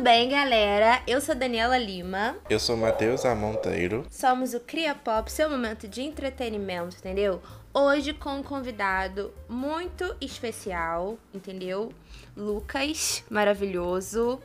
bem, 0.00 0.30
galera? 0.30 1.02
Eu 1.06 1.20
sou 1.20 1.34
Daniela 1.34 1.78
Lima. 1.78 2.36
Eu 2.48 2.58
sou 2.58 2.76
Matheus 2.76 3.24
Amonteiro. 3.24 4.04
Somos 4.10 4.54
o 4.54 4.60
Cria 4.60 4.94
Pop, 4.94 5.30
seu 5.30 5.48
momento 5.48 5.86
de 5.86 6.02
entretenimento, 6.02 6.96
entendeu? 6.96 7.40
Hoje 7.72 8.12
com 8.12 8.38
um 8.38 8.42
convidado 8.42 9.32
muito 9.48 10.16
especial, 10.20 11.16
entendeu? 11.32 11.92
Lucas, 12.36 13.22
maravilhoso. 13.30 14.40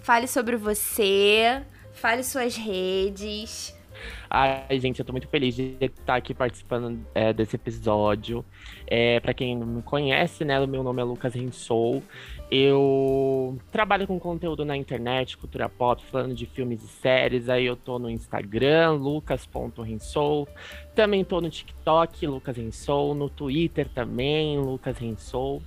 Fale 0.00 0.26
sobre 0.26 0.56
você, 0.56 1.64
fale 1.92 2.24
suas 2.24 2.56
redes. 2.56 3.72
Ai, 4.28 4.80
gente, 4.80 4.98
eu 4.98 5.04
tô 5.04 5.12
muito 5.12 5.28
feliz 5.28 5.54
de 5.54 5.76
estar 5.80 6.16
aqui 6.16 6.34
participando 6.34 7.04
é, 7.14 7.32
desse 7.32 7.56
episódio. 7.56 8.44
É, 8.86 9.20
para 9.20 9.32
quem 9.32 9.56
não 9.56 9.66
me 9.66 9.82
conhece, 9.82 10.44
né, 10.44 10.60
o 10.60 10.66
meu 10.66 10.82
nome 10.82 11.00
é 11.00 11.04
Lucas 11.04 11.34
Rensou. 11.34 12.02
Eu 12.50 13.58
trabalho 13.72 14.06
com 14.06 14.18
conteúdo 14.18 14.64
na 14.64 14.76
internet, 14.76 15.36
cultura 15.36 15.68
pop, 15.68 16.04
falando 16.06 16.34
de 16.34 16.46
filmes 16.46 16.82
e 16.82 16.88
séries. 16.88 17.48
Aí 17.48 17.64
eu 17.64 17.74
tô 17.74 17.98
no 17.98 18.10
Instagram, 18.10 18.92
lucas.rensou. 18.92 20.46
Também 20.94 21.24
tô 21.24 21.40
no 21.40 21.50
TikTok, 21.50 22.26
Lucas 22.26 22.56
Rensou. 22.56 23.14
No 23.14 23.28
Twitter 23.28 23.88
também, 23.88 24.58
Lucas 24.58 24.98
Rensou. 24.98 25.62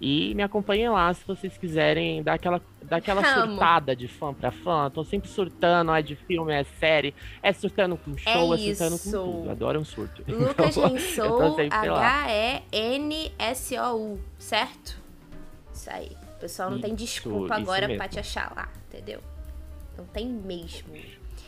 E 0.00 0.34
me 0.34 0.42
acompanhem 0.42 0.88
lá 0.88 1.12
se 1.14 1.24
vocês 1.26 1.56
quiserem 1.56 2.22
dar 2.22 2.34
aquela, 2.34 2.60
dar 2.82 2.96
aquela 2.96 3.22
surtada 3.22 3.96
de 3.96 4.08
fã 4.08 4.34
pra 4.34 4.50
fã. 4.50 4.90
Tô 4.90 5.04
sempre 5.04 5.28
surtando, 5.28 5.92
é 5.92 6.02
de 6.02 6.16
filme, 6.16 6.52
é 6.52 6.64
série, 6.64 7.14
é 7.42 7.52
surtando 7.52 7.96
com 7.96 8.16
show, 8.16 8.54
é, 8.54 8.56
é 8.56 8.74
surtando 8.74 8.98
com 8.98 9.10
tudo. 9.10 9.50
Adoro 9.50 9.80
um 9.80 9.84
surto. 9.84 10.24
Lucas 10.28 10.76
então, 10.76 11.56
H-E-N-S-O-U, 11.96 14.20
certo? 14.38 14.98
Isso 15.72 15.90
aí. 15.90 16.10
O 16.36 16.40
pessoal 16.40 16.70
não 16.70 16.76
isso, 16.76 16.86
tem 16.86 16.94
desculpa 16.94 17.54
agora 17.54 17.96
pra 17.96 18.08
te 18.08 18.18
achar 18.18 18.52
lá, 18.54 18.68
entendeu? 18.88 19.20
Não 19.96 20.04
tem 20.04 20.26
mesmo. 20.26 20.88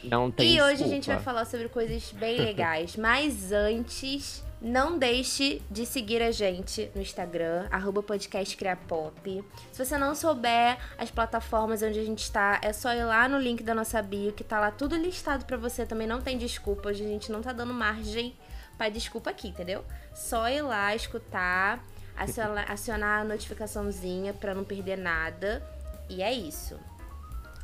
Não 0.03 0.31
tem 0.31 0.47
E 0.47 0.51
desculpa. 0.53 0.73
hoje 0.73 0.85
a 0.85 0.87
gente 0.87 1.07
vai 1.09 1.21
falar 1.21 1.45
sobre 1.45 1.69
coisas 1.69 2.11
bem 2.13 2.39
legais. 2.39 2.97
Mas 2.97 3.53
antes, 3.53 4.43
não 4.61 4.99
deixe 4.99 5.63
de 5.71 5.87
seguir 5.87 6.21
a 6.23 6.31
gente 6.31 6.91
no 6.95 7.01
Instagram, 7.01 7.69
arroba 7.71 8.03
podcastcriapop. 8.03 9.45
Se 9.73 9.85
você 9.85 9.97
não 9.97 10.15
souber 10.15 10.79
as 10.99 11.11
plataformas 11.11 11.83
onde 11.83 11.99
a 11.99 12.05
gente 12.05 12.25
está, 12.25 12.61
é 12.63 12.73
só 12.73 12.93
ir 12.93 13.05
lá 13.05 13.29
no 13.29 13.39
link 13.39 13.63
da 13.63 13.75
nossa 13.75 14.03
bio, 14.03 14.33
que 14.33 14.43
tá 14.43 14.59
lá 14.59 14.71
tudo 14.71 14.97
listado 14.97 15.45
para 15.45 15.57
você. 15.57 15.87
Também 15.87 16.07
não 16.07 16.21
tem 16.21 16.37
desculpa, 16.37 16.89
hoje 16.89 17.05
a 17.05 17.09
gente 17.09 17.31
não 17.31 17.41
tá 17.41 17.53
dando 17.53 17.73
margem 17.73 18.37
pra 18.77 18.89
desculpa 18.89 19.31
aqui, 19.31 19.49
entendeu? 19.49 19.85
Só 20.15 20.49
ir 20.49 20.63
lá, 20.63 20.95
escutar 20.95 21.85
acionar, 22.17 22.67
acionar 22.71 23.21
a 23.21 23.25
notificaçãozinha 23.25 24.35
para 24.35 24.55
não 24.55 24.65
perder 24.65 24.99
nada. 24.99 25.63
E 26.09 26.23
é 26.23 26.33
isso. 26.33 26.79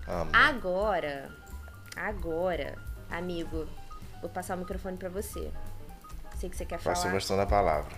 Amor. 0.07 0.35
Agora, 0.35 1.31
agora, 1.97 2.77
amigo, 3.11 3.67
vou 4.21 4.31
passar 4.31 4.57
o 4.57 4.61
microfone 4.61 4.97
para 4.97 5.09
você. 5.09 5.51
Sei 6.37 6.51
que 6.51 6.57
você 6.57 6.65
quer 6.65 6.79
falar. 6.79 6.97
Faço 6.97 7.11
gostando 7.11 7.41
da 7.41 7.47
palavra. 7.47 7.93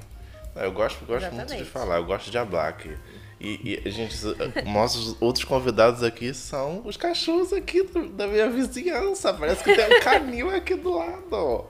Eu 0.56 0.72
gosto, 0.72 1.04
gosto 1.04 1.30
muito 1.32 1.54
de 1.54 1.64
falar, 1.64 1.96
eu 1.96 2.04
gosto 2.04 2.30
de 2.30 2.38
hablar 2.38 2.68
aqui. 2.68 2.96
E, 3.38 3.82
e 3.84 3.90
gente, 3.90 4.16
nossos 4.64 5.20
outros 5.20 5.44
convidados 5.44 6.02
aqui 6.02 6.32
são 6.32 6.80
os 6.86 6.96
cachorros 6.96 7.52
aqui 7.52 7.82
da 8.12 8.26
minha 8.26 8.48
vizinhança. 8.48 9.34
Parece 9.34 9.62
que 9.62 9.74
tem 9.74 9.84
um 9.84 10.00
canil 10.00 10.50
aqui 10.50 10.74
do 10.74 10.96
lado. 10.96 11.66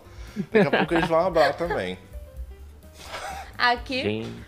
Daqui 0.52 0.68
a 0.68 0.70
pouco 0.70 0.94
eles 0.94 1.08
vão 1.08 1.18
hablar 1.18 1.54
também. 1.54 1.98
Aqui. 3.58 4.02
Gente. 4.02 4.46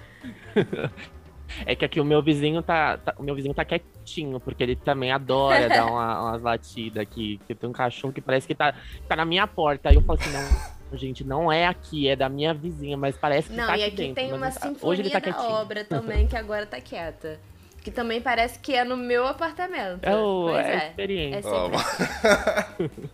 É 1.67 1.75
que 1.75 1.85
aqui 1.85 1.99
o 1.99 2.05
meu 2.05 2.23
vizinho 2.23 2.63
tá, 2.63 2.99
tá, 2.99 3.15
o 3.17 3.23
meu 3.23 3.35
vizinho 3.35 3.55
tá 3.55 3.65
quietinho, 3.65 4.39
porque 4.39 4.63
ele 4.63 4.77
também 4.77 5.11
adora 5.11 5.69
dar 5.69 5.87
uma, 5.87 6.23
umas 6.23 6.43
latidas 6.43 7.03
aqui. 7.03 7.41
Que 7.47 7.55
tem 7.55 7.69
um 7.69 7.73
cachorro 7.73 8.13
que 8.13 8.21
parece 8.21 8.47
que 8.47 8.55
tá, 8.55 8.75
tá 9.09 9.17
na 9.17 9.25
minha 9.25 9.47
porta. 9.47 9.89
Aí 9.89 9.97
eu 9.97 10.03
falo 10.03 10.19
assim, 10.21 10.31
não, 10.31 10.78
gente, 10.93 11.25
não 11.25 11.51
é 11.51 11.67
aqui, 11.67 12.09
é 12.09 12.17
da 12.17 12.29
minha 12.29 12.55
vizinha, 12.55 12.97
mas 12.97 13.17
parece 13.17 13.49
que 13.49 13.57
não, 13.57 13.67
tá 13.67 13.73
aqui 13.73 13.83
e 13.83 13.85
aqui 13.85 13.97
dentro. 13.97 14.15
tem 14.15 14.33
uma 14.33 14.51
tá, 14.51 14.61
sinfonia 14.61 14.79
hoje 14.83 15.03
ele 15.03 15.11
tá 15.11 15.19
da 15.19 15.33
quietinho. 15.33 15.51
obra 15.51 15.85
também, 15.85 16.27
que 16.27 16.37
agora 16.37 16.67
tá 16.67 16.81
quieta. 16.81 17.39
Que 17.83 17.91
também 17.91 18.21
parece 18.21 18.59
que 18.59 18.75
é 18.75 18.85
no 18.85 18.97
meu 18.97 19.27
apartamento. 19.27 20.05
É, 20.05 20.15
o, 20.15 20.49
pois 20.51 20.67
é, 20.67 20.73
é. 20.73 20.89
experiência. 20.89 21.39
É 21.39 21.43
sempre 21.43 21.77
assim. 21.77 23.11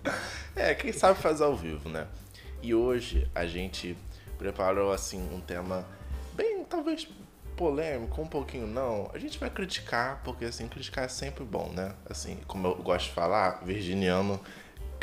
é, 0.56 0.74
quem 0.74 0.92
sabe 0.92 1.18
faz 1.20 1.40
ao 1.40 1.54
vivo, 1.54 1.88
né? 1.88 2.06
E 2.62 2.74
hoje 2.74 3.28
a 3.34 3.46
gente 3.46 3.96
preparou 4.38 4.92
assim 4.92 5.28
um 5.32 5.40
tema 5.40 5.86
bem, 6.34 6.64
talvez 6.64 7.06
polêmico, 7.56 8.20
um 8.20 8.26
pouquinho 8.26 8.66
não. 8.66 9.10
A 9.14 9.18
gente 9.18 9.38
vai 9.38 9.50
criticar, 9.50 10.20
porque 10.24 10.44
assim, 10.44 10.68
criticar 10.68 11.04
é 11.04 11.08
sempre 11.08 11.44
bom, 11.44 11.70
né? 11.72 11.94
Assim, 12.08 12.38
como 12.46 12.68
eu 12.68 12.74
gosto 12.76 13.06
de 13.06 13.12
falar, 13.12 13.64
virginiano, 13.64 14.40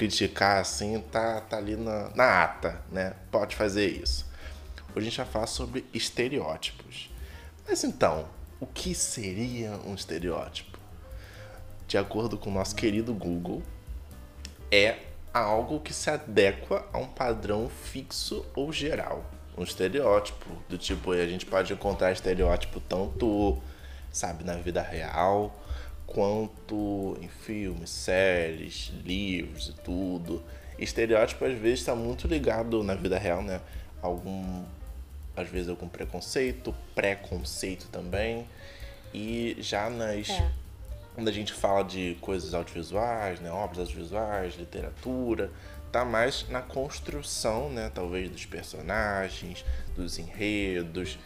criticar 0.01 0.59
assim, 0.59 1.00
tá, 1.12 1.39
tá 1.41 1.57
ali 1.57 1.75
na, 1.75 2.09
na 2.16 2.44
ata, 2.44 2.81
né? 2.91 3.13
Pode 3.29 3.56
fazer 3.56 3.85
isso. 3.85 4.25
Hoje 4.95 5.07
a 5.07 5.09
gente 5.09 5.17
vai 5.17 5.25
falar 5.28 5.45
sobre 5.45 5.85
estereótipos. 5.94 7.12
Mas 7.67 7.84
então, 7.84 8.28
o 8.59 8.66
que 8.66 8.95
seria 8.95 9.73
um 9.85 9.94
estereótipo? 9.94 10.79
De 11.88 12.00
acordo 12.00 12.35
com 12.35 12.50
o 12.50 12.53
nosso 12.53 12.75
querido 12.75 13.13
Google, 13.13 13.62
é 14.72 14.97
algo 15.31 15.79
que 15.79 15.94
se 15.94 16.09
adequa 16.09 16.83
a 16.91 16.97
um 16.97 17.07
padrão 17.07 17.69
fixo 17.69 18.44
ou 18.56 18.73
geral 18.73 19.23
um 19.56 19.62
estereótipo. 19.62 20.50
Do 20.68 20.79
tipo, 20.79 21.12
a 21.12 21.28
gente 21.28 21.45
pode 21.45 21.72
encontrar 21.73 22.12
estereótipo 22.12 22.79
tanto, 22.79 23.62
sabe, 24.12 24.44
na 24.44 24.56
vida 24.56 24.81
real, 24.81 25.56
quanto 26.12 27.18
em 27.22 27.30
filmes, 27.30 27.90
séries, 27.90 28.92
livros 29.06 29.70
e 29.70 29.74
tudo. 29.82 30.44
Estereótipo 30.78 31.46
às 31.46 31.58
vezes 31.58 31.80
está 31.80 31.96
muito 31.96 32.28
ligado 32.28 32.84
na 32.84 32.96
vida 32.96 33.18
real, 33.18 33.42
né? 33.42 33.62
Algum, 34.02 34.64
às 35.36 35.48
vezes 35.48 35.70
algum 35.70 35.88
preconceito, 35.88 36.76
preconceito 36.94 37.88
também. 37.88 38.46
E 39.14 39.56
já 39.60 39.90
nas. 39.90 40.30
É. 40.30 40.52
Quando 41.16 41.30
a 41.30 41.32
gente 41.32 41.54
fala 41.54 41.84
de 41.84 42.18
coisas 42.20 42.54
audiovisuais, 42.54 43.40
né? 43.40 43.50
Obras 43.50 43.80
audiovisuais, 43.80 44.56
literatura, 44.56 45.50
tá 45.94 46.04
mais 46.04 46.46
na 46.50 46.62
construção, 46.62 47.70
né, 47.70 47.92
talvez 47.94 48.30
dos 48.30 48.46
personagens, 48.46 49.66
dos 49.94 50.18
enredos, 50.18 51.20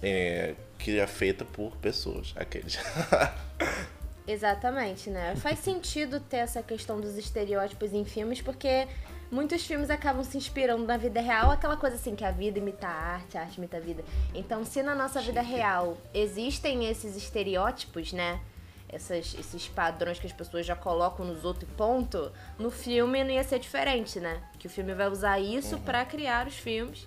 é, 0.00 0.54
que 0.78 1.00
é 1.00 1.06
feita 1.08 1.44
por 1.44 1.76
pessoas, 1.76 2.32
aqueles. 2.36 2.78
Exatamente, 4.26 5.08
né? 5.08 5.36
Faz 5.36 5.60
sentido 5.60 6.18
ter 6.20 6.38
essa 6.38 6.62
questão 6.62 7.00
dos 7.00 7.16
estereótipos 7.16 7.92
em 7.92 8.04
filmes, 8.04 8.40
porque 8.40 8.88
muitos 9.30 9.64
filmes 9.64 9.88
acabam 9.88 10.24
se 10.24 10.36
inspirando 10.36 10.84
na 10.84 10.96
vida 10.96 11.20
real, 11.20 11.50
aquela 11.50 11.76
coisa 11.76 11.96
assim 11.96 12.16
que 12.16 12.24
a 12.24 12.30
vida 12.30 12.58
imita 12.58 12.86
a 12.86 12.90
arte, 12.90 13.38
a 13.38 13.42
arte 13.42 13.58
imita 13.58 13.76
a 13.76 13.80
vida. 13.80 14.04
Então, 14.34 14.64
se 14.64 14.82
na 14.82 14.94
nossa 14.94 15.20
vida 15.20 15.40
real 15.40 15.96
existem 16.12 16.86
esses 16.86 17.16
estereótipos, 17.16 18.12
né? 18.12 18.40
essas, 18.88 19.34
esses 19.38 19.68
padrões 19.68 20.18
que 20.18 20.26
as 20.26 20.32
pessoas 20.32 20.64
já 20.64 20.76
colocam 20.76 21.24
nos 21.24 21.44
outros 21.44 21.70
ponto, 21.76 22.32
no 22.58 22.70
filme 22.70 23.22
não 23.24 23.30
ia 23.30 23.44
ser 23.44 23.58
diferente, 23.58 24.20
né? 24.20 24.42
Que 24.58 24.66
o 24.66 24.70
filme 24.70 24.94
vai 24.94 25.08
usar 25.08 25.38
isso 25.38 25.76
uhum. 25.76 25.82
para 25.82 26.04
criar 26.04 26.46
os 26.46 26.54
filmes. 26.54 27.06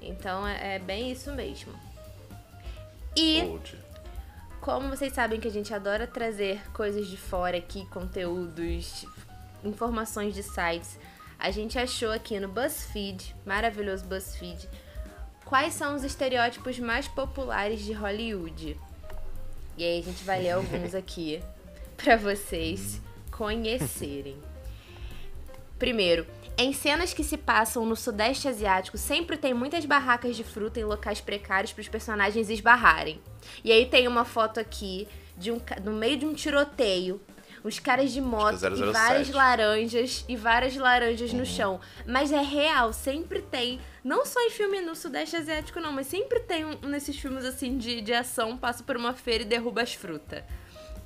Então 0.00 0.46
é, 0.46 0.76
é, 0.76 0.78
bem 0.78 1.10
isso 1.10 1.32
mesmo. 1.32 1.72
E 3.16 3.58
como 4.62 4.88
vocês 4.88 5.12
sabem 5.12 5.40
que 5.40 5.48
a 5.48 5.50
gente 5.50 5.74
adora 5.74 6.06
trazer 6.06 6.62
coisas 6.70 7.08
de 7.08 7.16
fora 7.16 7.58
aqui, 7.58 7.84
conteúdos, 7.86 9.04
informações 9.64 10.34
de 10.34 10.42
sites, 10.44 11.00
a 11.36 11.50
gente 11.50 11.76
achou 11.76 12.12
aqui 12.12 12.38
no 12.38 12.46
BuzzFeed, 12.46 13.34
maravilhoso 13.44 14.04
BuzzFeed, 14.04 14.68
quais 15.44 15.74
são 15.74 15.96
os 15.96 16.04
estereótipos 16.04 16.78
mais 16.78 17.08
populares 17.08 17.80
de 17.80 17.92
Hollywood. 17.92 18.78
E 19.76 19.82
aí 19.84 19.98
a 19.98 20.02
gente 20.02 20.22
vai 20.22 20.40
ler 20.40 20.52
alguns 20.52 20.94
aqui 20.94 21.42
para 21.96 22.16
vocês 22.16 23.00
conhecerem. 23.32 24.36
Primeiro, 25.76 26.24
em 26.58 26.72
cenas 26.72 27.12
que 27.14 27.24
se 27.24 27.36
passam 27.36 27.84
no 27.86 27.96
Sudeste 27.96 28.46
Asiático, 28.48 28.98
sempre 28.98 29.36
tem 29.36 29.54
muitas 29.54 29.84
barracas 29.84 30.36
de 30.36 30.44
fruta 30.44 30.78
em 30.78 30.84
locais 30.84 31.20
precários 31.20 31.72
para 31.72 31.80
os 31.82 31.88
personagens 31.88 32.50
esbarrarem. 32.50 33.20
E 33.64 33.72
aí 33.72 33.86
tem 33.86 34.06
uma 34.06 34.24
foto 34.24 34.60
aqui 34.60 35.08
de 35.36 35.50
um 35.50 35.60
no 35.82 35.92
meio 35.92 36.16
de 36.18 36.26
um 36.26 36.34
tiroteio, 36.34 37.20
Os 37.64 37.78
caras 37.78 38.10
de 38.12 38.20
moto 38.20 38.54
é 38.64 38.68
e 38.70 38.76
007. 38.76 38.92
várias 38.92 39.30
laranjas 39.30 40.24
e 40.28 40.34
várias 40.36 40.76
laranjas 40.76 41.32
no 41.32 41.46
chão. 41.46 41.80
Mas 42.06 42.32
é 42.32 42.40
real, 42.42 42.92
sempre 42.92 43.40
tem. 43.40 43.80
Não 44.02 44.26
só 44.26 44.40
em 44.40 44.50
filme 44.50 44.80
no 44.80 44.96
Sudeste 44.96 45.36
Asiático, 45.36 45.78
não, 45.80 45.92
mas 45.92 46.08
sempre 46.08 46.40
tem 46.40 46.64
um, 46.64 46.74
nesses 46.88 47.16
filmes 47.16 47.44
assim 47.44 47.78
de, 47.78 48.00
de 48.00 48.12
ação, 48.12 48.56
passa 48.56 48.82
por 48.82 48.96
uma 48.96 49.14
feira 49.14 49.44
e 49.44 49.46
derruba 49.46 49.80
as 49.82 49.94
frutas. 49.94 50.42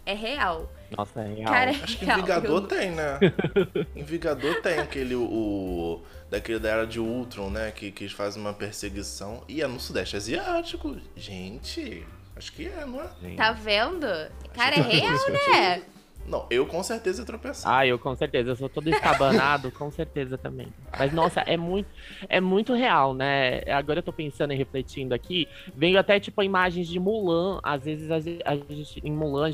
É 0.06 0.14
real. 0.14 0.73
Nossa, 0.97 1.20
é 1.20 1.35
real. 1.35 1.53
Cara, 1.53 1.70
é 1.73 1.75
Acho 1.75 1.99
que 1.99 2.05
em 2.05 2.06
real. 2.06 2.20
Vingador 2.20 2.62
Eu- 2.62 2.67
tem, 2.69 2.91
né? 2.93 3.19
em 3.97 4.05
Vingador 4.05 4.62
tem 4.62 4.79
aquele, 4.79 5.17
o... 5.17 6.00
Daquele 6.31 6.58
da 6.61 6.69
Era 6.70 6.87
de 6.87 7.00
Ultron, 7.00 7.50
né? 7.50 7.73
Que, 7.73 7.91
que 7.91 8.08
fazem 8.08 8.41
uma 8.41 8.53
perseguição. 8.55 9.43
E 9.49 9.61
é 9.62 9.67
no 9.67 9.81
Sudeste 9.81 10.17
Asiático. 10.17 10.97
Gente, 11.17 12.06
acho 12.37 12.53
que 12.53 12.67
é, 12.67 12.87
não 12.87 13.00
é? 13.00 13.08
Gente. 13.20 13.37
Tá 13.37 13.53
vendo? 13.53 14.06
Cara, 14.55 14.76
é 14.76 14.81
Acho 14.81 14.88
que 14.91 14.97
real, 14.97 15.19
tá 15.19 15.31
né? 15.32 15.82
Não, 16.26 16.44
eu 16.50 16.67
com 16.67 16.82
certeza 16.82 17.25
tropeçar. 17.25 17.73
Ah, 17.73 17.87
eu 17.87 18.00
com 18.00 18.12
certeza, 18.17 18.50
eu 18.50 18.56
sou 18.56 18.69
todo 18.69 18.88
escabanado, 18.91 19.70
com 19.70 19.88
certeza 19.93 20.37
também. 20.37 20.67
Mas 20.99 21.12
nossa, 21.12 21.41
é 21.43 21.56
muito, 21.56 21.88
é 22.29 22.41
muito 22.41 22.75
real, 22.75 23.14
né? 23.14 23.61
Agora 23.70 24.00
eu 24.00 24.03
tô 24.03 24.12
pensando 24.12 24.53
e 24.53 24.56
refletindo 24.56 25.14
aqui, 25.14 25.47
veio 25.76 25.97
até 26.00 26.19
tipo 26.19 26.43
imagens 26.43 26.88
de 26.88 26.99
Mulan, 26.99 27.61
às 27.62 27.81
vezes 27.85 28.11
a 28.11 28.19
gente, 28.19 28.43
a 28.44 28.56
gente- 28.56 29.00
em 29.05 29.12
Mulan 29.12 29.53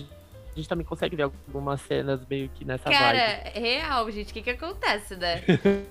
a 0.52 0.56
gente 0.56 0.68
também 0.68 0.84
consegue 0.84 1.16
ver 1.16 1.22
algumas 1.22 1.80
cenas 1.82 2.20
meio 2.28 2.48
que 2.50 2.64
nessa 2.64 2.90
Cara, 2.90 3.18
vibe. 3.18 3.50
é 3.54 3.58
real, 3.58 4.10
gente. 4.10 4.30
O 4.30 4.34
que 4.34 4.42
que 4.42 4.50
acontece, 4.50 5.16
né? 5.16 5.42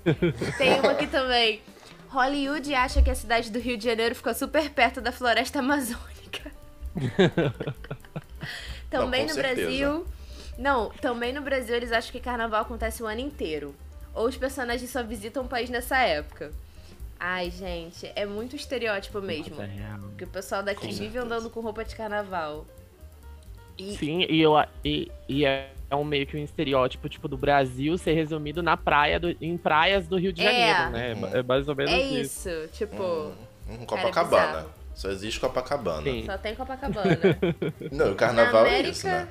Tem 0.58 0.80
uma 0.80 0.92
aqui 0.92 1.08
também. 1.08 1.62
Hollywood 2.10 2.74
acha 2.76 3.02
que 3.02 3.10
a 3.10 3.16
cidade 3.16 3.50
do 3.52 3.58
Rio 3.60 3.78
de 3.78 3.86
Janeiro 3.86 4.14
ficou 4.14 4.34
super 4.34 4.70
perto 4.70 5.02
da 5.02 5.12
floresta 5.12 5.60
amazônica. 5.60 6.52
também 8.90 9.22
com 9.22 9.30
no 9.30 9.34
certeza. 9.34 9.62
Brasil. 9.62 10.06
Não, 10.58 10.90
também 10.90 11.34
no 11.34 11.42
Brasil 11.42 11.76
eles 11.76 11.92
acham 11.92 12.12
que 12.12 12.20
carnaval 12.20 12.62
acontece 12.62 13.02
o 13.02 13.08
ano 13.08 13.22
inteiro. 13.22 13.74
Ou 14.14 14.28
os 14.28 14.38
personagens 14.38 14.90
só 14.92 15.02
visitam 15.02 15.44
o 15.46 15.48
país 15.48 15.70
nessa 15.70 15.98
época. 15.98 16.52
Ai, 17.20 17.50
gente, 17.50 18.12
é 18.16 18.26
muito 18.26 18.56
estereótipo 18.56 19.22
mesmo. 19.22 19.56
Nossa, 19.56 19.64
é. 19.64 20.18
Que 20.18 20.24
o 20.26 20.28
pessoal 20.28 20.62
daqui 20.62 20.82
Com 20.88 20.88
vive 20.94 21.14
certeza. 21.14 21.26
andando 21.26 21.50
com 21.50 21.62
roupa 21.62 21.86
de 21.86 21.96
carnaval. 21.96 22.66
E, 23.78 23.96
Sim, 23.96 24.26
e, 24.30 24.42
eu, 24.42 24.54
e, 24.84 25.12
e 25.28 25.46
é 25.46 25.70
é 25.90 25.96
um 25.98 26.06
meio 26.06 26.26
que 26.26 26.38
um 26.38 26.40
estereótipo 26.42 27.10
tipo 27.10 27.28
do 27.28 27.36
Brasil 27.36 27.98
ser 27.98 28.14
resumido 28.14 28.64
na 28.64 28.78
praia 28.78 29.20
do- 29.20 29.36
em 29.42 29.58
praias 29.58 30.08
do 30.08 30.16
Rio 30.18 30.32
de 30.32 30.42
É. 30.42 30.46
Janeiro, 30.90 30.90
né? 30.92 31.14
Uhum. 31.28 31.36
É 31.40 31.44
mais 31.44 31.68
ou 31.68 31.76
menos 31.76 31.92
é 31.92 32.00
isso. 32.00 32.48
isso, 32.48 32.70
tipo, 32.72 33.04
Hum, 33.68 33.84
é 33.84 33.86
Copacabana. 33.86 34.68
Só 34.96 35.10
existe 35.10 35.38
Copacabana. 35.42 36.04
Sim. 36.04 36.24
só 36.26 36.38
tem 36.38 36.56
Copacabana. 36.56 37.18
Não, 37.92 38.08
e 38.08 38.12
o 38.12 38.16
carnaval 38.16 38.64
Na 38.64 38.70
é 38.70 38.72
América- 38.76 38.90
isso, 38.90 39.06
né? 39.08 39.28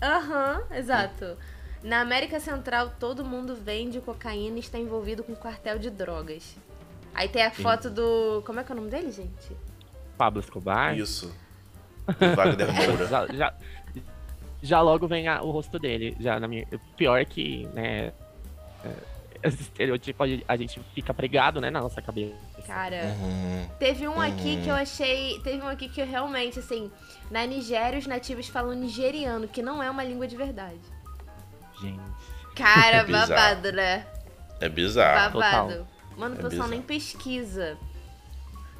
Aham, 0.00 0.62
exato. 0.72 1.36
Na 1.82 2.00
América 2.00 2.38
Central, 2.38 2.92
todo 3.00 3.24
mundo 3.24 3.56
vende 3.56 4.00
cocaína 4.00 4.58
e 4.58 4.60
está 4.60 4.78
envolvido 4.78 5.24
com 5.24 5.34
quartel 5.34 5.80
de 5.80 5.90
drogas. 5.90 6.56
Aí 7.12 7.28
tem 7.28 7.42
a 7.42 7.50
foto 7.50 7.90
do. 7.90 8.40
Como 8.46 8.60
é 8.60 8.62
que 8.62 8.70
é 8.70 8.74
o 8.74 8.78
nome 8.78 8.88
dele, 8.90 9.10
gente? 9.10 9.50
Pablo 10.16 10.38
Escobar. 10.40 10.96
Isso. 10.96 11.34
Do 12.06 12.36
Wagner 12.36 12.72
Moura. 12.74 13.06
já, 13.06 13.26
já, 13.28 13.54
já 14.62 14.80
logo 14.80 15.06
vem 15.06 15.28
a- 15.28 15.42
o 15.42 15.50
rosto 15.50 15.78
dele. 15.78 16.16
Já 16.20 16.38
na 16.40 16.48
minha, 16.48 16.66
pior 16.96 17.24
que, 17.24 17.66
né? 17.74 18.12
é, 18.84 19.12
Esse 19.44 19.62
estereotipo 19.62 20.22
a 20.46 20.56
gente- 20.56 20.80
fica 20.94 21.12
pregado, 21.12 21.60
né, 21.60 21.68
na 21.68 21.80
nossa 21.80 22.00
cabeça. 22.00 22.36
Cara, 22.64 23.06
Uhum. 23.20 23.66
teve 23.76 24.06
um 24.06 24.20
aqui 24.20 24.60
que 24.62 24.68
eu 24.68 24.74
achei. 24.74 25.40
Teve 25.40 25.60
um 25.62 25.66
aqui 25.68 25.88
que 25.88 26.00
eu 26.00 26.06
realmente, 26.06 26.60
assim. 26.60 26.90
Na 27.28 27.44
Nigéria, 27.44 27.98
os 27.98 28.06
nativos 28.06 28.46
falam 28.46 28.72
nigeriano, 28.74 29.48
que 29.48 29.60
não 29.60 29.82
é 29.82 29.90
uma 29.90 30.04
língua 30.04 30.28
de 30.28 30.36
verdade. 30.36 30.78
Gente. 31.80 31.98
Cara, 32.54 33.02
Bizarro. 33.02 33.28
babado, 33.30 33.72
né? 33.72 34.06
É 34.60 34.68
bizarro. 34.68 35.40
Babado. 35.40 35.88
Mano, 36.16 36.36
o 36.36 36.38
É 36.38 36.42
pessoal 36.42 36.50
bizarro. 36.50 36.70
nem 36.70 36.82
pesquisa. 36.82 37.76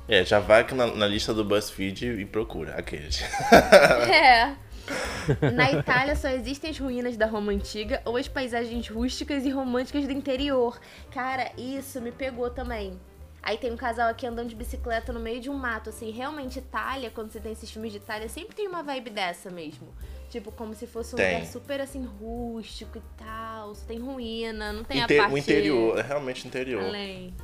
É, 0.08 0.24
já 0.24 0.40
vai 0.40 0.62
aqui 0.62 0.74
na, 0.74 0.86
na 0.88 1.06
lista 1.06 1.32
do 1.32 1.44
BuzzFeed 1.44 2.20
e 2.20 2.24
procura 2.26 2.74
aqueles. 2.74 3.20
É. 4.12 4.54
Na 5.54 5.70
Itália 5.70 6.16
só 6.16 6.28
existem 6.28 6.70
as 6.70 6.78
ruínas 6.78 7.16
da 7.16 7.24
Roma 7.26 7.52
antiga 7.52 8.02
ou 8.04 8.16
as 8.16 8.26
paisagens 8.26 8.88
rústicas 8.88 9.44
e 9.44 9.50
românticas 9.50 10.04
do 10.06 10.12
interior. 10.12 10.78
Cara, 11.12 11.52
isso 11.56 12.00
me 12.00 12.10
pegou 12.10 12.50
também. 12.50 12.98
Aí 13.40 13.56
tem 13.56 13.72
um 13.72 13.76
casal 13.76 14.08
aqui 14.08 14.26
andando 14.26 14.48
de 14.48 14.56
bicicleta 14.56 15.12
no 15.12 15.20
meio 15.20 15.40
de 15.40 15.48
um 15.48 15.54
mato, 15.54 15.88
assim, 15.90 16.10
realmente 16.10 16.58
Itália, 16.58 17.10
quando 17.10 17.30
você 17.30 17.40
tem 17.40 17.52
esses 17.52 17.70
filmes 17.70 17.92
de 17.92 17.98
Itália, 17.98 18.28
sempre 18.28 18.54
tem 18.56 18.66
uma 18.68 18.82
vibe 18.82 19.10
dessa 19.10 19.50
mesmo. 19.50 19.88
Tipo, 20.30 20.50
como 20.52 20.74
se 20.74 20.86
fosse 20.86 21.14
um 21.14 21.16
Tem. 21.18 21.34
lugar 21.34 21.46
super 21.46 21.80
assim 21.80 22.04
rústico 22.04 22.98
e 22.98 23.02
tal, 23.22 23.72
tem 23.86 23.98
ruína, 23.98 24.72
não 24.72 24.82
tem 24.84 25.00
Inte- 25.00 25.14
a 25.18 25.22
parte 25.22 25.34
O 25.34 25.38
interior, 25.38 25.98
é 25.98 26.02
realmente 26.02 26.46
interior. 26.46 26.82
além. 26.84 27.34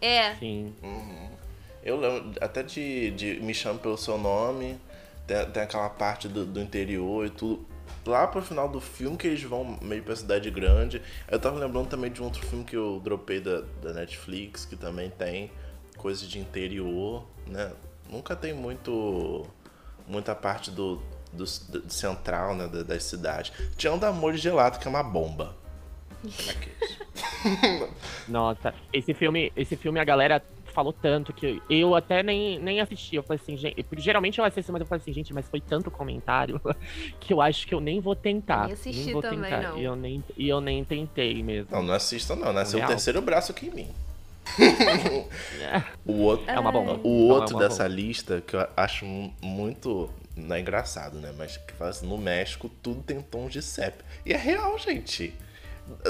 É, 0.00 0.34
Sim. 0.36 0.74
Uhum. 0.82 1.30
Eu 1.88 1.98
lembro 1.98 2.32
até 2.40 2.62
de, 2.62 3.10
de 3.12 3.40
Me 3.40 3.54
Chame 3.54 3.78
Pelo 3.78 3.96
Seu 3.96 4.18
Nome, 4.18 4.78
tem, 5.26 5.44
tem 5.50 5.62
aquela 5.62 5.88
parte 5.88 6.28
do, 6.28 6.44
do 6.44 6.60
interior 6.60 7.26
e 7.26 7.30
tudo. 7.30 7.64
Lá 8.06 8.26
pro 8.26 8.40
final 8.42 8.68
do 8.68 8.80
filme 8.80 9.16
que 9.16 9.26
eles 9.26 9.42
vão 9.42 9.78
meio 9.82 10.02
pra 10.02 10.14
cidade 10.16 10.50
grande. 10.50 11.02
Eu 11.30 11.38
tava 11.38 11.58
lembrando 11.58 11.88
também 11.88 12.10
de 12.10 12.20
um 12.22 12.26
outro 12.26 12.44
filme 12.46 12.64
que 12.64 12.76
eu 12.76 13.00
dropei 13.02 13.40
da, 13.40 13.62
da 13.82 13.92
Netflix, 13.92 14.64
que 14.64 14.76
também 14.76 15.10
tem 15.10 15.50
coisas 15.96 16.28
de 16.28 16.38
interior, 16.38 17.26
né? 17.46 17.72
Nunca 18.08 18.34
tem 18.36 18.54
muito 18.54 19.46
muita 20.06 20.34
parte 20.34 20.70
do, 20.70 20.96
do, 21.32 21.44
do 21.44 21.92
central, 21.92 22.54
né, 22.54 22.66
da- 22.66 22.82
das 22.82 23.04
cidades. 23.04 23.52
Tinha 23.76 23.92
um 23.92 23.98
da 23.98 24.08
Amor 24.08 24.34
Gelato, 24.36 24.78
que 24.78 24.86
é 24.86 24.90
uma 24.90 25.02
bomba. 25.02 25.54
Nossa, 28.26 28.74
esse 28.92 29.14
filme, 29.14 29.52
esse 29.56 29.76
filme 29.76 30.00
a 30.00 30.04
galera 30.04 30.42
falou 30.78 30.92
tanto 30.92 31.32
que 31.32 31.60
eu 31.68 31.96
até 31.96 32.22
nem, 32.22 32.56
nem 32.60 32.80
assisti. 32.80 33.16
Eu 33.16 33.22
falei 33.24 33.40
assim, 33.42 33.56
gente, 33.56 33.84
geralmente 33.96 34.38
eu 34.38 34.44
assisto, 34.44 34.70
mas 34.70 34.78
eu 34.80 34.86
falei 34.86 35.02
assim, 35.02 35.12
gente, 35.12 35.34
mas 35.34 35.48
foi 35.48 35.60
tanto 35.60 35.90
comentário 35.90 36.60
que 37.18 37.32
eu 37.32 37.40
acho 37.40 37.66
que 37.66 37.74
eu 37.74 37.80
nem 37.80 37.98
vou 37.98 38.14
tentar. 38.14 38.66
Nem 38.66 38.74
assisti 38.74 39.12
vou 39.12 39.20
também, 39.20 39.50
tentar. 39.50 39.70
não. 39.72 39.78
E 39.78 39.82
eu 39.82 39.96
nem, 39.96 40.22
e 40.36 40.48
eu 40.48 40.60
nem 40.60 40.84
tentei 40.84 41.42
mesmo. 41.42 41.68
Não, 41.72 41.82
não 41.82 41.94
assista 41.94 42.36
não, 42.36 42.52
nasceu 42.52 42.76
o 42.78 42.80
Real. 42.82 42.90
terceiro 42.90 43.20
braço 43.20 43.50
aqui 43.50 43.66
em 43.66 43.70
mim. 43.74 43.88
o 46.06 46.12
outro, 46.22 46.48
É 46.48 46.58
uma 46.60 46.70
bomba. 46.70 47.00
o 47.02 47.08
Não, 47.08 47.30
é 47.30 47.32
outro 47.40 47.56
uma 47.56 47.64
dessa 47.68 47.82
bomba. 47.84 47.94
lista 47.96 48.40
que 48.40 48.54
eu 48.54 48.68
acho 48.76 49.04
mu- 49.04 49.34
muito. 49.42 50.08
Não 50.36 50.54
é 50.54 50.60
engraçado, 50.60 51.18
né? 51.18 51.34
Mas 51.36 51.56
que 51.56 51.72
fala 51.72 51.90
assim, 51.90 52.06
no 52.06 52.16
México 52.16 52.70
tudo 52.82 53.02
tem 53.02 53.20
tons 53.20 53.52
de 53.52 53.60
sépia. 53.60 54.04
E 54.24 54.32
é 54.32 54.36
real, 54.36 54.78
gente. 54.78 55.34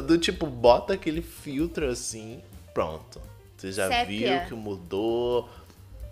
Do 0.07 0.19
tipo, 0.19 0.45
bota 0.47 0.93
aquele 0.93 1.23
filtro 1.23 1.89
assim, 1.89 2.41
pronto. 2.75 3.19
Você 3.59 3.73
já 3.73 3.89
Sépia. 3.89 4.39
viu 4.41 4.49
que 4.49 4.55
mudou 4.55 5.49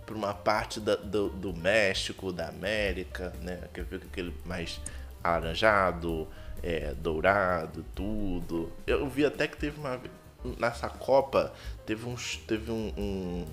pra 0.04 0.14
uma 0.14 0.34
parte 0.34 0.80
da- 0.80 0.96
do, 0.96 1.28
do 1.30 1.54
México, 1.54 2.32
da 2.32 2.48
América, 2.48 3.32
né? 3.40 3.60
Que 3.72 3.84
fica 3.84 4.04
aquele 4.06 4.34
mais 4.44 4.80
alaranjado, 5.22 6.26
é, 6.62 6.92
dourado, 6.94 7.84
tudo. 7.94 8.72
Eu 8.86 9.08
vi 9.08 9.24
até 9.24 9.46
que 9.46 9.56
teve 9.56 9.78
uma. 9.78 10.00
Nessa 10.58 10.88
Copa, 10.88 11.52
teve, 11.84 12.06
um, 12.06 12.14
teve 12.46 12.70
um, 12.70 12.92
um, 12.96 13.46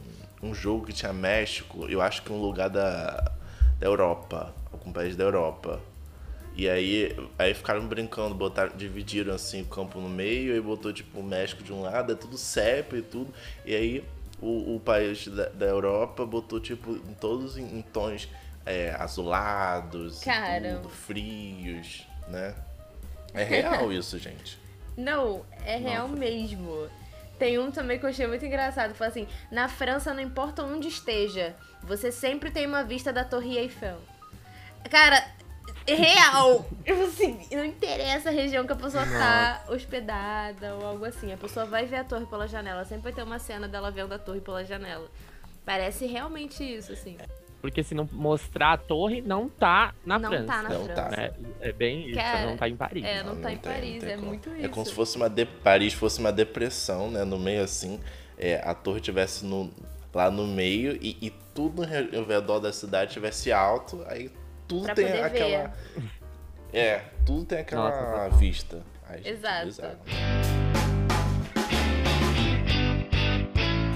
um 0.43 0.53
jogo 0.53 0.85
que 0.85 0.93
tinha 0.93 1.12
México, 1.13 1.88
eu 1.89 2.01
acho 2.01 2.21
que 2.21 2.31
um 2.31 2.39
lugar 2.39 2.69
da, 2.69 3.31
da 3.79 3.88
Europa, 3.88 4.53
algum 4.71 4.91
país 4.91 5.15
da 5.15 5.23
Europa. 5.23 5.79
E 6.55 6.69
aí, 6.69 7.15
aí 7.38 7.53
ficaram 7.53 7.88
brincando, 7.88 8.36
botaram, 8.36 8.75
dividiram 8.75 9.33
assim 9.33 9.63
o 9.63 9.65
campo 9.65 10.00
no 10.00 10.10
meio, 10.10 10.53
aí 10.53 10.62
botou 10.62 10.93
tipo 10.93 11.19
o 11.19 11.24
México 11.24 11.63
de 11.63 11.74
um 11.74 11.81
lado, 11.81 12.13
é 12.13 12.15
tudo 12.15 12.38
CEP 12.38 12.98
e 12.98 13.01
tudo. 13.01 13.33
E 13.65 13.75
aí 13.75 14.05
o, 14.39 14.75
o 14.75 14.79
país 14.79 15.27
da, 15.27 15.50
da 15.50 15.65
Europa 15.65 16.25
botou 16.25 16.60
tipo 16.60 16.95
todos 17.19 17.57
em, 17.57 17.79
em 17.79 17.81
tons 17.81 18.29
é, 18.65 18.95
azulados, 19.00 20.19
tudo, 20.19 20.89
frios, 20.89 22.07
né? 22.27 22.53
É 23.33 23.43
real 23.43 23.91
isso, 23.93 24.19
gente. 24.19 24.60
Não, 24.95 25.43
é 25.65 25.77
real 25.77 26.07
mesmo. 26.07 26.88
Tem 27.39 27.57
um 27.57 27.72
também 27.72 27.98
que 27.98 28.05
eu 28.05 28.10
achei 28.10 28.27
muito 28.27 28.45
engraçado. 28.45 28.93
Foi 28.93 29.07
assim: 29.07 29.27
na 29.51 29.67
França, 29.67 30.13
não 30.13 30.22
importa 30.22 30.63
onde 30.63 30.88
esteja, 30.88 31.55
você 31.81 32.12
sempre 32.12 32.51
tem 32.51 32.67
uma 32.67 32.83
vista 32.83 33.12
da 33.12 33.24
Torre 33.24 33.57
Eiffel. 33.57 33.98
Cara, 34.89 35.25
real. 35.87 36.65
Tipo 36.85 37.03
assim, 37.03 37.39
não 37.51 37.65
interessa 37.65 38.29
a 38.29 38.31
região 38.31 38.65
que 38.65 38.73
a 38.73 38.75
pessoa 38.75 39.05
tá 39.05 39.63
hospedada 39.69 40.75
ou 40.75 40.85
algo 40.85 41.05
assim. 41.05 41.31
A 41.33 41.37
pessoa 41.37 41.65
vai 41.65 41.85
ver 41.85 41.97
a 41.97 42.03
torre 42.03 42.25
pela 42.25 42.47
janela. 42.47 42.85
Sempre 42.85 43.03
vai 43.05 43.13
ter 43.13 43.23
uma 43.23 43.39
cena 43.39 43.67
dela 43.67 43.91
vendo 43.91 44.13
a 44.13 44.19
torre 44.19 44.41
pela 44.41 44.63
janela. 44.63 45.07
Parece 45.65 46.05
realmente 46.05 46.63
isso, 46.63 46.91
assim. 46.93 47.17
Porque 47.61 47.81
se 47.81 47.95
não 47.95 48.07
mostrar 48.11 48.73
a 48.73 48.77
torre, 48.77 49.21
não 49.21 49.47
tá 49.47 49.93
na 50.05 50.19
Não 50.19 50.29
França. 50.29 50.45
tá 50.47 50.61
na 50.63 50.69
Não 50.69 50.83
França. 50.85 51.01
tá. 51.01 51.09
né? 51.15 51.31
É 51.61 51.71
bem 51.71 52.07
isso, 52.09 52.19
Cara, 52.19 52.45
não 52.47 52.57
tá 52.57 52.67
em 52.67 52.75
Paris. 52.75 53.05
é, 53.05 53.23
não 53.23 53.35
tá 53.37 53.53
em 53.53 53.57
tem, 53.57 53.71
Paris, 53.73 54.03
é 54.03 54.15
como. 54.15 54.27
muito 54.27 54.49
É 54.49 54.67
como 54.67 54.81
isso. 54.81 54.89
se 54.91 54.95
fosse 54.95 55.15
uma 55.15 55.29
de... 55.29 55.45
Paris 55.45 55.93
fosse 55.93 56.19
uma 56.19 56.31
depressão, 56.33 57.09
né? 57.09 57.23
No 57.23 57.39
meio 57.39 57.63
assim, 57.63 58.01
é, 58.37 58.61
a 58.65 58.73
torre 58.73 58.99
tivesse 58.99 59.45
no... 59.45 59.71
lá 60.13 60.29
no 60.29 60.45
meio 60.45 60.97
e, 61.01 61.17
e 61.21 61.29
tudo 61.55 61.83
ao 61.83 62.25
redor 62.25 62.59
da 62.59 62.73
cidade 62.73 63.13
tivesse 63.13 63.49
alto, 63.53 64.03
aí 64.09 64.29
tudo 64.73 64.85
Pra 64.85 64.95
tem 64.95 65.05
poder 65.05 65.23
aquela. 65.23 65.73
É, 66.73 67.03
tudo 67.23 67.45
tem 67.45 67.59
aquela 67.59 67.89
Nossa, 67.89 68.37
vista. 68.37 68.81
Ai, 69.07 69.17
gente, 69.17 69.29
Exato. 69.29 69.65
Bizarro. 69.67 69.97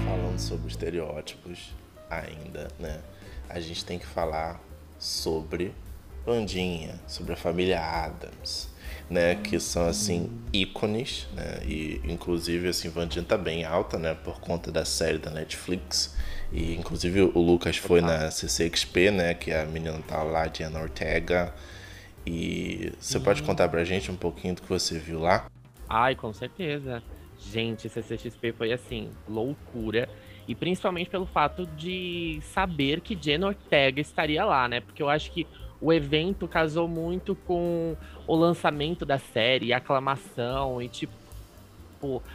Falando 0.04 0.38
sobre 0.38 0.68
estereótipos 0.68 1.74
ainda, 2.08 2.68
né? 2.78 3.00
A 3.48 3.58
gente 3.58 3.84
tem 3.84 3.98
que 3.98 4.06
falar 4.06 4.60
sobre 5.00 5.74
Vandinha, 6.28 7.00
sobre 7.06 7.32
a 7.32 7.36
família 7.36 7.80
Adams, 7.80 8.68
né? 9.08 9.34
Que 9.36 9.58
são, 9.58 9.88
assim, 9.88 10.30
ícones, 10.52 11.26
né? 11.34 11.62
E, 11.64 12.02
inclusive, 12.04 12.68
assim, 12.68 12.90
Vandinha 12.90 13.24
tá 13.24 13.38
bem 13.38 13.64
alta, 13.64 13.98
né? 13.98 14.14
Por 14.14 14.38
conta 14.38 14.70
da 14.70 14.84
série 14.84 15.16
da 15.16 15.30
Netflix. 15.30 16.14
E, 16.52 16.74
inclusive, 16.74 17.22
o 17.22 17.40
Lucas 17.40 17.78
foi 17.78 18.02
na 18.02 18.30
CCXP, 18.30 19.10
né? 19.10 19.32
Que 19.32 19.52
a 19.52 19.64
menina 19.64 19.98
tá 20.06 20.22
lá, 20.22 20.46
Diana 20.46 20.80
Ortega. 20.80 21.54
E 22.26 22.92
você 23.00 23.18
pode 23.18 23.42
contar 23.42 23.68
pra 23.70 23.82
gente 23.84 24.10
um 24.10 24.16
pouquinho 24.16 24.54
do 24.54 24.60
que 24.60 24.68
você 24.68 24.98
viu 24.98 25.20
lá? 25.20 25.46
Ai, 25.88 26.14
com 26.14 26.30
certeza. 26.34 27.02
Gente, 27.38 27.88
CCXP 27.88 28.52
foi 28.52 28.72
assim, 28.72 29.10
loucura. 29.26 30.08
E 30.46 30.54
principalmente 30.54 31.08
pelo 31.08 31.26
fato 31.26 31.66
de 31.66 32.40
saber 32.52 33.00
que 33.00 33.14
Jen 33.14 33.44
Ortega 33.44 34.00
estaria 34.00 34.44
lá, 34.44 34.66
né? 34.66 34.80
Porque 34.80 35.02
eu 35.02 35.08
acho 35.08 35.30
que 35.30 35.46
o 35.80 35.92
evento 35.92 36.48
casou 36.48 36.88
muito 36.88 37.34
com 37.34 37.96
o 38.26 38.34
lançamento 38.34 39.06
da 39.06 39.18
série, 39.18 39.72
a 39.72 39.78
aclamação 39.78 40.82
e 40.82 40.88
tipo 40.88 41.18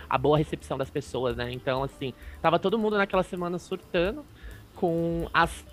a 0.09 0.17
boa 0.17 0.37
recepção 0.37 0.77
das 0.77 0.89
pessoas, 0.89 1.37
né? 1.37 1.51
Então, 1.51 1.83
assim, 1.83 2.13
tava 2.41 2.59
todo 2.59 2.77
mundo 2.77 2.97
naquela 2.97 3.23
semana 3.23 3.57
surtando 3.57 4.25
com 4.75 5.27
as 5.33 5.63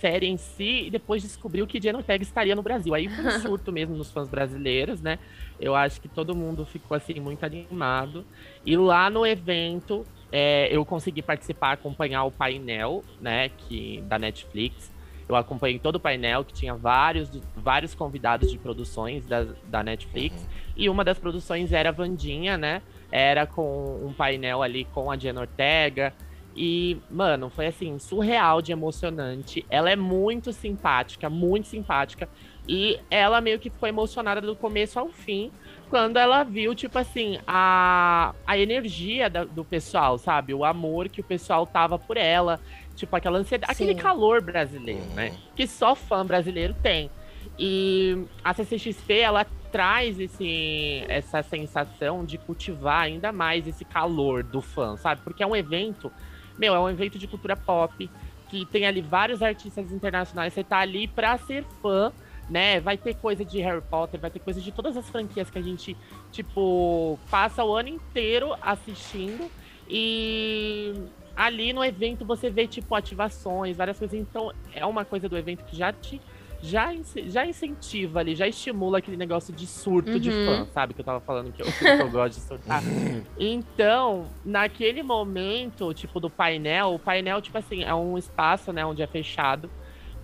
série 0.00 0.26
em 0.26 0.36
si 0.36 0.86
e 0.86 0.90
depois 0.90 1.22
descobriu 1.22 1.66
que 1.66 1.80
Jenna 1.80 1.98
Ortega 1.98 2.22
estaria 2.22 2.54
no 2.54 2.62
Brasil. 2.62 2.92
Aí 2.94 3.08
foi 3.08 3.24
um 3.24 3.30
surto 3.40 3.72
mesmo 3.72 3.96
nos 3.96 4.10
fãs 4.10 4.28
brasileiros, 4.28 5.00
né? 5.00 5.18
Eu 5.58 5.74
acho 5.74 5.98
que 5.98 6.08
todo 6.08 6.34
mundo 6.34 6.66
ficou 6.66 6.94
assim 6.94 7.18
muito 7.20 7.42
animado. 7.44 8.22
E 8.66 8.76
lá 8.76 9.08
no 9.08 9.24
evento 9.24 10.04
é, 10.30 10.68
eu 10.70 10.84
consegui 10.84 11.22
participar, 11.22 11.72
acompanhar 11.72 12.24
o 12.24 12.30
painel, 12.30 13.02
né, 13.18 13.48
que 13.48 14.02
da 14.02 14.18
Netflix. 14.18 14.92
Eu 15.28 15.36
acompanhei 15.36 15.78
todo 15.78 15.96
o 15.96 16.00
painel 16.00 16.44
que 16.44 16.52
tinha 16.52 16.74
vários, 16.74 17.30
vários 17.56 17.94
convidados 17.94 18.50
de 18.50 18.58
produções 18.58 19.26
da, 19.26 19.46
da 19.68 19.82
Netflix. 19.82 20.42
Uhum. 20.42 20.48
E 20.76 20.88
uma 20.88 21.04
das 21.04 21.18
produções 21.18 21.72
era 21.72 21.88
a 21.88 21.92
Vandinha, 21.92 22.58
né? 22.58 22.82
Era 23.10 23.46
com 23.46 24.00
um 24.04 24.12
painel 24.12 24.62
ali 24.62 24.84
com 24.86 25.10
a 25.10 25.16
Jenna 25.16 25.42
Ortega, 25.42 26.12
e, 26.56 26.98
mano, 27.10 27.50
foi 27.50 27.66
assim, 27.66 27.98
surreal 27.98 28.62
de 28.62 28.70
emocionante. 28.70 29.66
Ela 29.68 29.90
é 29.90 29.96
muito 29.96 30.52
simpática, 30.52 31.28
muito 31.28 31.66
simpática. 31.66 32.28
E 32.66 32.98
ela 33.10 33.40
meio 33.40 33.58
que 33.58 33.68
ficou 33.68 33.88
emocionada 33.88 34.40
do 34.40 34.54
começo 34.54 34.98
ao 34.98 35.08
fim, 35.08 35.50
quando 35.90 36.16
ela 36.16 36.42
viu, 36.44 36.74
tipo 36.74 36.98
assim, 36.98 37.38
a, 37.46 38.34
a 38.46 38.56
energia 38.56 39.28
da, 39.28 39.44
do 39.44 39.64
pessoal, 39.64 40.16
sabe? 40.16 40.54
O 40.54 40.64
amor 40.64 41.08
que 41.08 41.20
o 41.20 41.24
pessoal 41.24 41.66
tava 41.66 41.98
por 41.98 42.16
ela. 42.16 42.60
Tipo, 42.94 43.16
aquela 43.16 43.38
ansiedade, 43.38 43.72
aquele 43.72 43.94
calor 43.94 44.40
brasileiro, 44.40 45.04
né? 45.14 45.36
Que 45.56 45.66
só 45.66 45.94
fã 45.94 46.24
brasileiro 46.24 46.74
tem. 46.82 47.10
E 47.58 48.24
a 48.42 48.54
CCXP, 48.54 49.18
ela 49.18 49.46
traz 49.72 50.20
esse, 50.20 51.04
essa 51.08 51.42
sensação 51.42 52.24
de 52.24 52.38
cultivar 52.38 53.02
ainda 53.02 53.32
mais 53.32 53.66
esse 53.66 53.84
calor 53.84 54.44
do 54.44 54.60
fã, 54.60 54.96
sabe? 54.96 55.20
Porque 55.22 55.42
é 55.42 55.46
um 55.46 55.56
evento 55.56 56.10
meu, 56.58 56.74
é 56.74 56.80
um 56.80 56.88
evento 56.88 57.18
de 57.18 57.26
cultura 57.26 57.56
pop, 57.56 58.08
que 58.48 58.64
tem 58.66 58.86
ali 58.86 59.00
vários 59.00 59.42
artistas 59.42 59.90
internacionais. 59.90 60.52
Você 60.52 60.62
tá 60.62 60.78
ali 60.78 61.08
pra 61.08 61.36
ser 61.38 61.64
fã, 61.82 62.12
né? 62.48 62.80
Vai 62.80 62.96
ter 62.96 63.14
coisa 63.14 63.44
de 63.44 63.60
Harry 63.60 63.82
Potter, 63.82 64.20
vai 64.20 64.30
ter 64.30 64.38
coisa 64.38 64.60
de 64.60 64.70
todas 64.70 64.96
as 64.96 65.08
franquias 65.08 65.50
que 65.50 65.58
a 65.58 65.62
gente, 65.62 65.96
tipo, 66.30 67.18
passa 67.30 67.64
o 67.64 67.74
ano 67.74 67.88
inteiro 67.88 68.54
assistindo. 68.62 69.50
E 69.88 70.94
ali 71.36 71.72
no 71.72 71.84
evento 71.84 72.24
você 72.24 72.50
vê, 72.50 72.66
tipo, 72.66 72.94
ativações, 72.94 73.76
várias 73.76 73.98
coisas. 73.98 74.18
Então, 74.18 74.52
é 74.72 74.84
uma 74.84 75.04
coisa 75.04 75.28
do 75.28 75.36
evento 75.36 75.64
que 75.64 75.76
já 75.76 75.92
te 75.92 76.20
já, 76.64 76.94
já 77.26 77.44
incentiva 77.44 78.20
ali, 78.20 78.34
já 78.34 78.48
estimula 78.48 78.96
aquele 78.96 79.18
negócio 79.18 79.52
de 79.52 79.66
surto 79.66 80.12
uhum. 80.12 80.18
de 80.18 80.30
fã, 80.30 80.66
sabe? 80.72 80.94
Que 80.94 81.00
eu 81.02 81.04
tava 81.04 81.20
falando 81.20 81.52
que 81.52 81.60
eu, 81.60 81.66
que 81.66 81.86
eu 81.86 82.10
gosto 82.10 82.36
de 82.36 82.40
surtar. 82.40 82.82
então, 83.38 84.26
naquele 84.42 85.02
momento, 85.02 85.92
tipo, 85.92 86.18
do 86.18 86.30
painel, 86.30 86.94
o 86.94 86.98
painel, 86.98 87.42
tipo 87.42 87.58
assim, 87.58 87.84
é 87.84 87.94
um 87.94 88.16
espaço, 88.16 88.72
né, 88.72 88.84
onde 88.84 89.02
é 89.02 89.06
fechado, 89.06 89.68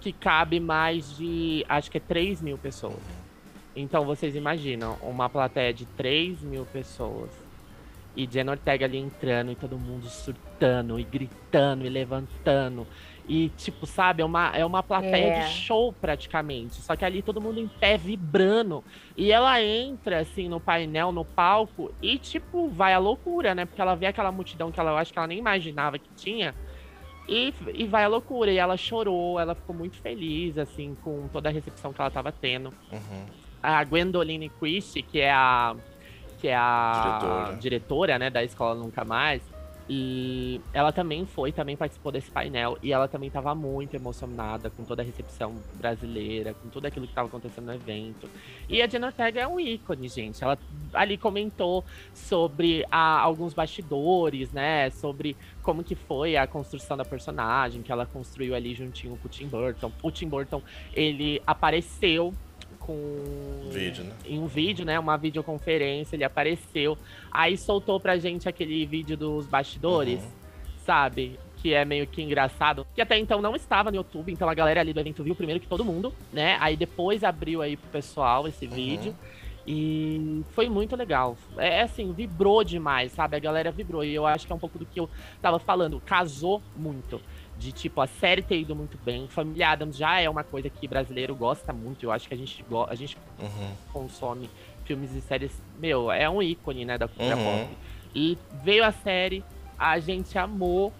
que 0.00 0.12
cabe 0.12 0.58
mais 0.58 1.14
de, 1.14 1.64
acho 1.68 1.90
que 1.90 1.98
é 1.98 2.00
3 2.00 2.40
mil 2.40 2.56
pessoas. 2.56 3.20
Então, 3.76 4.06
vocês 4.06 4.34
imaginam, 4.34 4.96
uma 5.02 5.28
plateia 5.28 5.74
de 5.74 5.84
3 5.84 6.40
mil 6.40 6.64
pessoas. 6.64 7.30
E 8.16 8.26
Jen 8.26 8.48
Ortega 8.48 8.86
ali 8.86 8.98
entrando 8.98 9.52
e 9.52 9.54
todo 9.54 9.78
mundo 9.78 10.08
surtando 10.08 10.98
e 10.98 11.04
gritando 11.04 11.86
e 11.86 11.88
levantando 11.88 12.86
e, 13.32 13.48
tipo, 13.50 13.86
sabe, 13.86 14.22
é 14.22 14.24
uma, 14.24 14.48
é 14.56 14.66
uma 14.66 14.82
plateia 14.82 15.34
é. 15.34 15.44
de 15.44 15.52
show 15.52 15.92
praticamente. 15.92 16.74
Só 16.80 16.96
que 16.96 17.04
ali 17.04 17.22
todo 17.22 17.40
mundo 17.40 17.60
em 17.60 17.68
pé 17.68 17.96
vibrando. 17.96 18.82
E 19.16 19.30
ela 19.30 19.62
entra, 19.62 20.18
assim, 20.18 20.48
no 20.48 20.58
painel, 20.58 21.12
no 21.12 21.24
palco, 21.24 21.94
e, 22.02 22.18
tipo, 22.18 22.68
vai 22.68 22.92
à 22.92 22.98
loucura, 22.98 23.54
né? 23.54 23.64
Porque 23.64 23.80
ela 23.80 23.94
vê 23.94 24.06
aquela 24.06 24.32
multidão 24.32 24.72
que 24.72 24.80
ela 24.80 24.90
eu 24.90 24.96
acho 24.96 25.12
que 25.12 25.18
ela 25.20 25.28
nem 25.28 25.38
imaginava 25.38 25.96
que 25.96 26.08
tinha. 26.16 26.56
E, 27.28 27.54
e 27.72 27.86
vai 27.86 28.02
à 28.02 28.08
loucura. 28.08 28.50
E 28.50 28.58
ela 28.58 28.76
chorou, 28.76 29.38
ela 29.38 29.54
ficou 29.54 29.76
muito 29.76 29.96
feliz, 29.98 30.58
assim, 30.58 30.96
com 31.04 31.28
toda 31.28 31.48
a 31.48 31.52
recepção 31.52 31.92
que 31.92 32.00
ela 32.00 32.10
tava 32.10 32.32
tendo. 32.32 32.74
Uhum. 32.90 33.26
A 33.62 33.84
Gwendoline 33.84 34.48
Christie, 34.48 35.04
que 35.04 35.20
é 35.20 35.30
a. 35.30 35.76
Que 36.40 36.48
é 36.48 36.56
a 36.56 37.18
diretora. 37.20 37.56
diretora, 37.56 38.18
né, 38.18 38.30
da 38.30 38.42
Escola 38.42 38.74
Nunca 38.74 39.04
Mais, 39.04 39.42
e 39.92 40.60
ela 40.72 40.92
também 40.92 41.26
foi, 41.26 41.50
também 41.50 41.76
participou 41.76 42.12
desse 42.12 42.30
painel 42.30 42.78
e 42.80 42.92
ela 42.92 43.08
também 43.08 43.26
estava 43.26 43.56
muito 43.56 43.92
emocionada 43.96 44.70
com 44.70 44.84
toda 44.84 45.02
a 45.02 45.04
recepção 45.04 45.56
brasileira, 45.74 46.54
com 46.54 46.68
tudo 46.68 46.86
aquilo 46.86 47.06
que 47.06 47.10
estava 47.10 47.26
acontecendo 47.26 47.66
no 47.66 47.74
evento. 47.74 48.30
E 48.68 48.80
a 48.80 48.86
Jenna 48.86 49.08
Ortega 49.08 49.40
é 49.40 49.48
um 49.48 49.58
ícone, 49.58 50.06
gente. 50.06 50.44
Ela 50.44 50.56
ali 50.94 51.18
comentou 51.18 51.84
sobre 52.14 52.86
a, 52.88 53.18
alguns 53.18 53.52
bastidores, 53.52 54.52
né? 54.52 54.90
Sobre 54.90 55.36
como 55.60 55.82
que 55.82 55.96
foi 55.96 56.36
a 56.36 56.46
construção 56.46 56.96
da 56.96 57.04
personagem, 57.04 57.82
que 57.82 57.90
ela 57.90 58.06
construiu 58.06 58.54
ali 58.54 58.76
juntinho 58.76 59.16
com 59.16 59.26
o 59.26 59.28
Tim 59.28 59.48
Burton. 59.48 59.90
O 60.04 60.10
Tim 60.12 60.28
Burton, 60.28 60.62
ele 60.94 61.42
apareceu 61.44 62.32
com. 62.90 63.70
Vídeo, 63.70 64.04
né? 64.04 64.12
Em 64.26 64.38
um 64.40 64.46
vídeo, 64.46 64.84
né? 64.84 64.98
Uma 64.98 65.16
videoconferência, 65.16 66.16
ele 66.16 66.24
apareceu. 66.24 66.98
Aí 67.30 67.56
soltou 67.56 68.00
pra 68.00 68.18
gente 68.18 68.48
aquele 68.48 68.84
vídeo 68.84 69.16
dos 69.16 69.46
bastidores, 69.46 70.20
uhum. 70.20 70.30
sabe? 70.84 71.38
Que 71.58 71.72
é 71.72 71.84
meio 71.84 72.06
que 72.06 72.20
engraçado. 72.20 72.84
Que 72.94 73.00
até 73.00 73.16
então 73.16 73.40
não 73.40 73.54
estava 73.54 73.90
no 73.90 73.98
YouTube, 73.98 74.32
então 74.32 74.48
a 74.48 74.54
galera 74.54 74.80
ali 74.80 74.92
do 74.92 74.98
evento 74.98 75.22
viu 75.22 75.36
primeiro 75.36 75.60
que 75.60 75.68
todo 75.68 75.84
mundo, 75.84 76.12
né? 76.32 76.56
Aí 76.60 76.76
depois 76.76 77.22
abriu 77.22 77.62
aí 77.62 77.76
pro 77.76 77.90
pessoal 77.90 78.48
esse 78.48 78.66
uhum. 78.66 78.72
vídeo. 78.72 79.14
E 79.66 80.42
foi 80.52 80.68
muito 80.68 80.96
legal. 80.96 81.36
É, 81.56 81.78
é 81.78 81.82
assim, 81.82 82.12
vibrou 82.12 82.64
demais, 82.64 83.12
sabe? 83.12 83.36
A 83.36 83.38
galera 83.38 83.70
vibrou. 83.70 84.02
E 84.02 84.12
eu 84.12 84.26
acho 84.26 84.46
que 84.46 84.52
é 84.52 84.56
um 84.56 84.58
pouco 84.58 84.78
do 84.78 84.86
que 84.86 84.98
eu 84.98 85.08
tava 85.40 85.60
falando. 85.60 86.00
Casou 86.00 86.60
muito 86.76 87.20
de 87.60 87.72
tipo 87.72 88.00
a 88.00 88.06
série 88.06 88.40
ter 88.40 88.58
ido 88.58 88.74
muito 88.74 88.98
bem. 89.04 89.28
Família 89.28 89.68
Adams 89.68 89.94
já 89.94 90.18
é 90.18 90.28
uma 90.30 90.42
coisa 90.42 90.70
que 90.70 90.88
brasileiro 90.88 91.36
gosta 91.36 91.74
muito. 91.74 92.02
Eu 92.02 92.10
acho 92.10 92.26
que 92.26 92.32
a 92.32 92.36
gente, 92.36 92.64
a 92.88 92.94
gente 92.94 93.18
uhum. 93.38 93.70
consome 93.92 94.48
filmes 94.86 95.14
e 95.14 95.20
séries. 95.20 95.52
Meu, 95.78 96.10
é 96.10 96.28
um 96.28 96.42
ícone, 96.42 96.86
né, 96.86 96.96
da 96.96 97.06
cultura 97.06 97.36
uhum. 97.36 97.44
pop. 97.44 97.76
E 98.14 98.38
veio 98.64 98.82
a 98.82 98.90
série, 98.90 99.44
a 99.78 99.98
gente 99.98 100.38
amou, 100.38 100.90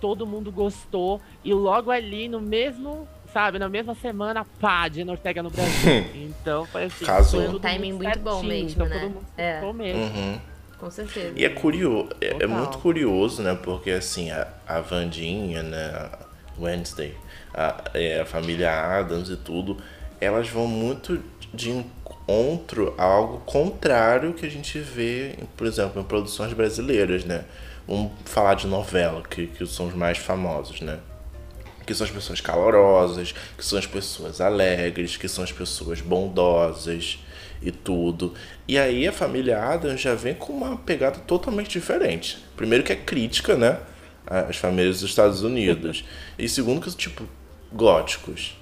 todo 0.00 0.26
mundo 0.26 0.50
gostou. 0.50 1.20
E 1.44 1.54
logo 1.54 1.92
ali, 1.92 2.28
no 2.28 2.40
mesmo, 2.40 3.06
sabe, 3.32 3.60
na 3.60 3.68
mesma 3.68 3.94
semana, 3.94 4.44
pá, 4.60 4.88
Jenna 4.88 5.12
Ortega 5.12 5.40
no 5.40 5.50
Brasil. 5.50 6.04
então 6.14 6.66
foi 6.66 6.84
assim. 6.84 7.04
Casou. 7.04 7.42
Foi 7.42 7.54
um 7.54 7.60
timing 7.60 7.92
muito 7.92 8.18
bom 8.18 8.42
mesmo, 8.42 8.70
então, 8.70 8.88
né? 8.88 9.00
Todo 9.00 9.10
mundo 9.12 9.26
é. 9.36 9.72
mesmo. 9.72 10.02
Uhum. 10.02 10.40
Com 10.78 10.90
certeza. 10.90 11.32
E 11.34 11.44
é 11.44 11.48
curioso, 11.48 12.10
é, 12.20 12.36
é, 12.40 12.46
muito 12.46 12.78
curioso, 12.78 13.42
né? 13.42 13.58
Porque 13.60 13.90
assim, 13.90 14.30
a, 14.30 14.46
a 14.66 14.80
Vandinha, 14.80 15.62
né? 15.62 15.86
A 15.94 16.28
Wednesday, 16.60 17.14
a, 17.54 17.84
é, 17.94 18.20
a 18.20 18.26
família 18.26 18.70
Adams 18.70 19.28
e 19.28 19.36
tudo, 19.36 19.76
elas 20.20 20.48
vão 20.48 20.66
muito 20.66 21.22
de 21.52 21.70
encontro 21.70 22.94
a 22.98 23.04
algo 23.04 23.38
contrário 23.40 24.34
que 24.34 24.44
a 24.44 24.50
gente 24.50 24.78
vê, 24.78 25.36
por 25.56 25.66
exemplo, 25.66 26.00
em 26.00 26.04
produções 26.04 26.52
brasileiras, 26.52 27.24
né? 27.24 27.44
Vamos 27.86 28.12
falar 28.24 28.54
de 28.54 28.66
novela, 28.66 29.22
que, 29.22 29.46
que 29.46 29.66
são 29.66 29.88
os 29.88 29.94
mais 29.94 30.18
famosos, 30.18 30.80
né? 30.80 30.98
Que 31.86 31.94
são 31.94 32.06
as 32.06 32.12
pessoas 32.12 32.40
calorosas, 32.40 33.32
que 33.56 33.64
são 33.64 33.78
as 33.78 33.86
pessoas 33.86 34.40
alegres, 34.42 35.16
que 35.16 35.26
são 35.26 35.42
as 35.42 35.52
pessoas 35.52 36.02
bondosas, 36.02 37.18
e 37.60 37.70
tudo. 37.70 38.34
E 38.66 38.78
aí 38.78 39.06
a 39.06 39.12
família 39.12 39.62
Adams 39.62 40.00
já 40.00 40.14
vem 40.14 40.34
com 40.34 40.52
uma 40.52 40.76
pegada 40.76 41.18
totalmente 41.20 41.70
diferente. 41.70 42.38
Primeiro 42.56 42.84
que 42.84 42.92
é 42.92 42.96
crítica, 42.96 43.56
né? 43.56 43.78
As 44.26 44.56
famílias 44.56 45.00
dos 45.00 45.10
Estados 45.10 45.42
Unidos. 45.42 46.04
E 46.38 46.48
segundo 46.48 46.80
que, 46.80 46.94
tipo, 46.96 47.24
góticos. 47.72 48.56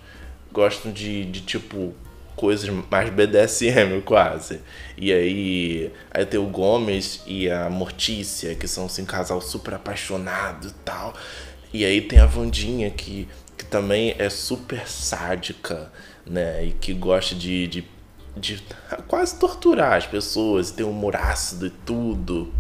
Gostam 0.53 0.93
de, 0.93 1.25
de 1.25 1.41
tipo, 1.41 1.95
coisas 2.37 2.69
mais 2.91 3.11
BDSM 3.11 4.01
quase. 4.05 4.61
E 4.97 5.13
aí, 5.13 5.93
aí 6.11 6.25
tem 6.25 6.39
o 6.39 6.47
Gomes 6.47 7.23
e 7.27 7.51
a 7.51 7.69
Mortícia, 7.69 8.55
que 8.55 8.69
são 8.69 8.87
assim, 8.87 9.03
um 9.03 9.07
casal 9.07 9.41
super 9.41 9.75
apaixonado 9.75 10.69
e 10.69 10.73
tal. 10.85 11.15
E 11.73 11.85
aí 11.85 12.01
tem 12.01 12.19
a 12.19 12.27
Vandinha, 12.27 12.91
que, 12.91 13.29
que 13.57 13.65
também 13.65 14.15
é 14.19 14.31
super 14.31 14.87
sádica, 14.87 15.91
né? 16.25 16.65
E 16.67 16.73
que 16.73 16.93
gosta 16.93 17.35
de, 17.35 17.67
de, 17.67 17.85
de 18.37 18.63
quase 19.09 19.39
torturar 19.39 19.95
as 19.95 20.07
pessoas, 20.07 20.71
tem 20.71 20.85
humor 20.85 21.17
ácido 21.17 21.67
e 21.67 21.71
tudo. 21.71 22.53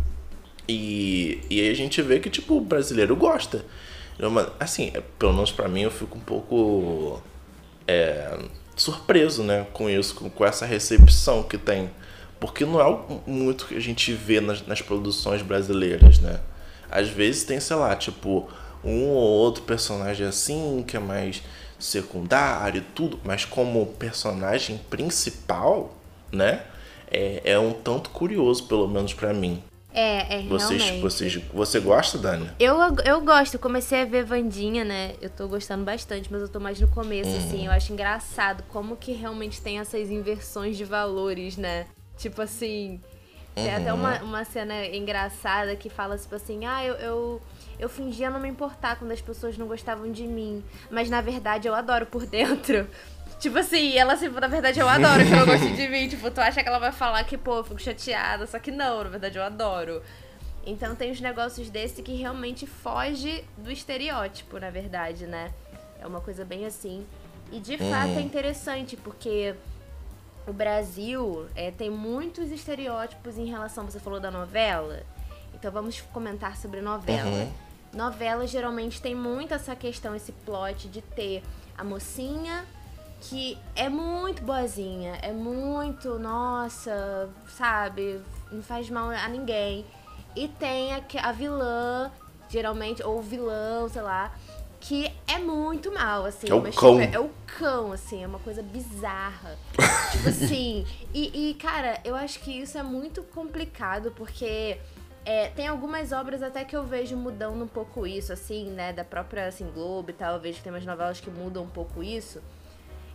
E, 0.69 1.41
e 1.51 1.61
aí 1.61 1.71
a 1.71 1.75
gente 1.75 2.01
vê 2.03 2.19
que, 2.19 2.31
tipo, 2.31 2.57
o 2.57 2.61
brasileiro 2.61 3.15
gosta. 3.15 3.65
Assim, 4.59 4.93
pelo 5.19 5.35
menos 5.35 5.53
pra 5.53 5.69
mim, 5.69 5.83
eu 5.83 5.91
fico 5.91 6.17
um 6.17 6.21
pouco 6.21 7.23
é, 7.87 8.39
surpreso, 8.75 9.43
né, 9.43 9.67
com 9.73 9.89
isso, 9.89 10.15
com, 10.15 10.31
com, 10.31 10.45
essa 10.45 10.65
recepção 10.65 11.43
que 11.43 11.59
tem. 11.59 11.91
Porque 12.41 12.65
não 12.65 12.81
é 12.81 12.99
muito 13.27 13.67
que 13.67 13.77
a 13.77 13.81
gente 13.81 14.13
vê 14.13 14.41
nas, 14.41 14.67
nas 14.67 14.81
produções 14.81 15.43
brasileiras, 15.43 16.19
né? 16.19 16.41
Às 16.91 17.09
vezes 17.09 17.45
tem, 17.45 17.61
sei 17.61 17.77
lá, 17.77 17.95
tipo, 17.97 18.49
um 18.85 19.09
ou 19.09 19.17
outro 19.17 19.63
personagem 19.63 20.27
assim, 20.27 20.85
que 20.87 20.97
é 20.97 21.01
mais 21.01 21.43
secundário 21.79 22.79
e 22.79 22.85
tudo, 22.95 23.21
mas 23.25 23.45
como 23.45 23.87
personagem 23.87 24.79
principal, 24.91 25.95
né? 26.33 26.65
É, 27.11 27.53
é 27.53 27.59
um 27.59 27.73
tanto 27.73 28.11
curioso, 28.11 28.65
pelo 28.65 28.89
menos 28.89 29.15
para 29.15 29.33
mim. 29.33 29.63
É, 29.93 30.41
é 30.41 30.43
vocês, 30.43 30.83
realmente. 30.83 31.03
Vocês, 31.03 31.43
você 31.55 31.81
gosta, 31.81 32.19
Dani? 32.19 32.51
Eu, 32.61 32.77
eu 33.03 33.21
gosto, 33.23 33.59
comecei 33.59 34.03
a 34.03 34.05
ver 34.05 34.25
Vandinha, 34.25 34.85
né? 34.85 35.15
Eu 35.23 35.31
tô 35.31 35.49
gostando 35.49 35.85
bastante, 35.85 36.31
mas 36.31 36.43
eu 36.43 36.49
tô 36.49 36.61
mais 36.61 36.79
no 36.79 36.89
começo, 36.89 37.31
uhum. 37.31 37.39
assim. 37.39 37.67
Eu 37.67 37.73
acho 37.73 37.93
engraçado 37.95 38.63
como 38.69 38.95
que 38.95 39.13
realmente 39.13 39.59
tem 39.63 39.79
essas 39.79 40.11
inversões 40.11 40.77
de 40.77 40.85
valores, 40.85 41.57
né? 41.57 41.87
Tipo 42.19 42.43
assim, 42.43 43.01
tem 43.55 43.69
uhum. 43.69 43.77
até 43.77 43.93
uma, 43.95 44.23
uma 44.23 44.45
cena 44.45 44.87
engraçada 44.87 45.75
que 45.75 45.89
fala, 45.89 46.19
tipo 46.19 46.35
assim, 46.35 46.67
ah, 46.67 46.85
eu, 46.85 46.95
eu, 46.97 47.43
eu 47.79 47.89
fingia 47.89 48.31
não 48.31 48.41
me 48.41 48.49
importar 48.49 48.97
quando 48.99 49.13
as 49.13 49.21
pessoas 49.21 49.57
não 49.59 49.67
gostavam 49.67 50.11
de 50.11 50.27
mim. 50.27 50.65
Mas 50.91 51.11
na 51.11 51.21
verdade 51.21 51.69
eu 51.69 51.75
adoro 51.75 52.07
por 52.07 52.27
dentro. 52.27 52.87
Tipo 53.39 53.59
assim, 53.59 53.97
ela 53.99 54.15
assim, 54.15 54.29
na 54.29 54.49
verdade 54.49 54.81
eu 54.81 54.89
adoro 54.89 55.25
que 55.25 55.33
ela 55.33 55.45
goste 55.45 55.73
de 55.73 55.89
mim. 55.89 56.09
Tipo, 56.09 56.31
tu 56.31 56.41
acha 56.41 56.63
que 56.63 56.69
ela 56.69 56.79
vai 56.79 56.93
falar 56.93 57.23
que, 57.25 57.37
pô, 57.37 57.59
eu 57.59 57.65
fico 57.65 57.81
chateada, 57.81 58.47
só 58.47 58.59
que 58.59 58.71
não, 58.71 59.05
na 59.05 59.11
verdade 59.11 59.37
eu 59.37 59.43
adoro. 59.43 60.03
Então 60.65 60.97
tem 60.97 61.13
os 61.13 61.21
negócios 61.21 61.69
desse 61.69 62.03
que 62.03 62.15
realmente 62.15 62.67
foge 62.67 63.45
do 63.59 63.71
estereótipo, 63.71 64.59
na 64.59 64.71
verdade, 64.71 65.27
né? 65.27 65.53
É 66.01 66.07
uma 66.07 66.21
coisa 66.21 66.45
bem 66.45 66.65
assim. 66.67 67.07
E 67.53 67.61
de 67.61 67.75
uhum. 67.75 67.91
fato 67.91 68.19
é 68.19 68.21
interessante, 68.21 68.97
porque 68.97 69.55
o 70.47 70.53
Brasil 70.53 71.47
é, 71.55 71.71
tem 71.71 71.91
muitos 71.91 72.51
estereótipos 72.51 73.37
em 73.39 73.47
relação. 73.47 73.85
Você 73.85 74.01
falou 74.01 74.19
da 74.19 74.31
novela? 74.31 75.03
Então 75.55 75.71
vamos 75.71 76.01
comentar 76.13 76.57
sobre 76.57 76.81
novela. 76.81 77.29
Uhum. 77.29 77.66
Novela 77.97 78.47
geralmente 78.47 79.01
tem 79.01 79.15
muito 79.15 79.55
essa 79.55 79.75
questão, 79.75 80.15
esse 80.15 80.31
plot 80.31 80.87
de 80.89 81.01
ter 81.01 81.43
a 81.77 81.83
mocinha 81.83 82.65
que 83.21 83.59
é 83.75 83.89
muito 83.89 84.43
boazinha, 84.43 85.19
é 85.23 85.33
muito, 85.33 86.19
nossa, 86.19 87.29
sabe, 87.49 88.21
não 88.53 88.63
faz 88.63 88.91
mal 88.91 89.09
a 89.11 89.29
ninguém. 89.29 89.85
E 90.37 90.47
tem 90.47 90.93
a, 90.93 91.03
a 91.23 91.33
vilã, 91.33 92.11
geralmente, 92.49 93.03
ou 93.03 93.23
vilão, 93.23 93.89
sei 93.89 94.03
lá, 94.03 94.33
que 94.79 95.11
é 95.27 95.39
muito 95.39 95.91
mal, 95.93 96.27
assim. 96.27 96.49
É 96.49 96.55
o 96.55 96.61
cão. 96.61 97.01
Tipo, 97.01 97.17
é 97.17 97.19
o 97.19 97.31
cão, 97.47 97.93
assim, 97.93 98.23
é 98.23 98.27
uma 98.27 98.39
coisa 98.39 98.63
bizarra. 98.63 99.59
tipo 100.13 100.29
assim, 100.29 100.87
e, 101.15 101.51
e, 101.51 101.55
cara, 101.55 101.99
eu 102.05 102.15
acho 102.15 102.39
que 102.41 102.53
isso 102.53 102.77
é 102.77 102.83
muito 102.83 103.23
complicado, 103.23 104.13
porque 104.15 104.79
é, 105.27 105.49
tem 105.49 105.67
algumas 105.67 106.13
obras 106.13 106.41
até 106.41 106.65
que 106.65 106.77
eu 106.77 106.85
vejo 106.85 107.17
mudando 107.17 107.61
um 107.61 107.67
pouco 107.67 108.07
isso, 108.07 108.33
assim, 108.33 108.71
né, 108.71 108.93
da 108.93 109.05
própria, 109.05 109.49
assim, 109.49 109.69
Globo 109.73 110.11
e 110.11 110.13
tal, 110.13 110.35
eu 110.35 110.41
vejo 110.41 110.59
que 110.59 110.63
tem 110.63 110.73
umas 110.73 110.87
novelas 110.87 111.19
que 111.19 111.29
mudam 111.29 111.65
um 111.65 111.69
pouco 111.69 112.01
isso. 112.01 112.41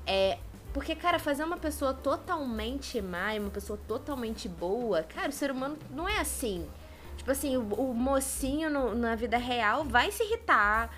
É, 0.06 0.38
porque, 0.74 0.94
cara, 0.94 1.20
fazer 1.20 1.46
uma 1.46 1.56
pessoa 1.56 1.94
totalmente 1.94 3.02
má 3.02 3.34
e 3.34 3.40
uma 3.40 3.50
pessoa 3.50 3.80
totalmente 3.88 4.50
boa, 4.50 5.04
cara, 5.04 5.30
o 5.30 5.32
ser 5.32 5.52
humano 5.52 5.78
não 5.90 6.08
é 6.08 6.20
assim. 6.20 6.68
Tipo 7.16 7.32
assim, 7.32 7.56
o, 7.56 7.62
o 7.62 7.94
mocinho 7.94 8.70
no, 8.70 8.94
na 8.94 9.16
vida 9.16 9.38
real 9.38 9.86
vai 9.86 10.12
se 10.12 10.22
irritar, 10.22 10.90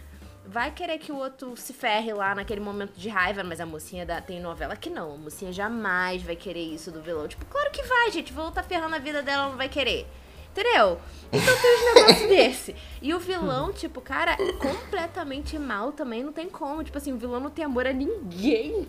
vai 0.48 0.72
querer 0.72 0.98
que 0.98 1.12
o 1.12 1.18
outro 1.18 1.56
se 1.56 1.74
ferre 1.74 2.12
lá 2.12 2.34
naquele 2.34 2.60
momento 2.60 2.94
de 2.94 3.08
raiva, 3.08 3.44
mas 3.44 3.62
a 3.62 3.68
mocinha 3.68 4.04
da, 4.04 4.20
tem 4.20 4.40
novela 4.40 4.76
que 4.76 4.90
não. 4.90 5.14
A 5.14 5.18
mocinha 5.18 5.52
jamais 5.52 6.24
vai 6.24 6.36
querer 6.36 6.74
isso 6.74 6.90
do 6.90 7.04
vilão. 7.04 7.28
Tipo, 7.28 7.46
claro 7.46 7.70
que 7.70 7.84
vai, 7.84 8.12
gente. 8.12 8.34
Vou 8.34 8.50
estar 8.50 8.64
tá 8.64 8.68
ferrando 8.68 8.96
a 8.96 9.00
vida 9.00 9.22
dela, 9.22 9.50
não 9.50 9.58
vai 9.58 9.70
querer. 9.70 10.08
Entendeu? 10.54 11.00
Então 11.32 11.62
tem 11.62 11.76
uns 11.76 11.96
negócios 11.96 12.30
desse. 12.30 12.76
E 13.02 13.12
o 13.12 13.20
vilão, 13.20 13.74
tipo, 13.74 14.00
cara, 14.00 14.38
completamente 14.60 15.58
mal 15.58 15.92
também, 15.92 16.24
não 16.24 16.32
tem 16.32 16.48
como. 16.48 16.84
Tipo 16.84 17.00
assim, 17.00 17.12
o 17.12 17.18
vilão 17.18 17.40
não 17.40 17.50
tem 17.50 17.66
amor 17.66 17.88
a 17.88 17.92
ninguém. 17.92 18.88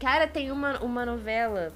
Cara, 0.00 0.26
tem 0.26 0.50
uma, 0.50 0.78
uma 0.80 1.04
novela 1.04 1.74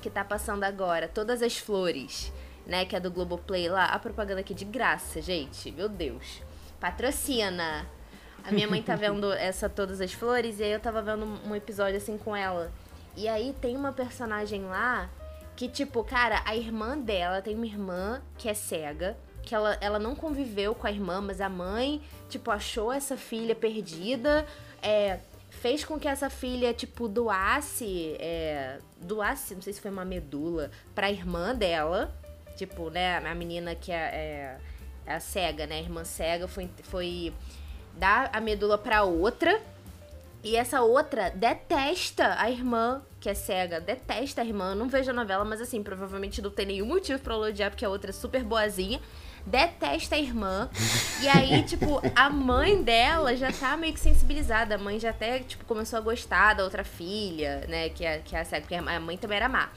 que 0.00 0.08
tá 0.08 0.24
passando 0.24 0.62
agora, 0.62 1.08
Todas 1.08 1.42
as 1.42 1.58
Flores, 1.58 2.32
né? 2.64 2.84
Que 2.84 2.94
é 2.94 3.00
do 3.00 3.10
Globoplay 3.10 3.68
lá. 3.68 3.86
A 3.86 3.98
propaganda 3.98 4.40
aqui 4.40 4.54
de 4.54 4.64
graça, 4.64 5.20
gente. 5.20 5.72
Meu 5.72 5.88
Deus. 5.88 6.40
Patrocina. 6.78 7.84
A 8.44 8.52
minha 8.52 8.68
mãe 8.68 8.80
tá 8.80 8.94
vendo 8.94 9.30
essa 9.34 9.68
Todas 9.68 10.00
as 10.00 10.12
Flores 10.12 10.60
e 10.60 10.62
aí 10.62 10.70
eu 10.70 10.80
tava 10.80 11.02
vendo 11.02 11.26
um 11.44 11.54
episódio 11.54 11.96
assim 11.96 12.16
com 12.16 12.34
ela. 12.34 12.72
E 13.16 13.26
aí 13.26 13.54
tem 13.60 13.76
uma 13.76 13.92
personagem 13.92 14.64
lá 14.64 15.10
que, 15.56 15.68
tipo, 15.68 16.02
cara, 16.02 16.42
a 16.44 16.56
irmã 16.56 16.98
dela 16.98 17.42
tem 17.42 17.54
uma 17.54 17.66
irmã 17.66 18.22
que 18.38 18.48
é 18.48 18.54
cega, 18.54 19.16
que 19.42 19.54
ela, 19.54 19.76
ela 19.80 19.98
não 19.98 20.14
conviveu 20.14 20.74
com 20.74 20.86
a 20.86 20.90
irmã, 20.90 21.20
mas 21.20 21.40
a 21.40 21.48
mãe, 21.48 22.00
tipo, 22.28 22.50
achou 22.50 22.92
essa 22.92 23.16
filha 23.16 23.54
perdida, 23.54 24.46
é, 24.80 25.18
fez 25.50 25.84
com 25.84 25.98
que 25.98 26.08
essa 26.08 26.30
filha, 26.30 26.72
tipo, 26.72 27.08
doasse, 27.08 28.16
é, 28.18 28.78
doasse, 29.00 29.54
não 29.54 29.62
sei 29.62 29.72
se 29.72 29.80
foi 29.80 29.90
uma 29.90 30.04
medula, 30.04 30.70
pra 30.94 31.10
irmã 31.10 31.54
dela, 31.54 32.14
tipo, 32.56 32.88
né, 32.90 33.18
a 33.18 33.34
menina 33.34 33.74
que 33.74 33.92
é, 33.92 34.58
é 35.06 35.14
a 35.14 35.20
cega, 35.20 35.66
né, 35.66 35.76
a 35.76 35.80
irmã 35.80 36.04
cega 36.04 36.46
foi, 36.48 36.70
foi 36.84 37.34
dar 37.94 38.30
a 38.32 38.40
medula 38.40 38.78
pra 38.78 39.02
outra, 39.02 39.60
e 40.44 40.56
essa 40.56 40.82
outra 40.82 41.30
detesta 41.30 42.34
a 42.36 42.50
irmã, 42.50 43.00
que 43.20 43.30
é 43.30 43.34
cega, 43.34 43.80
detesta 43.80 44.42
a 44.42 44.44
irmã. 44.44 44.74
Não 44.74 44.88
vejo 44.88 45.10
a 45.10 45.14
novela, 45.14 45.44
mas 45.44 45.60
assim, 45.60 45.82
provavelmente 45.84 46.42
não 46.42 46.50
tem 46.50 46.66
nenhum 46.66 46.86
motivo 46.86 47.20
pra 47.20 47.36
odiar, 47.36 47.70
porque 47.70 47.84
a 47.84 47.88
outra 47.88 48.10
é 48.10 48.12
super 48.12 48.42
boazinha. 48.42 49.00
Detesta 49.46 50.16
a 50.16 50.18
irmã. 50.18 50.68
e 51.20 51.28
aí, 51.28 51.62
tipo, 51.66 52.02
a 52.16 52.28
mãe 52.28 52.82
dela 52.82 53.36
já 53.36 53.52
tá 53.52 53.76
meio 53.76 53.94
que 53.94 54.00
sensibilizada. 54.00 54.74
A 54.74 54.78
mãe 54.78 54.98
já 54.98 55.10
até, 55.10 55.38
tipo, 55.40 55.64
começou 55.64 55.96
a 55.96 56.02
gostar 56.02 56.54
da 56.54 56.64
outra 56.64 56.82
filha, 56.82 57.64
né? 57.68 57.88
Que 57.90 58.04
é, 58.04 58.18
que 58.18 58.34
é 58.34 58.40
a 58.40 58.44
cega, 58.44 58.62
porque 58.62 58.74
a 58.74 59.00
mãe 59.00 59.16
também 59.16 59.36
era 59.36 59.48
má. 59.48 59.70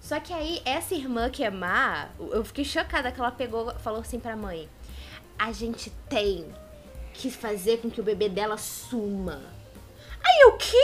Só 0.00 0.20
que 0.20 0.32
aí, 0.32 0.62
essa 0.64 0.94
irmã 0.94 1.28
que 1.28 1.42
é 1.42 1.50
má, 1.50 2.10
eu 2.20 2.44
fiquei 2.44 2.64
chocada 2.64 3.10
que 3.10 3.18
ela 3.18 3.32
pegou, 3.32 3.74
falou 3.80 4.00
assim 4.00 4.20
pra 4.20 4.36
mãe: 4.36 4.68
A 5.36 5.50
gente 5.50 5.90
tem 6.08 6.46
que 7.12 7.28
fazer 7.28 7.78
com 7.78 7.90
que 7.90 8.00
o 8.00 8.04
bebê 8.04 8.28
dela 8.28 8.56
suma 8.56 9.55
Ai, 10.26 10.44
o 10.46 10.52
que 10.52 10.76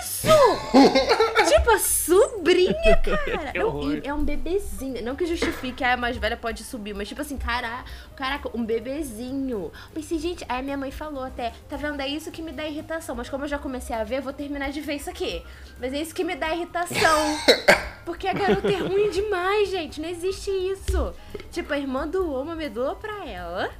isso? 0.00 0.28
tipo, 1.48 1.70
a 1.70 1.78
sobrinha, 1.78 2.96
cara. 3.04 3.52
Não, 3.54 4.00
é 4.02 4.14
um 4.14 4.24
bebezinho. 4.24 5.02
Não 5.04 5.14
que 5.14 5.26
justifique, 5.26 5.84
a 5.84 5.96
mais 5.96 6.16
velha 6.16 6.36
pode 6.36 6.64
subir, 6.64 6.94
mas 6.94 7.08
tipo 7.08 7.20
assim, 7.20 7.36
cara, 7.36 7.84
caraca, 8.16 8.50
um 8.54 8.64
bebezinho. 8.64 9.70
Pensei, 9.92 10.18
gente, 10.18 10.44
aí 10.48 10.62
minha 10.62 10.76
mãe 10.76 10.90
falou 10.90 11.24
até, 11.24 11.52
tá 11.68 11.76
vendo? 11.76 12.00
É 12.00 12.08
isso 12.08 12.30
que 12.30 12.40
me 12.42 12.52
dá 12.52 12.66
irritação. 12.66 13.14
Mas 13.14 13.28
como 13.28 13.44
eu 13.44 13.48
já 13.48 13.58
comecei 13.58 13.94
a 13.94 14.04
ver, 14.04 14.18
eu 14.18 14.22
vou 14.22 14.32
terminar 14.32 14.70
de 14.70 14.80
ver 14.80 14.94
isso 14.94 15.10
aqui. 15.10 15.44
Mas 15.78 15.92
é 15.92 16.00
isso 16.00 16.14
que 16.14 16.24
me 16.24 16.34
dá 16.34 16.54
irritação. 16.54 17.38
Porque 18.04 18.28
a 18.28 18.32
garota 18.32 18.70
é 18.70 18.76
ruim 18.76 19.10
demais, 19.10 19.68
gente. 19.68 20.00
Não 20.00 20.08
existe 20.08 20.50
isso. 20.50 21.12
Tipo, 21.50 21.72
a 21.74 21.78
irmã 21.78 22.06
do 22.06 22.32
homem 22.32 22.56
me 22.56 22.68
doa 22.68 22.94
pra 22.94 23.26
ela. 23.26 23.70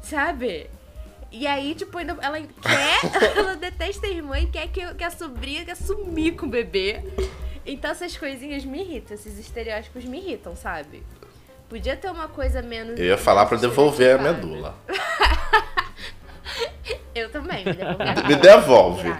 Sabe? 0.00 0.70
E 1.30 1.46
aí, 1.46 1.74
tipo, 1.74 1.98
ainda 1.98 2.16
ela 2.22 2.40
quer, 2.40 3.36
ela 3.36 3.54
detesta 3.56 4.06
a 4.06 4.10
irmã 4.10 4.38
e 4.38 4.46
quer 4.46 4.68
que, 4.68 4.94
que 4.94 5.04
a 5.04 5.10
sobrinha 5.10 5.64
quer 5.64 5.76
sumir 5.76 6.36
com 6.36 6.46
o 6.46 6.48
bebê. 6.48 7.02
Então 7.66 7.90
essas 7.90 8.16
coisinhas 8.16 8.64
me 8.64 8.80
irritam, 8.80 9.14
esses 9.14 9.38
estereótipos 9.38 10.04
me 10.04 10.18
irritam, 10.18 10.56
sabe? 10.56 11.02
Podia 11.68 11.96
ter 11.96 12.10
uma 12.10 12.28
coisa 12.28 12.62
menos. 12.62 12.98
Eu 12.98 13.04
ia 13.04 13.18
falar 13.18 13.44
para 13.44 13.58
devolver 13.58 14.18
a 14.18 14.22
medula. 14.22 14.74
Eu 17.14 17.30
também, 17.30 17.64
me 17.64 17.72
devolve. 17.72 18.28
Me 18.28 18.36
devolve. 18.36 19.14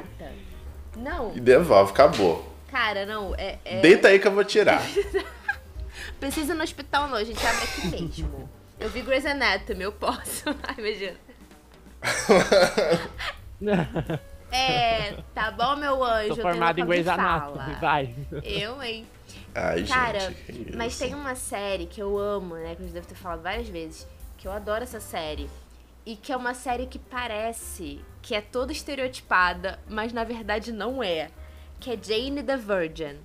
Não. 0.97 1.33
Me 1.33 1.41
devolve, 1.41 1.93
acabou. 1.93 2.57
Cara, 2.71 3.05
não, 3.05 3.35
é. 3.35 3.59
é... 3.65 3.81
Deita 3.81 4.09
aí 4.09 4.19
que 4.19 4.27
eu 4.27 4.33
vou 4.33 4.45
tirar. 4.45 4.81
Precisa 6.21 6.55
no 6.55 6.63
hospital 6.63 7.09
não, 7.09 7.17
a 7.17 7.25
gente 7.25 7.45
abre 7.45 7.65
aqui 7.65 7.89
mesmo. 7.89 8.49
Eu 8.79 8.89
vi 8.89 9.03
Grey's 9.03 9.27
Anatomy, 9.27 9.83
eu 9.83 9.93
posso. 9.93 10.45
Ai, 10.63 10.75
imagina. 10.79 11.17
É, 14.51 15.13
tá 15.35 15.51
bom, 15.51 15.77
meu 15.77 16.03
anjo. 16.03 16.37
Tô 16.37 16.43
formado 16.43 16.81
em 16.81 16.87
Grey's 16.87 17.07
Anatomy, 17.07 17.75
vai. 17.75 18.15
Eu, 18.43 18.83
hein? 18.83 19.07
Ai, 19.55 19.85
Cara, 19.85 20.21
gente, 20.21 20.77
mas 20.77 20.93
isso. 20.93 21.05
tem 21.05 21.15
uma 21.15 21.35
série 21.35 21.87
que 21.87 22.01
eu 22.01 22.17
amo, 22.17 22.55
né? 22.55 22.75
Que 22.75 22.83
eu 22.83 22.87
já 22.87 22.95
devo 22.95 23.07
ter 23.07 23.15
falado 23.15 23.43
várias 23.43 23.69
vezes. 23.69 24.07
Que 24.37 24.47
eu 24.47 24.53
adoro 24.53 24.85
essa 24.85 25.01
série. 25.01 25.51
E 26.07 26.17
que 26.17 26.33
é 26.33 26.37
uma 26.37 26.55
série 26.55 26.87
que 26.87 26.99
parece 26.99 28.01
que 28.23 28.35
é 28.35 28.41
toda 28.41 28.73
estereotipada, 28.73 29.79
mas 29.89 30.13
na 30.13 30.25
verdade 30.25 30.73
não 30.73 31.03
é. 31.03 31.29
Que 31.81 31.93
é 31.93 31.99
Jane 32.01 32.43
the 32.43 32.57
Virgin. 32.57 33.19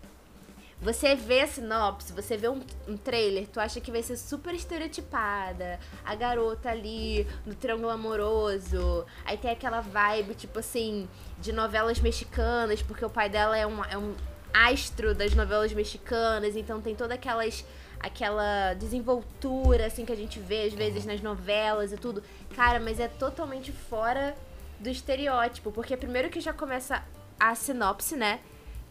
Você 0.84 1.15
vê 1.15 1.39
a 1.39 1.48
sinopse, 1.48 2.12
você 2.12 2.36
vê 2.36 2.50
um, 2.50 2.60
um 2.86 2.98
trailer, 2.98 3.48
tu 3.48 3.58
acha 3.58 3.80
que 3.80 3.89
vai 3.89 4.04
ser 4.04 4.17
super 4.17 4.54
estereotipada. 4.54 5.80
A 6.04 6.13
garota 6.13 6.69
ali 6.69 7.26
no 7.46 7.56
triângulo 7.56 7.89
amoroso. 7.89 9.06
Aí 9.24 9.38
tem 9.38 9.50
aquela 9.50 9.80
vibe, 9.80 10.36
tipo 10.36 10.60
assim, 10.60 11.08
de 11.39 11.54
novelas 11.54 12.02
mexicanas, 12.02 12.82
porque 12.82 13.06
o 13.06 13.10
pai 13.10 13.30
dela 13.30 13.58
é 13.58 13.65
um, 13.65 13.82
é 13.86 13.98
um 13.98 14.13
astro 14.54 15.15
das 15.15 15.34
novelas 15.34 15.72
mexicanas, 15.72 16.54
então 16.58 16.82
tem 16.82 16.93
toda 16.93 17.13
aquelas 17.13 17.65
aquela 17.98 18.74
desenvoltura 18.74 19.86
assim 19.86 20.04
que 20.04 20.12
a 20.12 20.15
gente 20.17 20.38
vê 20.38 20.63
às 20.63 20.74
vezes 20.74 21.06
nas 21.06 21.22
novelas 21.22 21.93
e 21.93 21.96
tudo. 21.96 22.22
Cara, 22.54 22.78
mas 22.78 23.00
é 23.00 23.08
totalmente 23.08 23.72
fora 23.72 24.36
do 24.82 24.89
estereótipo, 24.89 25.72
porque 25.72 25.96
primeiro 25.96 26.30
que 26.30 26.41
já 26.41 26.52
começa 26.52 27.02
a 27.39 27.56
sinopse, 27.56 28.17
né? 28.17 28.41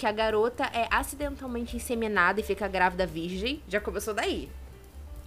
Que 0.02 0.06
a 0.08 0.10
garota 0.10 0.64
é 0.74 0.88
acidentalmente 0.90 1.76
inseminada 1.76 2.40
e 2.40 2.42
fica 2.42 2.66
grávida 2.66 3.06
virgem. 3.06 3.62
Já 3.68 3.80
começou 3.80 4.12
daí. 4.12 4.50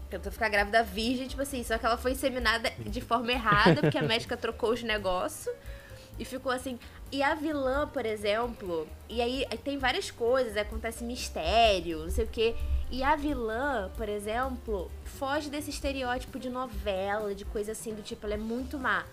Tentou 0.09 0.29
ficar 0.29 0.49
grávida 0.49 0.83
virgem, 0.83 1.29
tipo 1.29 1.41
assim, 1.41 1.63
só 1.63 1.77
que 1.77 1.85
ela 1.85 1.95
foi 1.95 2.11
inseminada 2.11 2.69
de 2.79 2.99
forma 2.99 3.31
errada, 3.31 3.79
porque 3.79 3.97
a 3.97 4.01
médica 4.03 4.35
trocou 4.35 4.73
os 4.73 4.83
negócios. 4.83 5.55
E 6.19 6.25
ficou 6.25 6.51
assim. 6.51 6.77
E 7.09 7.23
a 7.23 7.33
vilã, 7.35 7.87
por 7.87 8.05
exemplo, 8.05 8.85
e 9.07 9.21
aí 9.21 9.45
tem 9.63 9.77
várias 9.77 10.11
coisas, 10.11 10.57
acontece 10.57 11.05
mistério, 11.05 11.99
não 11.99 12.09
sei 12.09 12.25
o 12.25 12.27
quê. 12.27 12.53
E 12.91 13.01
a 13.01 13.15
vilã, 13.15 13.89
por 13.95 14.09
exemplo, 14.09 14.91
foge 15.05 15.49
desse 15.49 15.69
estereótipo 15.69 16.37
de 16.37 16.49
novela, 16.49 17.33
de 17.33 17.45
coisa 17.45 17.71
assim, 17.71 17.93
do 17.93 18.01
tipo, 18.01 18.25
ela 18.25 18.33
é 18.33 18.37
muito 18.37 18.77
má. 18.77 19.05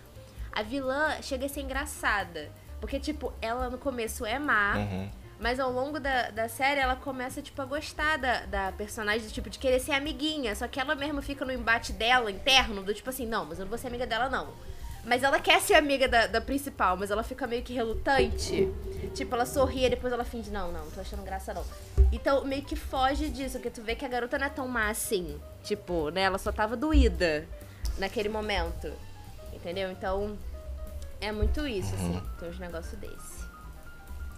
A 0.51 0.64
vilã 0.64 1.22
chega 1.22 1.46
a 1.46 1.48
ser 1.48 1.61
engraçada. 1.61 2.51
Porque, 2.81 2.98
tipo, 2.98 3.33
ela 3.40 3.70
no 3.70 3.79
começo 3.79 4.27
é 4.27 4.40
má, 4.40 4.75
Uhum. 4.77 5.22
Mas 5.42 5.59
ao 5.59 5.72
longo 5.72 5.98
da, 5.98 6.31
da 6.31 6.48
série 6.48 6.78
ela 6.78 6.94
começa, 6.94 7.42
tipo, 7.42 7.61
a 7.61 7.64
gostar 7.64 8.16
da, 8.16 8.46
da 8.46 8.72
personagem, 8.72 9.28
tipo, 9.28 9.50
de 9.50 9.59
querer 9.59 9.81
ser 9.81 9.90
amiguinha. 9.90 10.55
Só 10.55 10.68
que 10.68 10.78
ela 10.78 10.94
mesma 10.94 11.20
fica 11.20 11.44
no 11.44 11.50
embate 11.50 11.92
dela, 11.92 12.31
interno, 12.31 12.81
do 12.81 12.94
tipo 12.94 13.11
assim, 13.11 13.26
não, 13.26 13.44
mas 13.44 13.59
eu 13.59 13.64
não 13.64 13.70
vou 13.70 13.76
ser 13.76 13.88
amiga 13.88 14.07
dela, 14.07 14.28
não. 14.28 14.50
Mas 15.05 15.24
ela 15.24 15.40
quer 15.40 15.61
ser 15.61 15.74
amiga 15.74 16.07
da, 16.07 16.28
da 16.28 16.40
principal, 16.40 16.96
mas 16.96 17.11
ela 17.11 17.24
fica 17.24 17.44
meio 17.44 17.64
que 17.64 17.72
relutante. 17.72 18.72
Tipo, 19.14 19.35
ela 19.35 19.44
sorri 19.44 19.85
e 19.87 19.90
depois 19.90 20.12
ela 20.12 20.24
finge, 20.24 20.48
não, 20.48 20.70
não, 20.70 20.88
tô 20.92 21.00
achando 21.00 21.24
graça 21.24 21.52
não. 21.52 21.64
Então, 22.12 22.44
meio 22.44 22.62
que 22.62 22.76
foge 22.76 23.28
disso, 23.28 23.55
porque 23.59 23.70
tu 23.70 23.83
vê 23.83 23.96
que 23.96 24.05
a 24.05 24.09
garota 24.09 24.38
não 24.38 24.46
é 24.46 24.50
tão 24.50 24.68
má 24.68 24.90
assim. 24.90 25.40
Tipo, 25.64 26.11
né, 26.11 26.20
ela 26.22 26.38
só 26.38 26.52
tava 26.52 26.76
doída 26.76 27.48
naquele 27.98 28.28
momento. 28.28 28.92
Entendeu? 29.52 29.90
Então, 29.90 30.38
é 31.20 31.33
muito 31.33 31.66
isso, 31.66 31.92
assim. 31.96 32.22
Tem 32.38 32.48
uns 32.48 32.61
negócios 32.61 32.96
desse. 33.00 33.41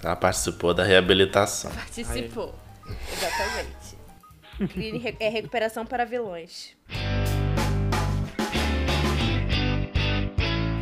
Ela 0.03 0.17
participou 0.17 0.75
da 0.75 0.85
reabilitação. 0.85 1.71
Participou. 1.71 2.55
Exatamente. 3.13 4.73
Clínica 4.73 5.09
re- 5.11 5.17
É 5.19 5.29
recuperação 5.29 5.85
para 5.87 6.05
vilões. 6.05 6.71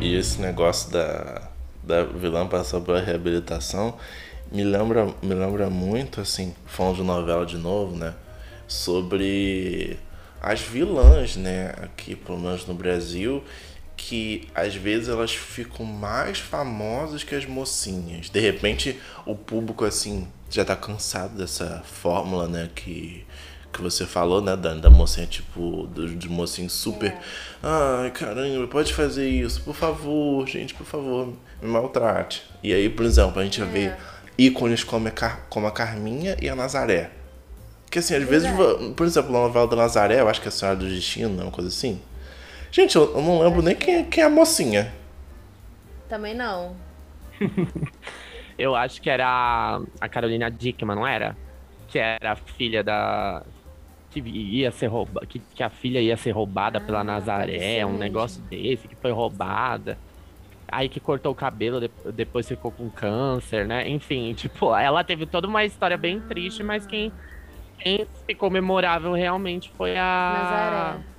E 0.01 0.15
esse 0.15 0.41
negócio 0.41 0.91
da, 0.91 1.49
da 1.81 2.03
vilã 2.03 2.45
passar 2.47 2.81
pela 2.81 2.99
reabilitação 3.01 3.97
me 4.51 4.63
lembra, 4.63 5.05
me 5.21 5.33
lembra 5.33 5.69
muito, 5.69 6.19
assim, 6.21 6.53
falando 6.65 6.97
de 6.97 7.03
novela 7.03 7.45
de 7.45 7.57
novo, 7.57 7.95
né? 7.95 8.13
Sobre 8.67 9.97
as 10.41 10.59
vilãs, 10.61 11.35
né? 11.37 11.73
Aqui, 11.81 12.15
pelo 12.15 12.37
menos 12.37 12.67
no 12.67 12.73
Brasil, 12.73 13.43
que 14.07 14.47
às 14.53 14.75
vezes 14.75 15.07
elas 15.09 15.31
ficam 15.33 15.85
mais 15.85 16.39
famosas 16.39 17.23
que 17.23 17.33
as 17.35 17.45
mocinhas. 17.45 18.29
De 18.29 18.39
repente, 18.39 18.99
o 19.25 19.35
público, 19.35 19.85
assim, 19.85 20.27
já 20.49 20.65
tá 20.65 20.75
cansado 20.75 21.37
dessa 21.37 21.81
fórmula, 21.85 22.47
né? 22.47 22.69
Que 22.75 23.25
que 23.71 23.81
você 23.81 24.05
falou, 24.05 24.39
né, 24.39 24.55
Dani, 24.55 24.79
da 24.79 24.89
mocinha, 24.91 25.25
tipo, 25.25 25.87
do, 25.87 26.07
do 26.07 26.29
mocinho 26.29 26.69
super. 26.69 27.11
Ai, 27.63 28.11
caramba, 28.11 28.67
pode 28.67 28.93
fazer 28.93 29.27
isso, 29.27 29.61
por 29.63 29.73
favor, 29.73 30.47
gente, 30.47 30.75
por 30.75 30.85
favor, 30.85 31.33
me 31.59 31.67
maltrate. 31.69 32.43
E 32.61 32.71
aí, 32.71 32.87
por 32.87 33.03
exemplo, 33.03 33.39
a 33.41 33.43
gente 33.43 33.59
É. 33.63 33.65
vê 33.65 33.91
ícones 34.37 34.83
como 34.83 35.07
a, 35.07 35.11
Car- 35.11 35.47
como 35.49 35.65
a 35.65 35.71
Carminha 35.71 36.37
e 36.39 36.47
a 36.49 36.55
Nazaré. 36.55 37.09
Que 37.89 37.97
assim, 37.97 38.13
às 38.13 38.23
vezes, 38.23 38.47
Verdade. 38.47 38.83
vo- 38.85 38.93
por 38.93 39.07
exemplo, 39.07 39.31
na 39.31 39.39
novela 39.39 39.65
da 39.67 39.75
Nazaré, 39.75 40.19
eu 40.21 40.29
acho 40.29 40.39
que 40.39 40.47
é 40.47 40.49
a 40.49 40.51
Senhora 40.51 40.77
do 40.77 40.87
Destino, 40.87 41.41
uma 41.41 41.49
coisa 41.51 41.67
assim. 41.69 41.99
Gente, 42.73 42.95
eu, 42.95 43.03
eu 43.15 43.21
não 43.21 43.39
lembro 43.39 43.61
nem 43.61 43.75
quem, 43.75 44.03
quem 44.03 44.23
é 44.23 44.25
a 44.25 44.29
mocinha. 44.31 44.91
Também 46.09 46.33
não. 46.33 46.75
Eu 48.57 48.75
acho 48.75 48.99
que 48.99 49.11
era 49.11 49.79
a- 50.01 50.09
Carolina 50.09 50.49
Dickman, 50.49 50.95
não 50.95 51.05
era? 51.05 51.37
Que 51.87 51.99
era 51.99 52.31
a 52.31 52.35
filha 52.35 52.83
da. 52.83 53.43
Que 54.09 54.19
ia 54.19 54.71
ser 54.71 54.87
roubada. 54.87 55.25
Que, 55.27 55.37
que 55.37 55.61
a 55.61 55.69
filha 55.69 55.99
ia 56.01 56.17
ser 56.17 56.31
roubada 56.31 56.79
Ah, 56.79 56.81
pela 56.81 57.03
Nazaré, 57.03 57.85
um 57.85 57.95
negócio 57.95 58.41
desse, 58.43 58.87
que 58.87 58.95
foi 58.95 59.11
roubada. 59.11 59.95
Aí 60.67 60.89
que 60.89 60.99
cortou 60.99 61.31
o 61.31 61.35
cabelo, 61.35 61.79
de- 61.79 61.91
depois 62.11 62.47
ficou 62.47 62.71
com 62.71 62.89
câncer, 62.89 63.67
né? 63.67 63.87
Enfim, 63.87 64.33
tipo, 64.33 64.75
ela 64.75 65.03
teve 65.03 65.27
toda 65.27 65.47
uma 65.47 65.63
história 65.63 65.95
bem 65.95 66.19
triste, 66.21 66.63
mas 66.63 66.87
quem, 66.87 67.11
quem 67.77 68.07
ficou 68.25 68.49
memorável 68.49 69.13
realmente 69.13 69.71
foi 69.77 69.95
a. 69.95 70.39
Nazaré. 70.41 71.12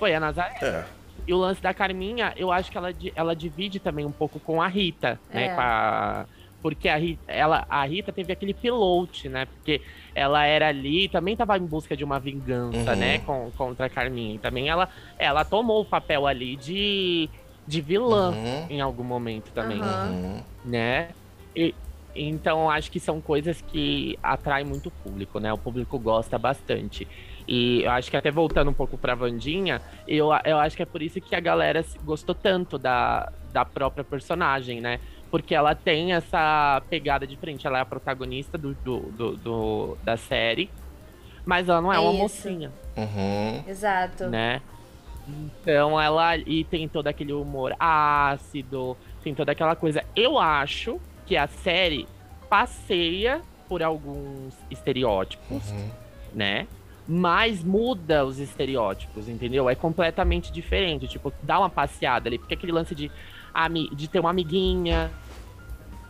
Foi 0.00 0.12
a 0.14 0.18
Nazaré. 0.18 0.56
É. 0.62 0.84
E 1.28 1.32
o 1.34 1.36
lance 1.36 1.60
da 1.62 1.72
Carminha, 1.74 2.32
eu 2.36 2.50
acho 2.50 2.72
que 2.72 2.78
ela, 2.78 2.90
ela 3.14 3.36
divide 3.36 3.78
também 3.78 4.04
um 4.06 4.10
pouco 4.10 4.40
com 4.40 4.60
a 4.60 4.66
Rita, 4.66 5.20
né? 5.32 5.44
É. 5.44 5.54
Com 5.54 5.60
a- 5.60 6.26
porque 6.62 6.88
a 6.88 6.96
Rita, 6.96 7.22
ela, 7.30 7.64
a 7.70 7.84
Rita 7.84 8.10
teve 8.12 8.32
aquele 8.32 8.52
pilote, 8.52 9.28
né? 9.28 9.44
Porque 9.46 9.80
ela 10.14 10.44
era 10.44 10.68
ali, 10.68 11.08
também 11.08 11.36
tava 11.36 11.56
em 11.56 11.64
busca 11.64 11.96
de 11.96 12.02
uma 12.04 12.18
vingança, 12.18 12.92
Uhum. 12.92 12.96
né? 12.96 13.18
Com, 13.20 13.50
contra 13.56 13.86
a 13.86 13.88
Carminha. 13.90 14.34
E 14.34 14.38
também 14.38 14.68
ela, 14.68 14.88
ela 15.18 15.44
tomou 15.44 15.82
o 15.82 15.84
papel 15.84 16.26
ali 16.26 16.56
de, 16.56 17.28
de 17.66 17.80
vilã 17.80 18.30
Uhum. 18.32 18.66
em 18.70 18.80
algum 18.80 19.04
momento 19.04 19.50
também. 19.52 19.80
Uhum. 19.80 20.42
né? 20.64 21.10
E, 21.54 21.74
então 22.14 22.68
acho 22.70 22.90
que 22.90 22.98
são 23.00 23.20
coisas 23.20 23.60
que 23.62 24.18
atraem 24.22 24.66
muito 24.66 24.86
o 24.88 24.90
público, 24.90 25.38
né? 25.38 25.52
O 25.52 25.58
público 25.58 25.98
gosta 25.98 26.38
bastante. 26.38 27.06
E 27.52 27.82
eu 27.82 27.90
acho 27.90 28.08
que 28.08 28.16
até 28.16 28.30
voltando 28.30 28.70
um 28.70 28.72
pouco 28.72 28.96
pra 28.96 29.12
Vandinha, 29.16 29.82
eu, 30.06 30.28
eu 30.44 30.56
acho 30.58 30.76
que 30.76 30.82
é 30.84 30.86
por 30.86 31.02
isso 31.02 31.20
que 31.20 31.34
a 31.34 31.40
galera 31.40 31.82
se- 31.82 31.98
gostou 31.98 32.32
tanto 32.32 32.78
da, 32.78 33.28
da 33.52 33.64
própria 33.64 34.04
personagem, 34.04 34.80
né? 34.80 35.00
Porque 35.32 35.52
ela 35.52 35.74
tem 35.74 36.12
essa 36.12 36.80
pegada 36.88 37.26
de 37.26 37.36
frente, 37.36 37.66
ela 37.66 37.78
é 37.78 37.80
a 37.80 37.84
protagonista 37.84 38.56
do, 38.56 38.72
do, 38.74 39.00
do- 39.10 39.36
do- 39.36 39.98
da 40.04 40.16
série, 40.16 40.70
mas 41.44 41.68
ela 41.68 41.80
não 41.80 41.92
é, 41.92 41.96
É 41.96 41.98
uma 41.98 42.12
isso. 42.12 42.18
mocinha 42.22 42.70
Uhum. 42.96 43.64
Exato. 43.66 44.28
né? 44.28 44.62
Então 45.28 46.00
ela 46.00 46.36
e 46.36 46.62
tem 46.62 46.88
todo 46.88 47.08
aquele 47.08 47.32
humor 47.32 47.74
ácido, 47.80 48.96
tem 49.24 49.34
toda 49.34 49.50
aquela 49.50 49.74
coisa. 49.74 50.04
Eu 50.14 50.38
acho 50.38 51.00
que 51.26 51.36
a 51.36 51.48
série 51.48 52.06
passeia 52.48 53.40
por 53.68 53.82
alguns 53.82 54.54
estereótipos, 54.70 55.68
Uhum. 55.72 55.90
né? 56.32 56.68
Mas 57.12 57.64
muda 57.64 58.24
os 58.24 58.38
estereótipos, 58.38 59.28
entendeu? 59.28 59.68
É 59.68 59.74
completamente 59.74 60.52
diferente. 60.52 61.08
Tipo, 61.08 61.32
dá 61.42 61.58
uma 61.58 61.68
passeada 61.68 62.28
ali, 62.28 62.38
porque 62.38 62.54
aquele 62.54 62.70
lance 62.70 62.94
de, 62.94 63.10
de 63.96 64.08
ter 64.08 64.20
uma 64.20 64.30
amiguinha, 64.30 65.10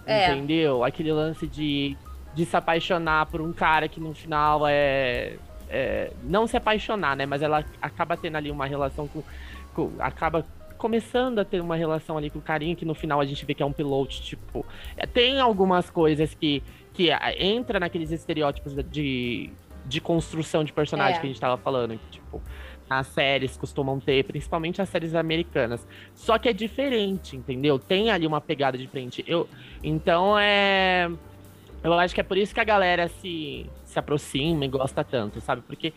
É. 0.04 0.30
entendeu? 0.30 0.84
Aquele 0.84 1.10
lance 1.10 1.46
de, 1.46 1.96
de 2.34 2.44
se 2.44 2.54
apaixonar 2.54 3.24
por 3.26 3.40
um 3.40 3.50
cara 3.50 3.88
que 3.88 3.98
no 3.98 4.12
final 4.12 4.66
é, 4.66 5.36
é, 5.70 6.12
Não 6.22 6.46
se 6.46 6.56
apaixonar, 6.58 7.16
né? 7.16 7.24
Mas 7.24 7.40
ela 7.40 7.64
acaba 7.80 8.14
tendo 8.16 8.36
ali 8.36 8.50
uma 8.50 8.66
relação 8.66 9.08
com. 9.08 9.22
com- 9.74 9.92
acaba 10.00 10.44
começando 10.76 11.38
a 11.38 11.44
ter 11.44 11.60
uma 11.60 11.76
relação 11.76 12.16
ali 12.18 12.28
com 12.30 12.38
o 12.38 12.42
carinha, 12.42 12.74
que 12.76 12.84
no 12.86 12.94
final 12.94 13.20
a 13.20 13.24
gente 13.24 13.44
vê 13.46 13.54
que 13.54 13.62
é 13.62 13.66
um 13.66 13.72
piloto, 13.72 14.20
tipo. 14.20 14.66
é, 14.98 15.06
Tem 15.06 15.40
algumas 15.40 15.88
coisas 15.88 16.34
que, 16.34 16.62
que 16.92 17.10
ah, 17.10 17.32
entra 17.38 17.78
naqueles 17.80 18.10
estereótipos 18.10 18.74
de, 18.90 19.50
de 19.90 20.00
construção 20.00 20.62
de 20.64 20.72
personagem 20.72 21.16
É. 21.16 21.20
que 21.20 21.26
a 21.26 21.28
gente 21.28 21.40
tava 21.40 21.56
falando. 21.56 21.98
que, 21.98 22.10
Tipo, 22.12 22.40
as 22.88 23.06
séries 23.08 23.56
costumam 23.56 24.00
ter, 24.00 24.24
principalmente 24.24 24.80
as 24.80 24.88
séries 24.88 25.14
americanas. 25.14 25.86
Só 26.14 26.38
que 26.38 26.48
é 26.48 26.52
diferente, 26.52 27.36
entendeu? 27.36 27.78
Tem 27.78 28.10
ali 28.10 28.26
uma 28.26 28.40
pegada 28.40 28.78
diferente. 28.78 29.24
Eu, 29.26 29.48
então 29.82 30.38
é. 30.38 31.10
Eu 31.82 31.92
acho 31.94 32.14
que 32.14 32.20
é 32.20 32.24
por 32.24 32.36
isso 32.36 32.52
que 32.54 32.60
a 32.60 32.64
galera 32.64 33.08
se, 33.08 33.66
se 33.84 33.98
aproxima 33.98 34.64
e 34.64 34.68
gosta 34.68 35.02
tanto, 35.02 35.40
sabe? 35.40 35.62
Porque, 35.62 35.92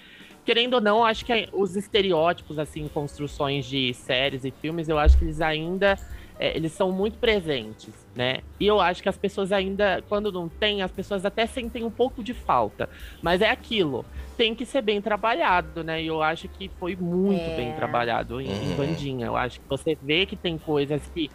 querendo 0.45 0.75
ou 0.75 0.81
não, 0.81 0.99
eu 0.99 1.03
acho 1.03 1.25
que 1.25 1.49
os 1.51 1.75
estereótipos, 1.75 2.57
assim, 2.57 2.87
construções 2.87 3.65
de 3.65 3.93
séries 3.93 4.45
e 4.45 4.51
filmes, 4.51 4.87
eu 4.87 4.97
acho 4.97 5.17
que 5.17 5.25
eles 5.25 5.41
ainda 5.41 5.97
é, 6.43 6.57
eles 6.57 6.73
são 6.73 6.91
muito 6.91 7.17
presentes, 7.19 7.93
né? 8.13 8.39
E 8.59 8.67
eu 8.67 8.81
acho 8.81 9.01
que 9.01 9.07
as 9.07 9.15
pessoas 9.15 9.53
ainda, 9.53 10.03
quando 10.09 10.29
não 10.29 10.49
tem, 10.49 10.81
as 10.81 10.91
pessoas 10.91 11.25
até 11.25 11.45
sentem 11.45 11.85
um 11.85 11.89
pouco 11.89 12.21
de 12.21 12.33
falta. 12.33 12.89
Mas 13.21 13.41
é 13.41 13.49
aquilo, 13.49 14.03
tem 14.35 14.53
que 14.53 14.65
ser 14.65 14.81
bem 14.81 15.01
trabalhado, 15.01 15.85
né? 15.85 16.03
E 16.03 16.07
eu 16.07 16.21
acho 16.21 16.49
que 16.49 16.69
foi 16.77 16.97
muito 16.97 17.39
é. 17.39 17.55
bem 17.55 17.71
trabalhado 17.71 18.41
em, 18.41 18.49
em 18.49 18.75
Bandinha. 18.75 19.27
Eu 19.27 19.37
acho 19.37 19.61
que 19.61 19.69
você 19.69 19.97
vê 20.01 20.25
que 20.25 20.35
tem 20.35 20.57
coisas 20.57 21.01
que 21.13 21.31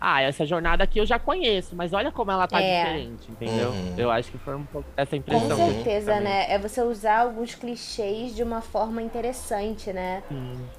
ah, 0.00 0.22
essa 0.22 0.46
jornada 0.46 0.84
aqui 0.84 1.00
eu 1.00 1.04
já 1.04 1.18
conheço, 1.18 1.74
mas 1.74 1.92
olha 1.92 2.12
como 2.12 2.30
ela 2.30 2.46
tá 2.46 2.62
é. 2.62 2.84
diferente, 2.84 3.30
entendeu? 3.32 3.70
Uhum. 3.70 3.94
Eu 3.98 4.10
acho 4.12 4.30
que 4.30 4.38
foi 4.38 4.54
um 4.54 4.64
pouco 4.64 4.88
essa 4.96 5.16
impressão. 5.16 5.56
Com 5.56 5.72
certeza, 5.72 6.20
né? 6.20 6.46
É 6.48 6.56
você 6.56 6.80
usar 6.80 7.22
alguns 7.22 7.56
clichês 7.56 8.34
de 8.34 8.44
uma 8.44 8.60
forma 8.60 9.02
interessante, 9.02 9.92
né? 9.92 10.22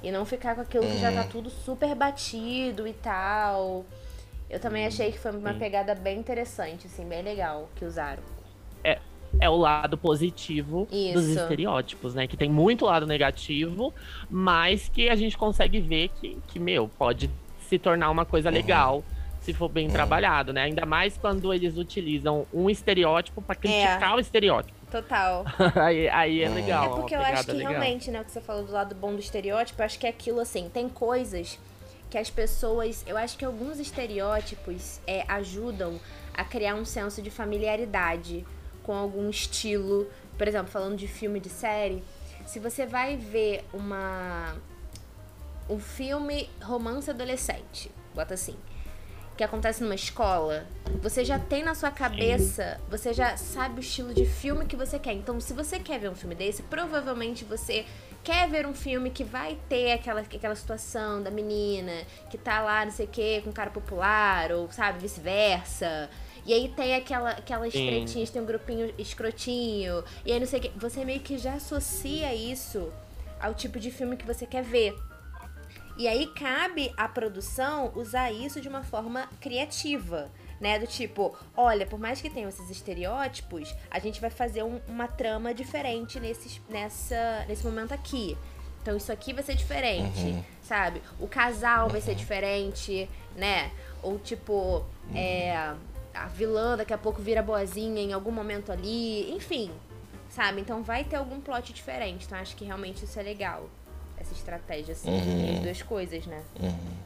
E 0.02 0.10
não 0.10 0.24
ficar 0.24 0.54
com 0.54 0.62
aquilo 0.62 0.86
que 0.86 0.98
já 0.98 1.12
tá 1.12 1.20
uhum. 1.20 1.28
tudo 1.28 1.50
super 1.50 1.94
batido 1.94 2.88
e 2.88 2.94
tal. 2.94 3.84
Eu 4.48 4.58
também 4.58 4.86
achei 4.86 5.12
que 5.12 5.18
foi 5.18 5.32
uma 5.32 5.52
Sim. 5.52 5.58
pegada 5.58 5.94
bem 5.94 6.18
interessante, 6.18 6.86
assim, 6.86 7.04
bem 7.06 7.22
legal 7.22 7.68
que 7.76 7.84
usaram. 7.84 8.22
É, 8.82 8.98
é 9.38 9.50
o 9.50 9.56
lado 9.56 9.98
positivo 9.98 10.88
Isso. 10.90 11.12
dos 11.12 11.28
estereótipos, 11.28 12.14
né? 12.14 12.26
Que 12.26 12.38
tem 12.38 12.50
muito 12.50 12.86
lado 12.86 13.06
negativo, 13.06 13.92
mas 14.30 14.88
que 14.88 15.10
a 15.10 15.14
gente 15.14 15.36
consegue 15.36 15.78
ver 15.78 16.08
que, 16.08 16.38
que 16.48 16.58
meu, 16.58 16.88
pode 16.88 17.30
se 17.70 17.78
tornar 17.78 18.10
uma 18.10 18.24
coisa 18.24 18.48
uhum. 18.48 18.54
legal 18.54 19.04
se 19.40 19.54
for 19.54 19.68
bem 19.68 19.86
uhum. 19.86 19.92
trabalhado, 19.92 20.52
né? 20.52 20.64
Ainda 20.64 20.84
mais 20.84 21.16
quando 21.16 21.54
eles 21.54 21.78
utilizam 21.78 22.46
um 22.52 22.68
estereótipo 22.68 23.40
para 23.40 23.54
criticar 23.54 24.12
é. 24.12 24.14
o 24.16 24.20
estereótipo. 24.20 24.78
Total. 24.90 25.44
aí, 25.76 26.08
aí 26.08 26.42
é 26.42 26.48
uhum. 26.48 26.54
legal. 26.54 26.84
É 26.84 27.00
porque 27.00 27.14
eu 27.14 27.20
acho 27.20 27.46
que 27.46 27.52
legal. 27.52 27.70
realmente, 27.72 28.10
né, 28.10 28.20
o 28.20 28.24
que 28.24 28.32
você 28.32 28.40
falou 28.40 28.64
do 28.64 28.72
lado 28.72 28.94
bom 28.94 29.14
do 29.14 29.20
estereótipo, 29.20 29.80
eu 29.80 29.86
acho 29.86 29.98
que 29.98 30.06
é 30.06 30.10
aquilo 30.10 30.40
assim, 30.40 30.68
tem 30.68 30.88
coisas 30.88 31.58
que 32.10 32.18
as 32.18 32.28
pessoas. 32.28 33.04
Eu 33.06 33.16
acho 33.16 33.38
que 33.38 33.44
alguns 33.44 33.78
estereótipos 33.78 35.00
é, 35.06 35.24
ajudam 35.28 35.98
a 36.34 36.44
criar 36.44 36.74
um 36.74 36.84
senso 36.84 37.22
de 37.22 37.30
familiaridade 37.30 38.44
com 38.82 38.92
algum 38.92 39.30
estilo. 39.30 40.08
Por 40.36 40.48
exemplo, 40.48 40.70
falando 40.70 40.96
de 40.96 41.06
filme 41.06 41.38
de 41.38 41.48
série, 41.48 42.02
se 42.44 42.58
você 42.58 42.84
vai 42.84 43.16
ver 43.16 43.64
uma 43.72 44.56
um 45.70 45.78
filme 45.78 46.50
romance 46.60 47.08
adolescente, 47.08 47.90
bota 48.12 48.34
assim, 48.34 48.56
que 49.36 49.44
acontece 49.44 49.82
numa 49.82 49.94
escola, 49.94 50.66
você 51.00 51.24
já 51.24 51.38
tem 51.38 51.62
na 51.62 51.74
sua 51.74 51.90
cabeça, 51.90 52.78
você 52.90 53.14
já 53.14 53.38
sabe 53.38 53.76
o 53.76 53.80
estilo 53.80 54.12
de 54.12 54.26
filme 54.26 54.66
que 54.66 54.76
você 54.76 54.98
quer. 54.98 55.14
Então, 55.14 55.40
se 55.40 55.54
você 55.54 55.78
quer 55.78 55.98
ver 55.98 56.10
um 56.10 56.14
filme 56.14 56.34
desse, 56.34 56.62
provavelmente 56.64 57.42
você 57.44 57.86
quer 58.22 58.50
ver 58.50 58.66
um 58.66 58.74
filme 58.74 59.08
que 59.08 59.24
vai 59.24 59.56
ter 59.66 59.92
aquela, 59.92 60.20
aquela 60.20 60.54
situação 60.54 61.22
da 61.22 61.30
menina 61.30 62.04
que 62.28 62.36
tá 62.36 62.60
lá, 62.60 62.84
não 62.84 62.92
sei 62.92 63.06
o 63.06 63.08
quê, 63.08 63.40
com 63.42 63.50
cara 63.50 63.70
popular, 63.70 64.52
ou 64.52 64.70
sabe, 64.70 64.98
vice-versa. 64.98 66.10
E 66.44 66.52
aí 66.52 66.68
tem 66.68 66.94
aquela, 66.94 67.30
aquelas 67.30 67.72
Sim. 67.72 67.86
tretinhas, 67.86 68.28
tem 68.28 68.42
um 68.42 68.46
grupinho 68.46 68.92
escrotinho, 68.98 70.04
e 70.26 70.32
aí 70.32 70.40
não 70.40 70.46
sei 70.46 70.58
o 70.58 70.62
quê. 70.64 70.72
Você 70.76 71.02
meio 71.02 71.20
que 71.20 71.38
já 71.38 71.54
associa 71.54 72.34
isso 72.34 72.92
ao 73.40 73.54
tipo 73.54 73.80
de 73.80 73.90
filme 73.90 74.18
que 74.18 74.26
você 74.26 74.44
quer 74.44 74.62
ver. 74.62 74.94
E 76.00 76.08
aí 76.08 76.28
cabe 76.28 76.90
à 76.96 77.06
produção 77.06 77.92
usar 77.94 78.32
isso 78.32 78.58
de 78.58 78.66
uma 78.66 78.82
forma 78.82 79.28
criativa. 79.38 80.30
Né, 80.58 80.78
do 80.78 80.86
tipo, 80.86 81.34
olha, 81.56 81.86
por 81.86 81.98
mais 81.98 82.20
que 82.20 82.28
tenham 82.28 82.48
esses 82.48 82.68
estereótipos, 82.68 83.74
a 83.90 83.98
gente 83.98 84.20
vai 84.20 84.28
fazer 84.28 84.62
um, 84.62 84.78
uma 84.86 85.08
trama 85.08 85.54
diferente 85.54 86.20
nesse, 86.20 86.60
nessa, 86.68 87.46
nesse 87.48 87.64
momento 87.64 87.92
aqui. 87.92 88.36
Então 88.82 88.94
isso 88.94 89.10
aqui 89.10 89.32
vai 89.32 89.42
ser 89.42 89.54
diferente, 89.54 90.20
uhum. 90.20 90.44
sabe? 90.62 91.00
O 91.18 91.26
casal 91.26 91.88
vai 91.88 92.02
ser 92.02 92.14
diferente, 92.14 93.08
né? 93.36 93.70
Ou 94.02 94.18
tipo, 94.18 94.84
uhum. 95.08 95.16
é, 95.16 95.74
a 96.12 96.26
vilã 96.26 96.76
daqui 96.76 96.92
a 96.92 96.98
pouco 96.98 97.22
vira 97.22 97.42
boazinha 97.42 98.02
em 98.02 98.12
algum 98.12 98.30
momento 98.30 98.70
ali, 98.70 99.32
enfim, 99.32 99.70
sabe? 100.28 100.60
Então 100.60 100.82
vai 100.82 101.04
ter 101.04 101.16
algum 101.16 101.40
plot 101.40 101.72
diferente. 101.72 102.26
Então 102.26 102.38
acho 102.38 102.54
que 102.54 102.66
realmente 102.66 103.06
isso 103.06 103.18
é 103.18 103.22
legal 103.22 103.66
essa 104.20 104.32
estratégia, 104.32 104.92
assim, 104.92 105.08
uhum. 105.08 105.54
as 105.56 105.60
duas 105.60 105.82
coisas, 105.82 106.26
né? 106.26 106.40
Uhum. 106.60 107.00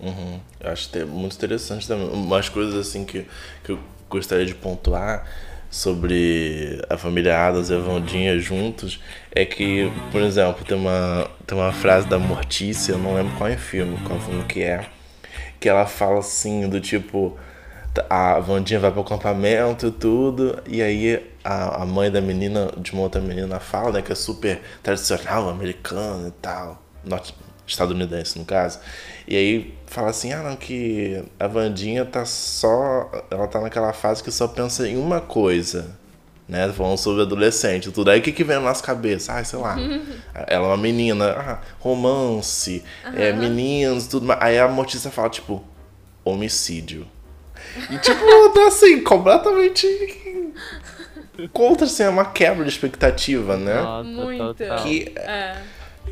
Uhum. 0.00 0.40
Acho 0.60 0.90
que 0.90 0.98
é 0.98 1.04
muito 1.04 1.34
interessante 1.34 1.88
também. 1.88 2.08
Umas 2.08 2.48
coisas 2.48 2.74
assim 2.74 3.04
que, 3.04 3.26
que 3.62 3.72
eu 3.72 3.78
gostaria 4.10 4.44
de 4.44 4.54
pontuar 4.54 5.26
sobre 5.70 6.80
a 6.88 6.96
família 6.96 7.36
Adams 7.36 7.70
e 7.70 7.74
a 7.74 7.78
Vandinha 7.78 8.38
juntos 8.38 9.00
é 9.32 9.44
que, 9.44 9.90
por 10.12 10.20
exemplo, 10.20 10.64
tem 10.64 10.76
uma, 10.76 11.28
tem 11.46 11.58
uma 11.58 11.72
frase 11.72 12.06
da 12.06 12.18
Mortícia, 12.18 12.92
eu 12.92 12.98
não 12.98 13.14
lembro 13.14 13.36
qual 13.36 13.48
é 13.48 13.54
o 13.54 13.58
filme, 13.58 13.96
qual 14.06 14.20
filme 14.20 14.44
que 14.44 14.62
é, 14.62 14.86
que 15.58 15.68
ela 15.68 15.86
fala 15.86 16.20
assim, 16.20 16.68
do 16.68 16.80
tipo, 16.80 17.36
a 18.08 18.40
Vandinha 18.40 18.80
vai 18.80 18.90
pro 18.90 19.02
acampamento 19.02 19.86
e 19.86 19.90
tudo, 19.90 20.62
e 20.66 20.82
aí 20.82 21.24
a, 21.44 21.82
a 21.82 21.86
mãe 21.86 22.10
da 22.10 22.20
menina, 22.20 22.70
de 22.78 22.92
uma 22.92 23.02
outra 23.02 23.20
menina, 23.20 23.60
fala, 23.60 23.92
né, 23.92 24.02
que 24.02 24.12
é 24.12 24.14
super 24.14 24.60
tradicional, 24.82 25.48
americano 25.48 26.28
e 26.28 26.30
tal, 26.32 26.82
norte, 27.04 27.34
estadunidense 27.66 28.38
no 28.38 28.44
caso. 28.44 28.78
E 29.26 29.36
aí 29.36 29.74
fala 29.86 30.10
assim, 30.10 30.32
ah 30.32 30.42
não, 30.42 30.56
que 30.56 31.22
a 31.38 31.46
Vandinha 31.46 32.04
tá 32.04 32.24
só. 32.24 33.10
Ela 33.30 33.46
tá 33.46 33.60
naquela 33.60 33.92
fase 33.92 34.22
que 34.22 34.30
só 34.30 34.46
pensa 34.48 34.88
em 34.88 34.96
uma 34.96 35.20
coisa. 35.20 35.96
Né? 36.46 36.70
Falando 36.72 36.98
sobre 36.98 37.22
adolescente 37.22 37.90
tudo. 37.90 38.10
Aí 38.10 38.20
o 38.20 38.22
que, 38.22 38.30
que 38.30 38.44
vem 38.44 38.56
na 38.56 38.62
nossa 38.62 38.82
cabeça? 38.82 39.32
Ah, 39.32 39.42
sei 39.42 39.58
lá. 39.58 39.76
ela 40.46 40.66
é 40.66 40.68
uma 40.68 40.76
menina, 40.76 41.30
ah, 41.30 41.60
romance, 41.78 42.84
uhum. 43.06 43.12
é, 43.14 43.32
meninos, 43.32 44.06
tudo 44.06 44.26
mais. 44.26 44.42
Aí 44.42 44.58
a 44.58 44.68
Mortícia 44.68 45.10
fala, 45.10 45.30
tipo, 45.30 45.64
homicídio. 46.22 47.06
E 47.90 47.98
tipo, 47.98 48.50
tá 48.50 48.66
assim, 48.68 49.02
completamente 49.02 49.86
contra 51.52 51.86
assim, 51.86 52.04
é 52.04 52.08
uma 52.08 52.24
quebra 52.24 52.64
de 52.64 52.70
expectativa, 52.70 53.56
né? 53.56 53.74
Nossa, 53.74 54.08
Muito. 54.08 54.54
Que, 54.82 55.12
é. 55.16 55.56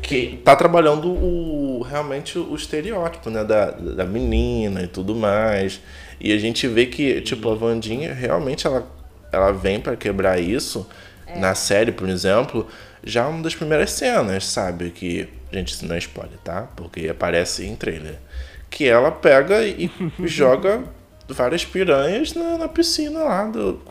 que 0.01 0.41
tá 0.43 0.55
trabalhando 0.55 1.09
o, 1.09 1.81
realmente 1.81 2.37
o 2.37 2.53
estereótipo, 2.55 3.29
né? 3.29 3.43
Da, 3.43 3.71
da 3.71 4.05
menina 4.05 4.83
e 4.83 4.87
tudo 4.87 5.15
mais. 5.15 5.79
E 6.19 6.31
a 6.31 6.37
gente 6.37 6.67
vê 6.67 6.85
que, 6.85 7.21
tipo, 7.21 7.49
a 7.49 7.55
Vandinha 7.55 8.13
realmente 8.13 8.67
ela, 8.67 8.85
ela 9.31 9.51
vem 9.51 9.79
para 9.79 9.95
quebrar 9.95 10.39
isso. 10.39 10.87
É. 11.25 11.39
Na 11.39 11.55
série, 11.55 11.91
por 11.91 12.09
exemplo, 12.09 12.67
já 13.03 13.27
uma 13.27 13.41
das 13.41 13.55
primeiras 13.55 13.91
cenas, 13.91 14.45
sabe? 14.45 14.89
Que, 14.91 15.29
gente, 15.51 15.69
isso 15.69 15.85
não 15.85 15.95
é 15.95 15.99
spoiler, 15.99 16.37
tá? 16.43 16.67
Porque 16.75 17.07
aparece 17.07 17.65
em 17.65 17.75
trailer. 17.75 18.19
Que 18.69 18.87
ela 18.87 19.11
pega 19.11 19.63
e 19.63 19.89
joga 20.25 20.83
várias 21.33 21.65
piranhas 21.65 22.33
na, 22.33 22.57
na 22.57 22.67
piscina 22.67 23.23
lá 23.23 23.45
do, 23.45 23.81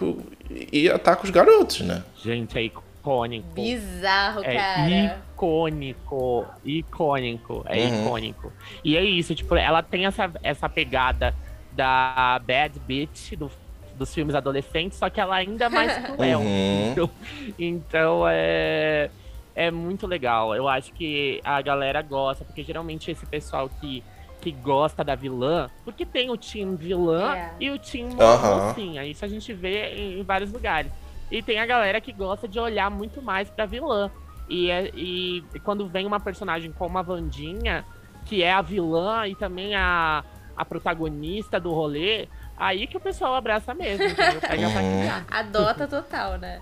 e 0.72 0.88
ataca 0.88 1.24
os 1.24 1.30
garotos, 1.30 1.80
né? 1.80 2.02
Gente, 2.16 2.58
é 2.58 2.62
icônico. 2.62 3.48
Bizarro, 3.54 4.42
é 4.44 4.54
cara. 4.54 5.22
Icônico, 5.34 6.46
icônico, 6.64 7.64
é 7.68 7.84
uhum. 7.84 8.04
icônico. 8.04 8.52
E 8.84 8.96
é 8.96 9.04
isso, 9.04 9.34
tipo, 9.34 9.54
ela 9.56 9.82
tem 9.82 10.06
essa, 10.06 10.30
essa 10.42 10.68
pegada 10.68 11.34
da 11.72 12.40
Bad 12.46 12.78
Bitch 12.80 13.32
do, 13.32 13.50
dos 13.96 14.14
filmes 14.14 14.34
adolescentes, 14.34 14.98
só 14.98 15.08
que 15.10 15.20
ela 15.20 15.36
ainda 15.36 15.64
é 15.64 15.68
mais 15.68 15.98
cruel. 16.06 16.40
Uhum. 16.40 16.90
Então, 16.92 17.10
então 17.58 18.24
é, 18.28 19.10
é 19.54 19.70
muito 19.70 20.06
legal. 20.06 20.54
Eu 20.54 20.68
acho 20.68 20.92
que 20.92 21.40
a 21.44 21.60
galera 21.60 22.02
gosta, 22.02 22.44
porque 22.44 22.62
geralmente 22.62 23.10
esse 23.10 23.26
pessoal 23.26 23.68
que 23.80 24.02
que 24.42 24.50
gosta 24.50 25.04
da 25.04 25.14
vilã, 25.14 25.70
porque 25.84 26.04
tem 26.04 26.28
o 26.28 26.36
time 26.36 26.76
vilã 26.76 27.36
é. 27.36 27.52
e 27.60 27.70
o 27.70 27.78
time 27.78 28.12
mocinha. 28.12 29.04
Isso 29.04 29.24
a 29.24 29.28
gente 29.28 29.52
vê 29.54 29.94
em, 29.94 30.18
em, 30.20 30.22
vários 30.24 30.50
lugares. 30.50 30.90
E 31.30 31.40
tem 31.40 31.60
a 31.60 31.64
galera 31.64 32.00
que 32.00 32.12
gosta 32.12 32.48
de 32.48 32.58
olhar 32.58 32.90
muito 32.90 33.22
mais 33.22 33.48
pra 33.48 33.64
vilã. 33.64 34.10
E, 34.48 34.68
é, 34.68 34.90
e, 34.94 35.44
e 35.54 35.60
quando 35.60 35.86
vem 35.86 36.04
uma 36.04 36.18
personagem 36.18 36.72
como 36.72 36.98
a 36.98 37.02
Vandinha, 37.02 37.84
que 38.26 38.42
é 38.42 38.52
a 38.52 38.60
vilã 38.60 39.28
e 39.28 39.36
também 39.36 39.76
a, 39.76 40.24
a 40.56 40.64
protagonista 40.64 41.60
do 41.60 41.72
rolê, 41.72 42.28
aí 42.56 42.88
que 42.88 42.96
o 42.96 43.00
pessoal 43.00 43.36
abraça 43.36 43.72
mesmo, 43.72 44.04
entendeu? 44.04 44.40
Pega 44.42 44.66
uhum. 44.66 45.24
Adota 45.30 45.86
total, 45.86 46.36
né? 46.36 46.60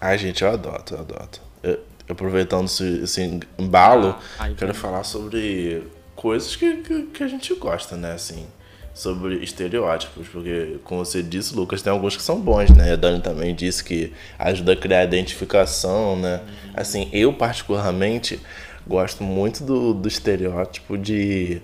Ai, 0.00 0.18
gente, 0.18 0.42
eu 0.42 0.50
adoto, 0.50 0.94
eu 0.94 1.00
adoto. 1.00 1.40
Eu, 1.62 1.80
aproveitando 2.08 2.66
esse, 2.66 3.02
esse 3.02 3.40
embalo, 3.56 4.18
ah, 4.38 4.48
quero 4.50 4.74
falar 4.74 5.04
sobre 5.04 5.86
coisas 6.24 6.56
que, 6.56 6.78
que, 6.78 7.02
que, 7.02 7.22
a 7.22 7.28
gente 7.28 7.54
gosta, 7.54 7.98
né? 7.98 8.12
Assim, 8.12 8.46
sobre 8.94 9.44
estereótipos, 9.44 10.26
porque, 10.26 10.78
como 10.82 11.04
você 11.04 11.22
disse, 11.22 11.54
Lucas, 11.54 11.82
tem 11.82 11.92
alguns 11.92 12.16
que 12.16 12.22
são 12.22 12.40
bons, 12.40 12.70
né? 12.70 12.94
A 12.94 12.96
Dani 12.96 13.20
também 13.20 13.54
disse 13.54 13.84
que 13.84 14.10
ajuda 14.38 14.72
a 14.72 14.76
criar 14.76 15.04
identificação, 15.04 16.16
né? 16.16 16.40
Assim, 16.72 17.10
eu 17.12 17.30
particularmente 17.30 18.40
gosto 18.86 19.22
muito 19.22 19.62
do, 19.62 19.92
do 19.92 20.08
estereótipo 20.08 20.96
de. 20.96 21.60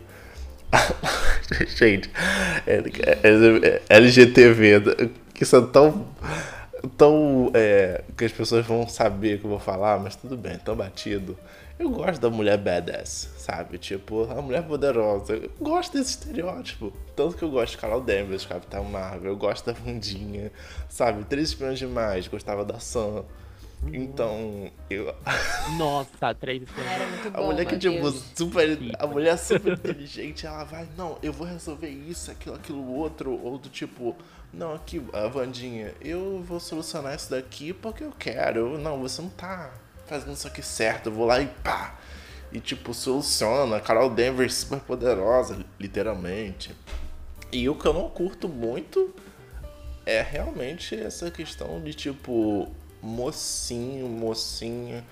gente, 1.75 2.11
é, 2.66 2.83
é, 3.23 3.83
é, 3.88 3.96
LGTV, 3.96 5.11
que 5.33 5.46
são 5.46 5.66
tão. 5.66 6.07
tão. 6.99 7.51
É, 7.55 8.03
que 8.14 8.27
as 8.27 8.33
pessoas 8.33 8.66
vão 8.66 8.87
saber 8.87 9.38
que 9.38 9.46
eu 9.46 9.51
vou 9.51 9.59
falar, 9.59 9.99
mas 9.99 10.16
tudo 10.16 10.37
bem, 10.37 10.59
tão 10.59 10.77
batido 10.77 11.35
Eu 11.81 11.88
gosto 11.88 12.21
da 12.21 12.29
mulher 12.29 12.59
badass, 12.59 13.31
sabe? 13.38 13.79
Tipo, 13.79 14.31
a 14.31 14.43
mulher 14.43 14.62
poderosa. 14.64 15.33
Eu 15.33 15.51
gosto 15.59 15.97
desse 15.97 16.11
estereótipo. 16.11 16.93
Tanto 17.16 17.38
que 17.38 17.43
eu 17.43 17.51
gosto 17.51 17.73
de 17.73 17.79
Carol 17.79 18.03
Danvers, 18.03 18.45
Capitão 18.45 18.85
Marvel. 18.85 19.33
Eu 19.33 19.37
gosto 19.38 19.64
da 19.64 19.73
Vandinha, 19.73 20.53
sabe? 20.90 21.25
Três 21.25 21.49
espiões 21.49 21.79
demais. 21.79 22.29
Gostava 22.29 22.66
da 22.66 22.79
Sam. 22.79 23.25
Então, 23.95 24.71
eu. 24.90 25.14
Nossa, 25.79 26.35
três 26.35 26.64
Era 26.77 27.07
muito 27.07 27.31
bom. 27.31 27.38
A 27.38 27.47
mulher 27.47 27.64
que, 27.64 27.79
tipo, 27.79 28.11
super. 28.11 28.79
A 28.99 29.07
mulher 29.07 29.38
super 29.38 29.73
inteligente, 29.73 30.47
ela 30.47 30.64
vai, 30.64 30.87
não, 30.99 31.16
eu 31.23 31.33
vou 31.33 31.47
resolver 31.47 31.88
isso, 31.88 32.31
aquilo, 32.31 32.57
aquilo 32.57 32.87
outro. 32.95 33.40
Ou 33.43 33.57
do 33.57 33.71
tipo, 33.71 34.14
não, 34.53 34.75
aqui, 34.75 35.03
a 35.14 35.27
Vandinha, 35.29 35.95
eu 36.03 36.43
vou 36.43 36.61
solucionar 36.61 37.14
isso 37.14 37.31
daqui 37.31 37.73
porque 37.73 38.05
eu 38.05 38.12
quero. 38.19 38.77
Não, 38.77 39.01
você 39.01 39.23
não 39.23 39.31
tá 39.31 39.73
fazendo 40.11 40.35
isso 40.35 40.49
aqui 40.49 40.61
certo, 40.61 41.07
eu 41.09 41.12
vou 41.12 41.25
lá 41.25 41.40
e 41.40 41.46
pá. 41.46 41.96
E 42.53 42.59
tipo, 42.59 42.92
soluciona. 42.92 43.81
Carol 43.81 44.11
Danvers 44.11 44.55
super 44.55 44.81
poderosa, 44.81 45.64
literalmente. 45.79 46.75
E 47.53 47.68
o 47.68 47.77
que 47.77 47.87
eu 47.87 47.94
não 47.94 48.11
curto 48.11 48.49
muito 48.49 49.14
é 50.05 50.20
realmente 50.20 51.01
essa 51.01 51.31
questão 51.31 51.81
de 51.81 51.94
tipo 51.94 52.68
mocinho, 53.01 54.09
mocinha 54.09 55.05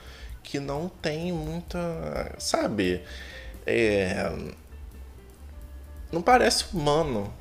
que 0.43 0.59
não 0.59 0.89
tem 0.89 1.31
muita, 1.31 2.35
sabe? 2.39 3.03
É, 3.65 4.33
não 6.11 6.23
parece 6.23 6.65
humano. 6.73 7.33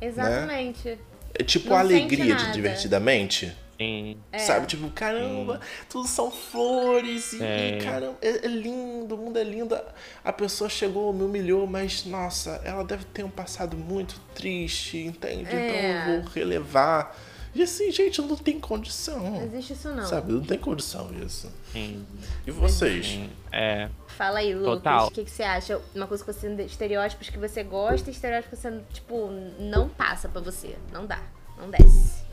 Exatamente. 0.00 0.98
É 1.32 1.42
tipo 1.44 1.70
Não 1.70 1.76
a 1.76 1.80
alegria 1.80 2.34
de 2.34 2.52
divertidamente. 2.52 3.54
Sim. 3.78 4.16
É. 4.30 4.38
Sabe? 4.38 4.66
Tipo, 4.66 4.88
caramba, 4.90 5.60
tudo 5.88 6.06
são 6.08 6.30
flores 6.30 7.32
e, 7.32 7.42
É. 7.42 7.78
caramba, 7.82 8.16
é, 8.22 8.44
é 8.44 8.48
lindo, 8.48 9.14
o 9.14 9.18
mundo 9.18 9.38
é 9.38 9.44
lindo. 9.44 9.76
A 10.24 10.32
pessoa 10.32 10.70
chegou, 10.70 11.12
me 11.12 11.24
humilhou, 11.24 11.66
mas 11.66 12.04
nossa, 12.04 12.60
ela 12.64 12.84
deve 12.84 13.04
ter 13.06 13.24
um 13.24 13.30
passado 13.30 13.76
muito 13.76 14.20
triste, 14.34 14.98
entende? 14.98 15.48
É. 15.54 16.00
Então 16.04 16.14
eu 16.16 16.22
vou 16.22 16.30
relevar. 16.32 17.16
E 17.54 17.62
assim, 17.62 17.88
gente, 17.92 18.20
não 18.20 18.34
tem 18.36 18.58
condição. 18.58 19.30
Não 19.30 19.42
existe 19.44 19.74
isso 19.74 19.88
não. 19.90 20.04
Sabe? 20.04 20.32
Não 20.32 20.42
tem 20.42 20.58
condição 20.58 21.08
isso. 21.24 21.48
Sim. 21.72 22.04
E 22.44 22.50
vocês? 22.50 23.06
sim. 23.06 23.30
É. 23.52 23.88
Fala 24.08 24.40
aí, 24.40 24.52
Lucas, 24.52 24.74
Total. 24.74 25.06
o 25.06 25.10
que, 25.12 25.24
que 25.24 25.30
você 25.30 25.44
acha? 25.44 25.80
Uma 25.94 26.08
coisa 26.08 26.24
que 26.24 26.32
você. 26.32 26.48
Estereótipos 26.64 27.30
que 27.30 27.38
você 27.38 27.62
gosta 27.62 28.10
e 28.10 28.12
estereótipos 28.12 28.58
que 28.58 28.68
você, 28.68 28.80
tipo, 28.92 29.30
não 29.60 29.88
passa 29.88 30.28
pra 30.28 30.40
você. 30.40 30.74
Não 30.92 31.06
dá. 31.06 31.22
Não 31.56 31.70
desce. 31.70 32.23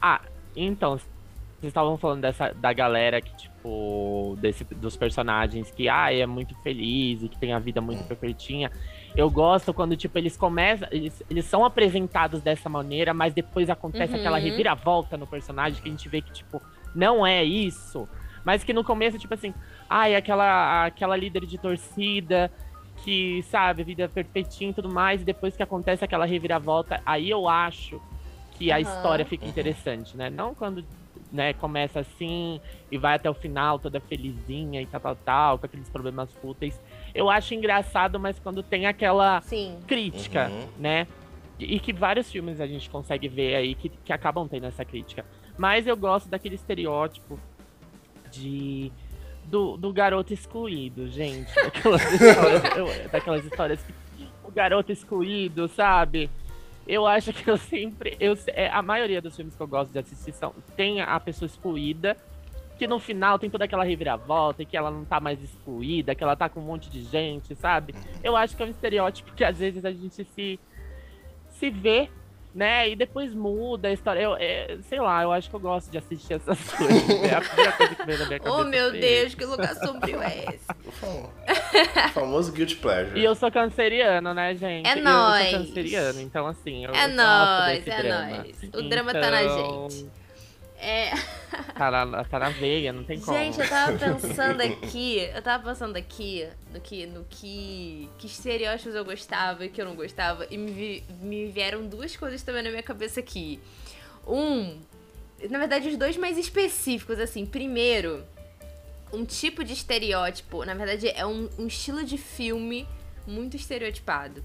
Ah, 0.00 0.20
então, 0.56 0.96
vocês 0.98 1.70
estavam 1.70 1.96
falando 1.96 2.20
dessa, 2.22 2.52
da 2.54 2.72
galera 2.72 3.20
que, 3.20 3.34
tipo, 3.36 4.36
desse, 4.40 4.64
dos 4.64 4.96
personagens 4.96 5.70
que, 5.70 5.88
ah, 5.88 6.12
é 6.12 6.24
muito 6.26 6.54
feliz 6.62 7.22
e 7.22 7.28
que 7.28 7.38
tem 7.38 7.52
a 7.52 7.58
vida 7.58 7.80
muito 7.80 8.04
perfeitinha. 8.04 8.70
Eu 9.16 9.28
gosto 9.30 9.74
quando, 9.74 9.96
tipo, 9.96 10.16
eles 10.18 10.36
começam, 10.36 10.86
eles, 10.92 11.22
eles 11.28 11.44
são 11.44 11.64
apresentados 11.64 12.40
dessa 12.42 12.68
maneira, 12.68 13.12
mas 13.12 13.34
depois 13.34 13.68
acontece 13.68 14.12
Uhum. 14.14 14.20
aquela 14.20 14.38
reviravolta 14.38 15.16
no 15.16 15.26
personagem 15.26 15.82
que 15.82 15.88
a 15.88 15.90
gente 15.90 16.08
vê 16.08 16.20
que, 16.22 16.30
tipo, 16.32 16.62
não 16.94 17.26
é 17.26 17.42
isso. 17.42 18.08
Mas 18.44 18.62
que 18.62 18.72
no 18.72 18.84
começo, 18.84 19.18
tipo 19.18 19.34
assim, 19.34 19.52
ai, 19.90 20.14
aquela, 20.14 20.86
aquela 20.86 21.16
líder 21.16 21.44
de 21.44 21.58
torcida 21.58 22.50
que, 23.04 23.42
sabe, 23.44 23.82
vida 23.84 24.08
perfeitinha 24.08 24.70
e 24.70 24.74
tudo 24.74 24.92
mais, 24.92 25.22
e 25.22 25.24
depois 25.24 25.56
que 25.56 25.62
acontece 25.62 26.04
aquela 26.04 26.24
reviravolta, 26.24 27.00
aí 27.04 27.28
eu 27.28 27.48
acho 27.48 28.00
que 28.58 28.72
a 28.72 28.74
Aham. 28.74 28.80
história 28.82 29.24
fica 29.24 29.46
interessante, 29.46 30.16
né? 30.16 30.28
Não 30.28 30.52
quando 30.54 30.84
né, 31.30 31.52
começa 31.52 32.00
assim 32.00 32.60
e 32.90 32.98
vai 32.98 33.14
até 33.14 33.30
o 33.30 33.34
final 33.34 33.78
toda 33.78 34.00
felizinha 34.00 34.82
e 34.82 34.86
tal, 34.86 35.00
tal, 35.00 35.16
tal, 35.16 35.58
com 35.58 35.66
aqueles 35.66 35.88
problemas 35.88 36.32
fúteis. 36.34 36.80
Eu 37.14 37.30
acho 37.30 37.54
engraçado, 37.54 38.18
mas 38.18 38.38
quando 38.40 38.62
tem 38.62 38.86
aquela 38.86 39.40
Sim. 39.42 39.78
crítica, 39.86 40.48
Uhum. 40.48 40.68
né? 40.78 41.06
E 41.58 41.76
e 41.76 41.80
que 41.80 41.92
vários 41.92 42.30
filmes 42.30 42.60
a 42.60 42.66
gente 42.66 42.88
consegue 42.90 43.28
ver 43.28 43.54
aí 43.56 43.74
que, 43.74 43.88
que 43.88 44.12
acabam 44.12 44.48
tendo 44.48 44.66
essa 44.66 44.84
crítica. 44.84 45.24
Mas 45.56 45.86
eu 45.86 45.96
gosto 45.96 46.28
daquele 46.28 46.54
estereótipo 46.56 47.38
de. 48.30 48.90
Do, 49.44 49.76
do 49.78 49.92
garoto 49.94 50.32
excluído, 50.34 51.08
gente. 51.08 51.54
Daquelas 51.54 52.02
histórias, 52.12 52.62
eu- 52.76 53.08
daquelas 53.10 53.44
histórias 53.44 53.82
que 53.82 53.94
o 54.44 54.50
garoto 54.50 54.92
excluído, 54.92 55.68
sabe? 55.68 56.28
Eu 56.88 57.06
acho 57.06 57.34
que 57.34 57.48
eu 57.48 57.58
sempre. 57.58 58.16
Eu, 58.18 58.36
é, 58.48 58.70
a 58.70 58.80
maioria 58.80 59.20
dos 59.20 59.36
filmes 59.36 59.54
que 59.54 59.60
eu 59.60 59.68
gosto 59.68 59.92
de 59.92 59.98
assistir 59.98 60.32
são, 60.32 60.54
tem 60.74 61.02
a 61.02 61.20
pessoa 61.20 61.44
excluída, 61.46 62.16
que 62.78 62.86
no 62.86 62.98
final 62.98 63.38
tem 63.38 63.50
toda 63.50 63.66
aquela 63.66 63.84
reviravolta 63.84 64.62
e 64.62 64.66
que 64.66 64.74
ela 64.74 64.90
não 64.90 65.04
tá 65.04 65.20
mais 65.20 65.42
excluída, 65.42 66.14
que 66.14 66.24
ela 66.24 66.34
tá 66.34 66.48
com 66.48 66.60
um 66.60 66.64
monte 66.64 66.88
de 66.88 67.02
gente, 67.04 67.54
sabe? 67.56 67.94
Eu 68.24 68.34
acho 68.34 68.56
que 68.56 68.62
é 68.62 68.66
um 68.66 68.70
estereótipo 68.70 69.34
que 69.34 69.44
às 69.44 69.58
vezes 69.58 69.84
a 69.84 69.92
gente 69.92 70.24
se, 70.24 70.58
se 71.50 71.70
vê, 71.70 72.08
né? 72.54 72.88
E 72.90 72.96
depois 72.96 73.34
muda 73.34 73.88
a 73.88 73.92
história. 73.92 74.20
Eu, 74.20 74.36
é, 74.38 74.78
sei 74.88 75.00
lá, 75.00 75.22
eu 75.22 75.30
acho 75.32 75.48
que 75.50 75.54
eu 75.56 75.60
gosto 75.60 75.90
de 75.90 75.98
assistir 75.98 76.34
essas 76.34 76.58
coisas. 76.72 77.10
É 77.22 77.34
a 77.34 77.40
primeira 77.40 77.72
coisa 77.72 77.94
que 77.94 78.06
veio 78.06 78.18
na 78.18 78.26
minha 78.26 78.38
cabeça. 78.40 78.60
Oh, 78.60 78.64
meu 78.64 78.90
Deus, 78.92 79.34
que 79.34 79.44
lugar 79.44 79.74
sombrio 79.76 80.22
é 80.22 80.44
esse? 80.54 80.64
O 80.86 80.90
famo- 80.92 81.32
o 82.06 82.08
famoso 82.10 82.52
guilty 82.52 82.76
pleasure. 82.76 83.18
E 83.20 83.24
eu 83.24 83.34
sou 83.34 83.50
canceriano, 83.52 84.32
né, 84.34 84.54
gente? 84.54 84.88
É 84.88 84.98
eu 84.98 85.02
nóis. 85.04 85.50
sou 85.50 85.58
canceriano, 85.60 86.20
então 86.20 86.46
assim, 86.46 86.84
eu 86.84 86.92
É 86.94 87.06
nóis, 87.08 87.86
é 87.86 88.02
drama. 88.02 88.36
nóis. 88.38 88.56
O 88.74 88.82
drama 88.88 89.12
tá 89.12 89.30
na 89.30 89.42
Então, 89.42 89.88
gente. 89.90 90.06
É. 90.80 91.10
Tá 91.76 91.90
na, 91.90 92.24
tá 92.24 92.38
na 92.38 92.50
veia, 92.50 92.92
não 92.92 93.02
tem 93.02 93.18
como. 93.18 93.36
Gente, 93.36 93.60
eu 93.60 93.68
tava 93.68 93.98
pensando 93.98 94.60
aqui, 94.60 95.18
eu 95.34 95.42
tava 95.42 95.64
pensando 95.68 95.96
aqui 95.96 96.48
no 96.72 96.80
que, 96.80 97.06
no 97.06 97.24
que, 97.28 98.08
que 98.16 98.26
estereótipos 98.26 98.94
eu 98.94 99.04
gostava 99.04 99.64
e 99.64 99.68
que 99.68 99.80
eu 99.80 99.84
não 99.84 99.96
gostava, 99.96 100.46
e 100.50 100.56
me, 100.56 101.02
me 101.20 101.46
vieram 101.46 101.86
duas 101.86 102.16
coisas 102.16 102.42
também 102.42 102.62
na 102.62 102.70
minha 102.70 102.82
cabeça 102.82 103.18
aqui. 103.18 103.60
Um, 104.26 104.78
na 105.50 105.58
verdade, 105.58 105.88
os 105.88 105.96
dois 105.96 106.16
mais 106.16 106.38
específicos, 106.38 107.18
assim. 107.18 107.44
Primeiro, 107.44 108.24
um 109.12 109.24
tipo 109.24 109.64
de 109.64 109.72
estereótipo, 109.72 110.64
na 110.64 110.74
verdade, 110.74 111.08
é 111.08 111.26
um, 111.26 111.48
um 111.58 111.66
estilo 111.66 112.04
de 112.04 112.18
filme 112.18 112.86
muito 113.26 113.56
estereotipado, 113.56 114.44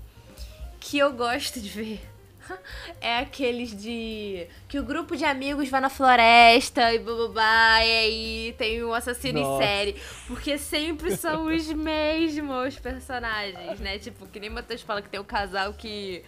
que 0.80 0.98
eu 0.98 1.14
gosto 1.14 1.60
de 1.60 1.70
ver. 1.70 2.13
É 3.00 3.20
aqueles 3.20 3.76
de. 3.76 4.48
que 4.68 4.80
o 4.80 4.84
grupo 4.84 5.16
de 5.16 5.26
amigos 5.26 5.70
vai 5.70 5.82
na 5.82 5.90
floresta 5.90 6.94
e 6.94 7.00
bababá, 7.00 7.84
e 7.84 7.92
aí 7.92 8.56
tem 8.58 8.84
um 8.84 8.94
assassino 8.94 9.40
em 9.40 9.44
Nossa. 9.44 9.64
série. 9.64 9.96
Porque 10.28 10.58
sempre 10.58 11.16
são 11.16 11.46
os 11.46 11.68
mesmos 11.74 12.78
personagens, 12.80 13.80
né? 13.80 14.00
Tipo, 14.00 14.26
que 14.28 14.40
nem 14.40 14.50
o 14.50 14.54
Matheus 14.54 14.82
fala 14.82 15.02
que 15.02 15.10
tem 15.10 15.20
o 15.20 15.26
casal 15.26 15.74
que. 15.74 16.24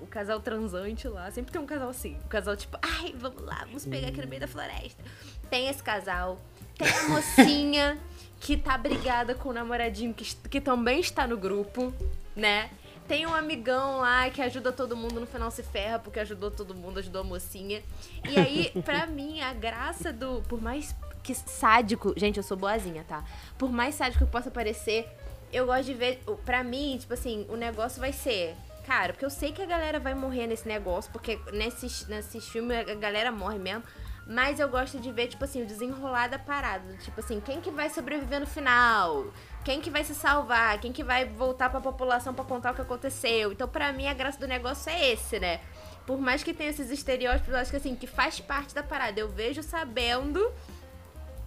O 0.00 0.06
casal 0.06 0.40
transante 0.40 1.08
lá. 1.08 1.30
Sempre 1.30 1.52
tem 1.52 1.60
um 1.60 1.66
casal 1.66 1.88
assim. 1.88 2.18
O 2.24 2.28
casal, 2.28 2.56
tipo, 2.56 2.78
ai, 2.82 3.14
vamos 3.16 3.42
lá, 3.42 3.64
vamos 3.64 3.86
pegar 3.86 4.08
aqui 4.08 4.20
no 4.20 4.28
meio 4.28 4.40
da 4.40 4.48
floresta. 4.48 5.02
Tem 5.48 5.68
esse 5.68 5.82
casal. 5.82 6.38
Tem 6.76 6.86
a 6.86 7.08
mocinha 7.08 7.98
que 8.38 8.56
tá 8.56 8.76
brigada 8.76 9.34
com 9.34 9.48
o 9.48 9.52
namoradinho 9.52 10.12
que, 10.12 10.36
que 10.48 10.60
também 10.60 11.00
está 11.00 11.26
no 11.26 11.36
grupo, 11.38 11.94
né? 12.34 12.70
Tem 13.08 13.26
um 13.26 13.34
amigão 13.34 13.98
lá 13.98 14.28
que 14.30 14.42
ajuda 14.42 14.72
todo 14.72 14.96
mundo, 14.96 15.20
no 15.20 15.26
final 15.26 15.50
se 15.50 15.62
ferra 15.62 15.98
porque 15.98 16.18
ajudou 16.18 16.50
todo 16.50 16.74
mundo, 16.74 16.98
ajudou 16.98 17.20
a 17.20 17.24
mocinha. 17.24 17.82
E 18.28 18.38
aí, 18.38 18.72
pra 18.84 19.06
mim, 19.08 19.40
a 19.40 19.52
graça 19.52 20.12
do. 20.12 20.42
Por 20.48 20.60
mais 20.60 20.94
que 21.22 21.34
sádico. 21.34 22.14
Gente, 22.16 22.36
eu 22.36 22.42
sou 22.42 22.56
boazinha, 22.56 23.04
tá? 23.06 23.24
Por 23.56 23.70
mais 23.70 23.94
sádico 23.94 24.24
que 24.24 24.30
possa 24.30 24.50
parecer, 24.50 25.08
eu 25.52 25.66
gosto 25.66 25.84
de 25.84 25.94
ver. 25.94 26.22
Pra 26.44 26.64
mim, 26.64 26.96
tipo 26.98 27.14
assim, 27.14 27.46
o 27.48 27.56
negócio 27.56 28.00
vai 28.00 28.12
ser. 28.12 28.56
Cara, 28.86 29.12
porque 29.12 29.24
eu 29.24 29.30
sei 29.30 29.50
que 29.50 29.60
a 29.60 29.66
galera 29.66 29.98
vai 29.98 30.14
morrer 30.14 30.46
nesse 30.46 30.66
negócio, 30.68 31.10
porque 31.10 31.40
nesses, 31.52 32.06
nesses 32.06 32.48
filmes 32.48 32.88
a 32.88 32.94
galera 32.94 33.32
morre 33.32 33.58
mesmo. 33.58 33.82
Mas 34.28 34.58
eu 34.58 34.68
gosto 34.68 34.98
de 34.98 35.12
ver, 35.12 35.28
tipo 35.28 35.44
assim, 35.44 35.62
o 35.62 35.66
desenrolar 35.66 36.28
da 36.28 36.38
parada. 36.38 36.96
Tipo 36.96 37.20
assim, 37.20 37.40
quem 37.40 37.60
que 37.60 37.70
vai 37.70 37.88
sobreviver 37.88 38.40
no 38.40 38.46
final? 38.46 39.26
Quem 39.66 39.80
que 39.80 39.90
vai 39.90 40.04
se 40.04 40.14
salvar? 40.14 40.78
Quem 40.80 40.92
que 40.92 41.02
vai 41.02 41.24
voltar 41.24 41.68
pra 41.68 41.80
população 41.80 42.32
pra 42.32 42.44
contar 42.44 42.70
o 42.70 42.74
que 42.76 42.82
aconteceu? 42.82 43.50
Então, 43.50 43.66
pra 43.66 43.92
mim, 43.92 44.06
a 44.06 44.14
graça 44.14 44.38
do 44.38 44.46
negócio 44.46 44.88
é 44.88 45.10
esse, 45.10 45.40
né? 45.40 45.60
Por 46.06 46.20
mais 46.20 46.44
que 46.44 46.54
tenha 46.54 46.70
esses 46.70 46.88
estereótipos, 46.88 47.48
eu 47.48 47.56
acho 47.56 47.72
que 47.72 47.76
assim, 47.76 47.96
que 47.96 48.06
faz 48.06 48.38
parte 48.38 48.72
da 48.72 48.84
parada. 48.84 49.18
Eu 49.18 49.28
vejo 49.28 49.64
sabendo 49.64 50.52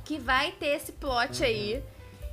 que 0.03 0.19
vai 0.19 0.51
ter 0.51 0.75
esse 0.75 0.91
plot 0.91 1.41
aí. 1.45 1.81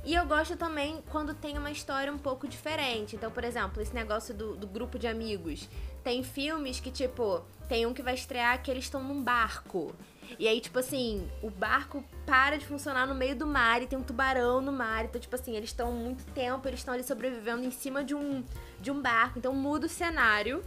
E 0.03 0.13
eu 0.13 0.25
gosto 0.25 0.57
também 0.57 1.01
quando 1.09 1.33
tem 1.33 1.57
uma 1.57 1.71
história 1.71 2.11
um 2.11 2.17
pouco 2.17 2.49
diferente. 2.49 3.15
Então, 3.15 3.31
por 3.31 3.45
exemplo, 3.45 3.81
esse 3.81 3.95
negócio 3.95 4.33
do, 4.33 4.57
do 4.57 4.67
grupo 4.67 4.99
de 4.99 5.07
amigos. 5.07 5.69
Tem 6.03 6.21
filmes 6.21 6.81
que, 6.81 6.91
tipo, 6.91 7.45
tem 7.69 7.85
um 7.85 7.93
que 7.93 8.01
vai 8.01 8.13
estrear 8.13 8.61
que 8.61 8.69
eles 8.69 8.83
estão 8.83 9.01
num 9.01 9.23
barco. 9.23 9.95
E 10.39 10.47
aí, 10.47 10.59
tipo 10.59 10.79
assim, 10.79 11.27
o 11.41 11.49
barco 11.49 12.03
para 12.25 12.57
de 12.57 12.65
funcionar 12.65 13.07
no 13.07 13.15
meio 13.15 13.35
do 13.35 13.47
mar 13.47 13.81
e 13.81 13.87
tem 13.87 13.97
um 13.97 14.03
tubarão 14.03 14.61
no 14.61 14.71
mar. 14.71 15.05
Então, 15.05 15.19
tipo 15.19 15.35
assim, 15.35 15.55
eles 15.55 15.69
estão 15.69 15.91
muito 15.91 16.23
tempo, 16.33 16.67
eles 16.67 16.79
estão 16.79 16.93
ali 16.93 17.03
sobrevivendo 17.03 17.65
em 17.65 17.71
cima 17.71 18.03
de 18.03 18.13
um, 18.13 18.43
de 18.79 18.91
um 18.91 19.01
barco. 19.01 19.39
Então 19.39 19.53
muda 19.53 19.85
o 19.85 19.89
cenário. 19.89 20.63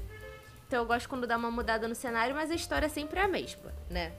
Então 0.66 0.80
eu 0.80 0.86
gosto 0.86 1.08
quando 1.08 1.26
dá 1.26 1.36
uma 1.36 1.50
mudada 1.50 1.88
no 1.88 1.94
cenário, 1.94 2.34
mas 2.34 2.50
a 2.50 2.54
história 2.54 2.88
sempre 2.88 3.18
é 3.18 3.24
a 3.24 3.28
mesma, 3.28 3.72
né? 3.88 4.12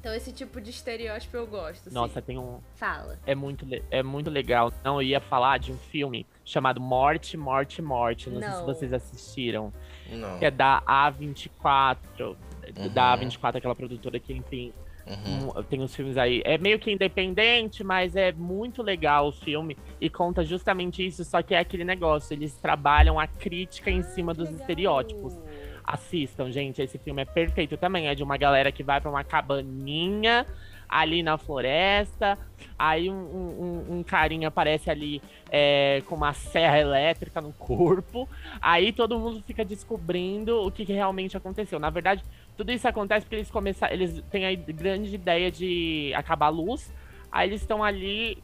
Então 0.00 0.14
esse 0.14 0.32
tipo 0.32 0.60
de 0.60 0.70
estereótipo 0.70 1.36
eu 1.36 1.46
gosto. 1.46 1.92
Nossa, 1.92 2.22
tem 2.22 2.38
um. 2.38 2.60
Fala. 2.76 3.18
É 3.26 3.34
muito, 3.34 3.66
é 3.90 4.02
muito 4.02 4.30
legal. 4.30 4.72
Não, 4.84 5.02
eu 5.02 5.08
ia 5.08 5.20
falar 5.20 5.58
de 5.58 5.72
um 5.72 5.76
filme 5.76 6.26
chamado 6.44 6.80
Morte, 6.80 7.36
Morte, 7.36 7.82
Morte. 7.82 8.30
Não, 8.30 8.40
Não. 8.40 8.50
sei 8.50 8.58
se 8.58 8.64
vocês 8.64 8.92
assistiram. 8.92 9.72
Não. 10.08 10.38
Que 10.38 10.44
é 10.46 10.50
da 10.50 10.82
A24. 10.82 12.36
Uhum. 12.76 12.88
Da 12.88 13.16
A24, 13.16 13.56
aquela 13.56 13.74
produtora 13.74 14.18
que, 14.18 14.32
enfim, 14.32 14.72
Uhum. 15.08 15.62
Tem 15.64 15.80
os 15.80 15.94
filmes 15.94 16.18
aí. 16.18 16.42
É 16.44 16.58
meio 16.58 16.78
que 16.78 16.90
independente, 16.90 17.82
mas 17.82 18.14
é 18.14 18.30
muito 18.30 18.82
legal 18.82 19.28
o 19.28 19.32
filme. 19.32 19.76
E 19.98 20.10
conta 20.10 20.44
justamente 20.44 21.04
isso, 21.04 21.24
só 21.24 21.40
que 21.42 21.54
é 21.54 21.58
aquele 21.58 21.84
negócio. 21.84 22.34
Eles 22.34 22.52
trabalham 22.54 23.18
a 23.18 23.26
crítica 23.26 23.90
em 23.90 24.02
cima 24.02 24.34
dos 24.34 24.48
legal. 24.48 24.60
estereótipos. 24.60 25.38
Assistam, 25.82 26.50
gente. 26.50 26.82
Esse 26.82 26.98
filme 26.98 27.22
é 27.22 27.24
perfeito 27.24 27.78
também. 27.78 28.08
É 28.08 28.14
de 28.14 28.22
uma 28.22 28.36
galera 28.36 28.70
que 28.70 28.82
vai 28.82 29.00
para 29.00 29.10
uma 29.10 29.24
cabaninha 29.24 30.46
ali 30.88 31.22
na 31.22 31.36
floresta. 31.36 32.38
Aí 32.78 33.10
um, 33.10 33.14
um, 33.14 33.98
um 33.98 34.02
carinha 34.02 34.48
aparece 34.48 34.90
ali 34.90 35.20
é, 35.50 36.02
com 36.06 36.14
uma 36.14 36.32
serra 36.32 36.78
elétrica 36.78 37.40
no 37.40 37.52
corpo. 37.52 38.28
Aí 38.60 38.92
todo 38.92 39.18
mundo 39.18 39.42
fica 39.46 39.64
descobrindo 39.64 40.64
o 40.64 40.70
que, 40.70 40.86
que 40.86 40.92
realmente 40.92 41.36
aconteceu. 41.36 41.78
Na 41.78 41.90
verdade, 41.90 42.24
tudo 42.56 42.72
isso 42.72 42.86
acontece 42.88 43.26
porque 43.26 43.36
eles 43.36 43.50
começaram. 43.50 43.92
Eles 43.92 44.22
têm 44.30 44.46
a 44.46 44.54
grande 44.54 45.14
ideia 45.14 45.50
de 45.50 46.12
acabar 46.14 46.46
a 46.46 46.50
luz. 46.50 46.92
Aí 47.30 47.48
eles 47.48 47.60
estão 47.60 47.84
ali, 47.84 48.42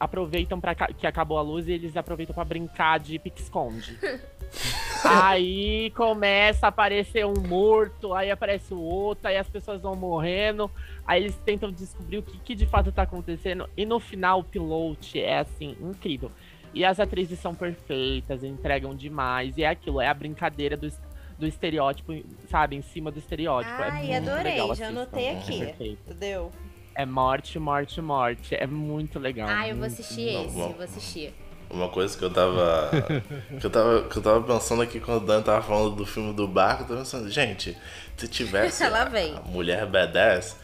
aproveitam 0.00 0.60
para 0.60 0.74
que 0.74 1.06
acabou 1.06 1.38
a 1.38 1.42
luz 1.42 1.68
e 1.68 1.72
eles 1.72 1.96
aproveitam 1.96 2.34
para 2.34 2.44
brincar 2.44 2.98
de 2.98 3.18
pique-esconde. 3.18 3.98
aí 5.04 5.90
começa 5.90 6.66
a 6.66 6.68
aparecer 6.68 7.26
um 7.26 7.34
morto, 7.46 8.14
aí 8.14 8.30
aparece 8.30 8.72
o 8.72 8.80
outro, 8.80 9.28
aí 9.28 9.36
as 9.36 9.48
pessoas 9.48 9.80
vão 9.80 9.94
morrendo. 9.94 10.70
Aí 11.06 11.22
eles 11.22 11.36
tentam 11.44 11.70
descobrir 11.70 12.18
o 12.18 12.22
que, 12.22 12.38
que 12.38 12.54
de 12.54 12.66
fato 12.66 12.90
tá 12.90 13.02
acontecendo. 13.02 13.68
E 13.76 13.84
no 13.84 14.00
final 14.00 14.40
o 14.40 14.44
pilote 14.44 15.20
é 15.20 15.38
assim, 15.38 15.76
incrível. 15.80 16.30
E 16.72 16.84
as 16.84 16.98
atrizes 16.98 17.38
são 17.38 17.54
perfeitas, 17.54 18.42
entregam 18.42 18.94
demais. 18.94 19.56
E 19.56 19.62
é 19.62 19.68
aquilo, 19.68 20.00
é 20.00 20.08
a 20.08 20.14
brincadeira 20.14 20.76
do, 20.76 20.90
do 21.38 21.46
estereótipo, 21.46 22.12
sabe? 22.50 22.74
Em 22.74 22.82
cima 22.82 23.10
do 23.10 23.18
estereótipo. 23.18 23.80
É 23.80 23.90
Ai, 23.90 24.10
é 24.10 24.16
adorei, 24.16 24.52
legal, 24.52 24.74
já 24.74 24.88
anotei 24.88 25.30
aqui. 25.30 25.62
É 25.62 25.86
Entendeu? 25.86 26.50
É 26.96 27.04
morte, 27.04 27.58
morte, 27.58 28.00
morte. 28.00 28.54
É 28.54 28.66
muito 28.66 29.18
legal. 29.18 29.48
Ah, 29.48 29.68
eu 29.68 29.76
vou 29.76 29.86
assistir 29.86 30.28
esse, 30.28 30.54
vou 30.54 30.80
assistir. 30.80 31.34
Uma 31.70 31.88
coisa 31.88 32.16
que 32.16 32.24
eu 32.24 32.30
tava. 32.30 32.90
que, 33.60 33.66
eu 33.66 33.70
tava 33.70 34.02
que 34.02 34.16
eu 34.16 34.22
tava 34.22 34.42
pensando 34.42 34.82
aqui 34.82 35.00
quando 35.00 35.22
o 35.22 35.26
Dan 35.26 35.42
tava 35.42 35.62
falando 35.62 35.96
do 35.96 36.06
filme 36.06 36.32
do 36.32 36.46
barco, 36.46 36.82
eu 36.82 36.86
tava 36.88 37.00
pensando, 37.00 37.30
gente, 37.30 37.76
se 38.16 38.28
tivesse 38.28 38.82
a, 38.84 39.02
a, 39.02 39.40
mulher 39.48 39.86
badass, 39.86 40.56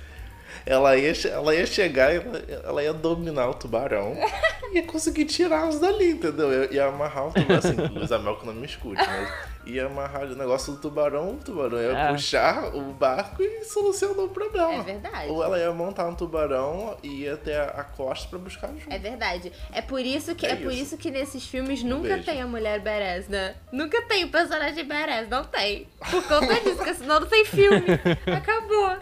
ela 0.65 0.97
ia, 0.97 1.13
ela 1.29 1.55
ia 1.55 1.67
chegar, 1.67 2.15
ela, 2.15 2.39
ela 2.65 2.83
ia 2.83 2.93
dominar 2.93 3.49
o 3.49 3.55
tubarão 3.55 4.15
e 4.73 4.77
ia 4.77 4.83
conseguir 4.85 5.25
tirá-los 5.25 5.81
dali, 5.81 6.13
entendeu? 6.13 6.53
Ia, 6.53 6.75
ia 6.75 6.87
amarrar 6.87 7.29
o 7.29 7.33
tubarão, 7.33 7.59
assim, 7.59 7.75
Luiz 7.95 8.13
Amel 8.13 8.37
que 8.37 8.47
não 8.47 8.55
me 8.55 8.67
escute, 8.67 9.03
mas 9.05 9.50
ia 9.67 9.87
amarrar 9.87 10.25
o 10.25 10.35
negócio 10.35 10.73
do 10.73 10.81
tubarão, 10.81 11.35
o 11.35 11.37
tubarão 11.37 11.81
ia 11.81 11.93
é. 11.93 12.13
puxar 12.13 12.75
o 12.75 12.93
barco 12.93 13.43
e 13.43 13.65
solucionou 13.65 14.27
o 14.27 14.29
problema. 14.29 14.75
É 14.75 14.83
verdade. 14.83 15.31
Ou 15.31 15.45
ela 15.45 15.59
ia 15.59 15.73
montar 15.73 16.09
um 16.09 16.15
tubarão 16.15 16.97
e 17.03 17.23
ia 17.23 17.37
ter 17.37 17.57
a, 17.57 17.85
costa 17.85 18.29
pra 18.29 18.39
buscar 18.39 18.69
junto. 18.69 18.93
É 18.93 18.99
verdade. 18.99 19.53
É 19.73 19.83
por 19.83 20.01
isso 20.01 20.35
que, 20.35 20.47
é, 20.47 20.53
é 20.53 20.57
por 20.57 20.73
isso 20.73 20.97
que 20.97 21.11
nesses 21.11 21.47
filmes 21.47 21.83
nunca 21.83 22.17
um 22.17 22.23
tem 22.23 22.41
a 22.41 22.47
mulher 22.47 22.81
badass, 22.81 23.29
né? 23.29 23.55
Nunca 23.73 24.03
tem 24.03 24.25
o 24.25 24.31
personagem 24.31 24.85
badass, 24.85 25.29
não 25.29 25.45
tem. 25.45 25.87
Por 26.11 26.23
conta 26.27 26.55
disso, 26.61 26.77
porque 26.77 26.95
senão 26.95 27.21
não 27.21 27.27
tem 27.27 27.45
filme. 27.45 27.87
Acabou. 28.35 28.99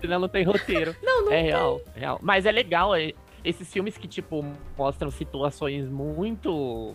Senão 0.00 0.20
não 0.20 0.28
tem 0.28 0.44
roteiro. 0.44 0.94
Não, 1.02 1.24
não 1.24 1.32
é 1.32 1.36
tem. 1.36 1.44
real, 1.46 1.80
é 1.94 2.00
real. 2.00 2.18
Mas 2.22 2.44
é 2.44 2.52
legal, 2.52 2.94
é, 2.94 3.12
esses 3.42 3.72
filmes 3.72 3.96
que, 3.96 4.06
tipo, 4.06 4.44
mostram 4.76 5.10
situações 5.10 5.88
muito 5.88 6.94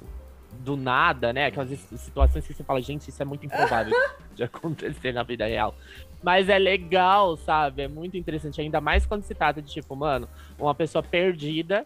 do 0.62 0.78
nada, 0.78 1.34
né? 1.34 1.48
Aquelas 1.48 1.70
situações 1.80 2.46
que 2.46 2.54
você 2.54 2.64
fala, 2.64 2.82
gente, 2.82 3.10
isso 3.10 3.22
é 3.22 3.26
muito 3.26 3.46
improvável 3.46 3.94
de 4.36 4.44
acontecer 4.44 5.12
na 5.12 5.24
vida 5.24 5.46
real. 5.46 5.76
Mas 6.24 6.50
é 6.50 6.58
legal, 6.58 7.36
sabe? 7.38 7.84
É 7.84 7.88
muito 7.88 8.16
interessante, 8.16 8.62
ainda 8.62 8.80
mais 8.80 9.06
quando 9.06 9.24
se 9.24 9.34
trata 9.34 9.62
de, 9.62 9.72
tipo, 9.72 9.96
mano, 9.96 10.30
uma 10.60 10.76
pessoa 10.76 11.02
perdida 11.02 11.84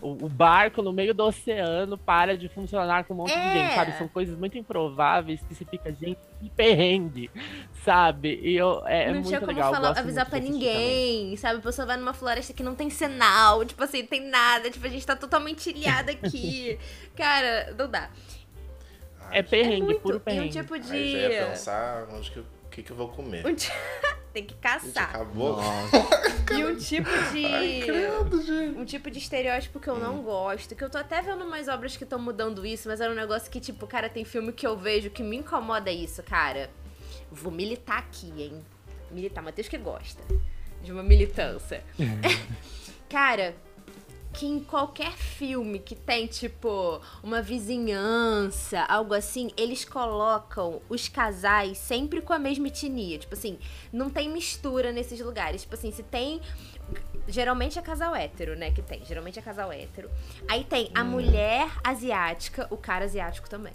o, 0.00 0.26
o, 0.26 0.28
barco 0.28 0.82
no 0.82 0.92
meio 0.92 1.12
do 1.14 1.24
oceano 1.24 1.96
para 1.96 2.36
de 2.36 2.48
funcionar 2.48 3.04
com 3.04 3.14
um 3.14 3.18
monte 3.18 3.32
é. 3.32 3.40
de 3.40 3.58
gente, 3.58 3.74
sabe? 3.74 3.92
São 3.98 4.08
coisas 4.08 4.38
muito 4.38 4.56
improváveis 4.56 5.40
que 5.42 5.54
se 5.54 5.64
fica, 5.64 5.92
gente, 5.92 6.18
que 6.40 6.48
perrengue, 6.50 7.30
sabe? 7.84 8.38
E 8.42 8.56
eu, 8.56 8.82
é, 8.86 9.06
não 9.06 9.10
é 9.10 9.14
muito 9.14 9.28
tinha 9.28 9.40
como 9.40 9.52
legal, 9.52 9.72
falar, 9.72 9.98
avisar 9.98 10.28
pra 10.28 10.38
ninguém, 10.38 11.22
também. 11.22 11.36
sabe? 11.36 11.58
A 11.58 11.62
pessoa 11.62 11.86
vai 11.86 11.96
numa 11.96 12.14
floresta 12.14 12.52
que 12.52 12.62
não 12.62 12.74
tem 12.74 12.90
sinal, 12.90 13.64
tipo 13.64 13.82
assim, 13.82 14.04
tem 14.04 14.28
nada, 14.28 14.70
tipo, 14.70 14.86
a 14.86 14.90
gente 14.90 15.06
tá 15.06 15.16
totalmente 15.16 15.70
ilhada 15.70 16.12
aqui. 16.12 16.78
Cara, 17.16 17.74
não 17.76 17.88
dá. 17.88 18.10
É 19.30 19.42
perrengue, 19.42 19.82
é 19.82 19.84
muito, 19.84 20.00
puro 20.00 20.20
perrengue. 20.20 20.46
E 20.46 20.48
um 20.48 20.62
tipo 20.62 20.78
de. 20.78 20.92
Aí 20.92 21.12
já 21.12 21.28
ia 21.28 21.46
pensar 21.46 22.08
onde 22.10 22.30
que 22.30 22.38
eu 22.38 22.44
que, 22.78 22.82
que 22.82 22.92
eu 22.92 22.96
vou 22.96 23.08
comer? 23.08 23.44
Um 23.46 23.54
t... 23.54 23.72
Tem 24.38 24.46
que 24.46 24.54
caçar. 24.54 25.10
acabou. 25.10 25.58
e 26.56 26.64
um 26.64 26.76
tipo 26.76 27.10
de. 27.32 27.44
Ai, 27.44 27.82
credo, 27.84 28.40
gente. 28.40 28.78
Um 28.78 28.84
tipo 28.84 29.10
de 29.10 29.18
estereótipo 29.18 29.80
que 29.80 29.88
eu 29.88 29.94
hum. 29.94 29.98
não 29.98 30.22
gosto. 30.22 30.76
Que 30.76 30.84
eu 30.84 30.88
tô 30.88 30.96
até 30.96 31.20
vendo 31.20 31.44
umas 31.44 31.66
obras 31.66 31.96
que 31.96 32.04
estão 32.04 32.20
mudando 32.20 32.64
isso, 32.64 32.88
mas 32.88 33.00
era 33.00 33.10
um 33.10 33.16
negócio 33.16 33.50
que, 33.50 33.58
tipo, 33.58 33.84
cara, 33.88 34.08
tem 34.08 34.24
filme 34.24 34.52
que 34.52 34.64
eu 34.64 34.76
vejo 34.76 35.10
que 35.10 35.24
me 35.24 35.38
incomoda 35.38 35.90
isso, 35.90 36.22
cara. 36.22 36.70
Vou 37.32 37.50
militar 37.50 37.98
aqui, 37.98 38.32
hein? 38.40 38.64
Militar, 39.10 39.42
Matheus 39.42 39.66
que 39.66 39.76
gosta 39.76 40.22
de 40.84 40.92
uma 40.92 41.02
militância. 41.02 41.82
cara, 43.10 43.56
que 44.38 44.46
em 44.46 44.60
qualquer 44.60 45.14
filme 45.14 45.80
que 45.80 45.96
tem, 45.96 46.28
tipo, 46.28 47.00
uma 47.24 47.42
vizinhança, 47.42 48.82
algo 48.82 49.12
assim, 49.12 49.50
eles 49.56 49.84
colocam 49.84 50.80
os 50.88 51.08
casais 51.08 51.76
sempre 51.76 52.22
com 52.22 52.32
a 52.32 52.38
mesma 52.38 52.68
etnia. 52.68 53.18
Tipo 53.18 53.34
assim, 53.34 53.58
não 53.92 54.08
tem 54.08 54.30
mistura 54.30 54.92
nesses 54.92 55.18
lugares. 55.18 55.62
Tipo 55.62 55.74
assim, 55.74 55.90
se 55.90 56.04
tem. 56.04 56.40
Geralmente 57.26 57.80
é 57.80 57.82
casal 57.82 58.14
hétero, 58.14 58.56
né? 58.56 58.70
Que 58.70 58.80
tem. 58.80 59.04
Geralmente 59.04 59.40
é 59.40 59.42
casal 59.42 59.72
hétero. 59.72 60.08
Aí 60.48 60.62
tem 60.62 60.88
a 60.94 61.02
hum. 61.02 61.06
mulher 61.06 61.68
asiática, 61.82 62.68
o 62.70 62.76
cara 62.76 63.06
asiático 63.06 63.50
também. 63.50 63.74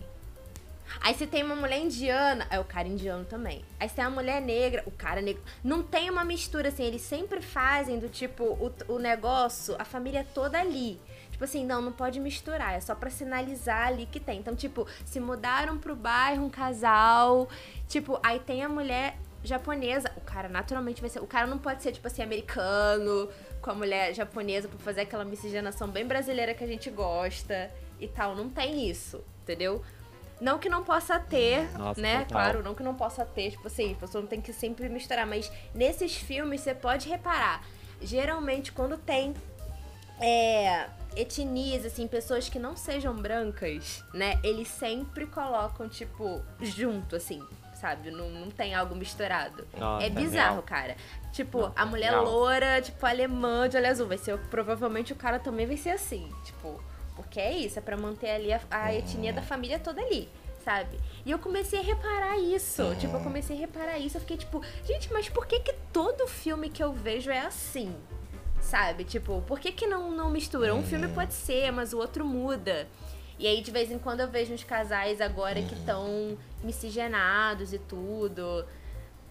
Aí 1.02 1.14
se 1.14 1.28
tem 1.28 1.44
uma 1.44 1.56
mulher 1.56 1.80
indiana, 1.80 2.48
é 2.50 2.60
o 2.60 2.64
cara 2.64 2.88
indiano 2.88 3.26
também. 3.26 3.64
Aí 3.80 3.90
se 3.90 3.96
tem 3.96 4.06
uma 4.06 4.12
mulher 4.12 4.42
negra, 4.42 4.84
o 4.86 4.92
cara 4.92 5.22
negro. 5.22 5.42
Não 5.64 5.84
tem 5.84 6.10
uma 6.10 6.24
mistura 6.24 6.70
assim, 6.70 6.84
eles 6.84 7.02
sempre 7.02 7.42
fazem 7.42 8.00
do 8.00 8.10
tipo 8.10 8.44
o, 8.44 8.74
o 8.88 9.00
negócio, 9.00 9.76
a 9.80 9.86
família 9.86 10.26
toda 10.34 10.60
ali. 10.60 11.00
Tipo 11.32 11.46
assim, 11.46 11.66
não, 11.66 11.82
não 11.82 11.92
pode 11.92 12.20
misturar, 12.20 12.76
é 12.76 12.80
só 12.80 12.94
pra 12.94 13.10
sinalizar 13.10 13.88
ali 13.88 14.06
que 14.06 14.20
tem. 14.20 14.40
Então, 14.40 14.56
tipo, 14.56 14.88
se 15.04 15.20
mudaram 15.20 15.78
pro 15.78 15.96
bairro 15.96 16.46
um 16.46 16.50
casal, 16.50 17.50
tipo, 17.88 18.20
aí 18.22 18.40
tem 18.40 18.64
a 18.64 18.70
mulher 18.70 19.18
japonesa, 19.44 20.12
o 20.16 20.22
cara 20.22 20.48
naturalmente 20.48 21.02
vai 21.02 21.10
ser. 21.10 21.20
O 21.20 21.28
cara 21.28 21.48
não 21.48 21.58
pode 21.58 21.84
ser, 21.84 21.92
tipo 21.92 22.08
assim, 22.08 22.22
americano, 22.22 23.28
com 23.62 23.72
a 23.72 23.74
mulher 23.74 24.14
japonesa 24.14 24.68
pra 24.68 24.78
fazer 24.80 25.02
aquela 25.02 25.26
miscigenação 25.26 25.88
bem 25.90 26.06
brasileira 26.06 26.54
que 26.54 26.64
a 26.64 26.68
gente 26.68 26.90
gosta 26.90 27.72
e 28.00 28.08
tal. 28.08 28.36
Não 28.36 28.50
tem 28.50 28.90
isso, 28.90 29.24
entendeu? 29.42 29.84
Não 30.42 30.60
que 30.60 30.68
não 30.68 30.84
possa 30.84 31.20
ter, 31.20 31.72
Nossa, 31.78 32.02
né? 32.02 32.20
Total. 32.20 32.28
Claro, 32.30 32.64
não 32.64 32.76
que 32.76 32.84
não 32.84 32.96
possa 32.96 33.26
ter, 33.26 33.52
tipo 33.52 33.68
assim, 33.68 33.94
a 33.94 33.96
pessoa 33.96 34.22
não 34.22 34.28
tem 34.28 34.42
que 34.42 34.52
sempre 34.52 34.90
misturar, 34.90 35.26
mas 35.26 35.52
nesses 35.74 36.16
filmes 36.16 36.62
você 36.62 36.74
pode 36.74 37.08
reparar, 37.08 37.64
geralmente 38.02 38.72
quando 38.72 38.98
tem 38.98 39.34
é, 40.20 40.88
etnias, 41.16 41.86
assim, 41.86 42.08
pessoas 42.08 42.50
que 42.50 42.60
não 42.60 42.76
sejam 42.76 43.16
brancas, 43.16 44.04
né? 44.14 44.40
Eles 44.44 44.68
sempre 44.68 45.26
colocam, 45.26 45.88
tipo, 45.88 46.42
junto, 46.62 47.16
assim, 47.16 47.42
sabe? 47.76 48.12
Não, 48.12 48.30
não 48.30 48.50
tem 48.50 48.74
algo 48.74 48.96
misturado. 48.96 49.68
Nossa, 49.78 50.06
é 50.06 50.10
bizarro, 50.10 50.60
é 50.60 50.62
cara. 50.64 50.96
Tipo, 51.32 51.62
Nossa, 51.62 51.74
a 51.76 51.86
mulher 51.86 52.12
loura, 52.12 52.82
tipo, 52.82 53.06
alemã 53.06 53.68
de 53.68 53.78
olho 53.78 53.90
azul. 53.90 54.08
Vai 54.08 54.18
ser, 54.18 54.38
provavelmente 54.50 55.14
o 55.14 55.16
cara 55.16 55.40
também 55.40 55.66
vai 55.66 55.78
ser 55.78 55.92
assim, 55.92 56.32
tipo 56.44 56.82
porque 57.16 57.40
é 57.40 57.52
isso, 57.52 57.80
é 57.80 57.82
pra 57.82 57.98
manter 57.98 58.32
ali 58.32 58.52
a, 58.52 58.62
a 58.70 58.94
etnia 58.94 59.34
da 59.34 59.42
família 59.42 59.80
toda 59.80 60.02
ali 60.02 60.30
sabe? 60.64 60.98
E 61.26 61.32
eu 61.32 61.40
comecei 61.40 61.80
a 61.80 61.84
reparar 61.84 62.38
isso. 62.38 62.82
Uhum. 62.82 62.96
Tipo, 62.96 63.18
eu 63.18 63.20
comecei 63.20 63.56
a 63.56 63.60
reparar 63.60 64.00
isso. 64.00 64.18
Eu 64.18 64.22
fiquei 64.22 64.38
tipo, 64.38 64.62
gente, 64.86 65.12
mas 65.12 65.30
por 65.30 65.46
que 65.46 65.60
que 65.60 65.74
todo 65.92 66.28
filme 66.28 66.70
que 66.70 66.82
eu 66.82 66.94
vejo 66.94 67.30
é 67.30 67.40
assim? 67.40 67.96
Sabe? 68.62 69.04
Tipo, 69.04 69.42
por 69.42 69.60
que 69.60 69.72
que 69.72 69.86
não, 69.86 70.12
não 70.12 70.30
mistura? 70.30 70.74
Um 70.74 70.78
uhum. 70.78 70.84
filme 70.84 71.08
pode 71.10 71.34
ser, 71.34 71.72
mas 71.72 71.94
o 71.94 71.98
outro 71.98 72.26
muda. 72.26 72.88
E 73.38 73.48
aí, 73.48 73.62
de 73.62 73.72
vez 73.72 73.92
em 73.92 74.00
quando, 74.00 74.22
eu 74.22 74.30
vejo 74.30 74.54
uns 74.54 74.64
casais 74.64 75.20
agora 75.20 75.60
uhum. 75.60 75.68
que 75.68 75.74
estão 75.74 76.38
miscigenados 76.64 77.74
e 77.74 77.80
tudo. 77.80 78.66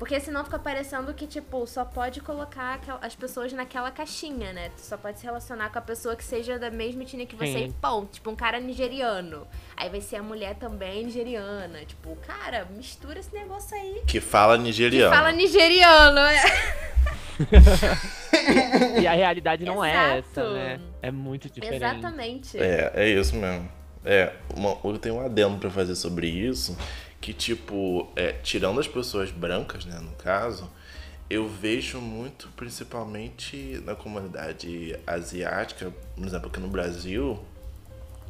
Porque 0.02 0.18
senão 0.18 0.42
fica 0.42 0.58
parecendo 0.58 1.14
que, 1.14 1.28
tipo, 1.28 1.64
só 1.64 1.84
pode 1.84 2.20
colocar 2.20 2.80
as 3.00 3.14
pessoas 3.14 3.52
naquela 3.52 3.88
caixinha, 3.88 4.52
né? 4.52 4.68
Tu 4.70 4.80
só 4.80 4.96
pode 4.96 5.20
se 5.20 5.24
relacionar 5.24 5.70
com 5.70 5.78
a 5.78 5.80
pessoa 5.80 6.16
que 6.16 6.24
seja 6.24 6.58
da 6.58 6.72
mesma 6.72 7.04
etnia 7.04 7.24
que 7.24 7.36
você 7.36 7.52
Sim. 7.52 7.64
e 7.66 7.72
ponto. 7.74 8.14
Tipo, 8.14 8.30
um 8.30 8.34
cara 8.34 8.58
nigeriano. 8.58 9.46
Aí 9.76 9.88
vai 9.88 10.00
ser 10.00 10.16
a 10.16 10.22
mulher 10.24 10.56
também 10.56 11.04
nigeriana. 11.04 11.84
Tipo, 11.84 12.16
cara, 12.16 12.66
mistura 12.76 13.20
esse 13.20 13.32
negócio 13.32 13.76
aí. 13.76 14.02
Que 14.04 14.20
fala 14.20 14.58
nigeriano. 14.58 15.12
Que 15.12 15.16
fala 15.16 15.30
nigeriano, 15.30 16.18
é. 16.18 16.42
e 19.02 19.06
a 19.06 19.12
realidade 19.12 19.64
não 19.64 19.84
é 19.84 19.92
Exato. 19.92 20.40
essa, 20.40 20.52
né? 20.52 20.80
É 21.00 21.12
muito 21.12 21.48
diferente. 21.48 21.76
Exatamente. 21.76 22.58
É, 22.58 22.90
é 22.92 23.08
isso 23.08 23.36
mesmo. 23.36 23.70
É, 24.04 24.32
uma, 24.56 24.76
eu 24.82 24.98
tenho 24.98 25.14
um 25.14 25.24
adendo 25.24 25.58
pra 25.58 25.70
fazer 25.70 25.94
sobre 25.94 26.26
isso, 26.26 26.76
que 27.22 27.32
tipo, 27.32 28.10
é, 28.16 28.32
tirando 28.32 28.80
as 28.80 28.88
pessoas 28.88 29.30
brancas, 29.30 29.84
né, 29.86 29.98
no 30.00 30.10
caso, 30.16 30.68
eu 31.30 31.48
vejo 31.48 32.00
muito, 32.00 32.48
principalmente 32.56 33.80
na 33.86 33.94
comunidade 33.94 34.98
asiática, 35.06 35.90
por 36.16 36.26
exemplo, 36.26 36.48
aqui 36.48 36.58
no 36.58 36.66
Brasil, 36.66 37.38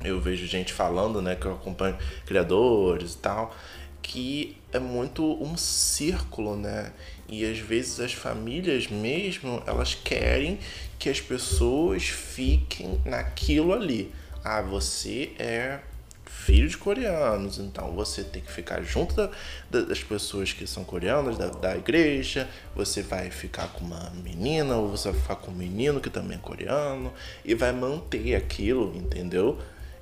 eu 0.05 0.21
vejo 0.21 0.47
gente 0.47 0.75
falando, 0.75 1.23
né, 1.23 1.35
que 1.35 1.47
eu 1.47 1.55
acompanho 1.55 1.97
criadores 2.27 3.15
e 3.15 3.19
tal, 3.19 3.57
que 4.03 4.59
é 4.73 4.79
muito 4.79 5.43
um 5.43 5.57
círculo, 5.57 6.57
né? 6.57 6.93
E 7.29 7.47
às 7.47 7.59
vezes 7.59 8.01
as 8.01 8.13
famílias 8.13 8.89
mesmo, 8.89 9.63
elas 9.65 9.95
querem 9.95 10.59
que 10.99 11.09
as 11.09 11.21
pessoas 11.21 12.03
fiquem 12.05 13.01
naquilo 13.07 13.73
ali. 13.73 14.13
Ah, 14.45 14.61
você 14.61 15.33
é 15.39 15.79
filho 16.45 16.69
de 16.69 16.77
coreanos, 16.77 17.59
então 17.59 17.93
você 17.93 18.25
tem 18.25 18.43
que 18.43 18.51
ficar 18.51 18.83
junto 18.83 19.15
da- 19.15 19.31
da- 19.71 19.83
das 19.83 20.03
pessoas 20.03 20.53
que 20.53 20.67
são 20.67 20.83
coreanas, 20.85 21.39
da, 21.39 21.49
da 21.49 21.77
igreja, 21.77 22.49
você 22.75 23.01
vai 23.03 23.31
ficar 23.31 23.69
com 23.69 23.85
uma 23.85 24.11
menina, 24.25 24.77
ou 24.77 24.89
você 24.91 25.11
vai 25.11 25.21
ficar 25.21 25.37
com 25.37 25.51
um 25.53 25.55
menino 25.55 26.01
que 26.01 26.11
também 26.11 26.37
é 26.37 26.41
coreano, 26.41 27.13
e 27.45 27.55
vai 27.55 27.73
manter 27.73 28.35
aquilo, 28.35 28.93
entendeu? 28.97 29.59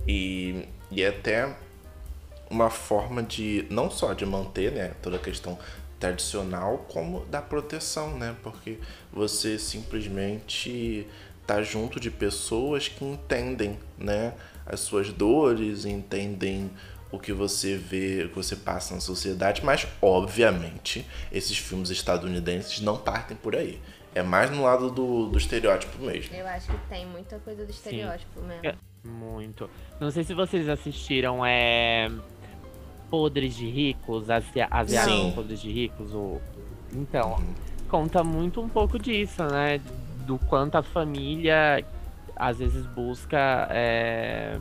E, 0.08 0.64
e 0.90 1.02
é 1.02 1.08
até 1.08 1.54
uma 2.50 2.70
forma 2.70 3.22
de, 3.22 3.66
não 3.70 3.90
só 3.90 4.12
de 4.14 4.24
manter, 4.24 4.72
né, 4.72 4.92
toda 5.02 5.16
a 5.16 5.20
questão 5.20 5.58
tradicional, 6.00 6.86
como 6.88 7.24
da 7.26 7.42
proteção, 7.42 8.16
né? 8.16 8.34
Porque 8.42 8.78
você 9.12 9.58
simplesmente 9.58 11.06
tá 11.46 11.62
junto 11.62 12.00
de 12.00 12.10
pessoas 12.10 12.88
que 12.88 13.04
entendem, 13.04 13.78
né, 13.98 14.32
as 14.66 14.80
suas 14.80 15.12
dores, 15.12 15.84
entendem 15.84 16.70
o 17.10 17.18
que 17.18 17.32
você 17.32 17.76
vê, 17.76 18.24
o 18.24 18.28
que 18.28 18.36
você 18.36 18.54
passa 18.54 18.94
na 18.94 19.00
sociedade, 19.00 19.64
mas 19.64 19.86
obviamente 20.00 21.04
esses 21.32 21.58
filmes 21.58 21.90
estadunidenses 21.90 22.80
não 22.80 22.96
partem 22.96 23.36
por 23.36 23.56
aí. 23.56 23.80
É 24.14 24.22
mais 24.22 24.50
no 24.50 24.62
lado 24.64 24.90
do, 24.90 25.26
do 25.28 25.38
estereótipo 25.38 26.02
mesmo. 26.02 26.34
Eu 26.34 26.46
acho 26.46 26.66
que 26.66 26.78
tem 26.88 27.06
muita 27.06 27.38
coisa 27.38 27.64
do 27.64 27.70
estereótipo 27.70 28.40
mesmo. 28.42 28.66
É. 28.66 28.74
Muito. 29.02 29.70
Não 29.98 30.10
sei 30.10 30.24
se 30.24 30.34
vocês 30.34 30.68
assistiram 30.68 31.44
é 31.44 32.10
Podres 33.08 33.54
de 33.56 33.68
Ricos, 33.68 34.28
Asi- 34.28 34.60
Asiáticos 34.70 35.22
Sim. 35.22 35.32
Podres 35.32 35.60
de 35.60 35.72
Ricos. 35.72 36.12
O... 36.12 36.40
Então, 36.92 37.42
conta 37.88 38.22
muito 38.22 38.60
um 38.60 38.68
pouco 38.68 38.98
disso, 38.98 39.42
né? 39.44 39.80
Do 40.26 40.38
quanto 40.38 40.76
a 40.76 40.82
família 40.82 41.84
às 42.40 42.58
vezes 42.58 42.86
busca 42.86 43.68
é, 43.70 44.58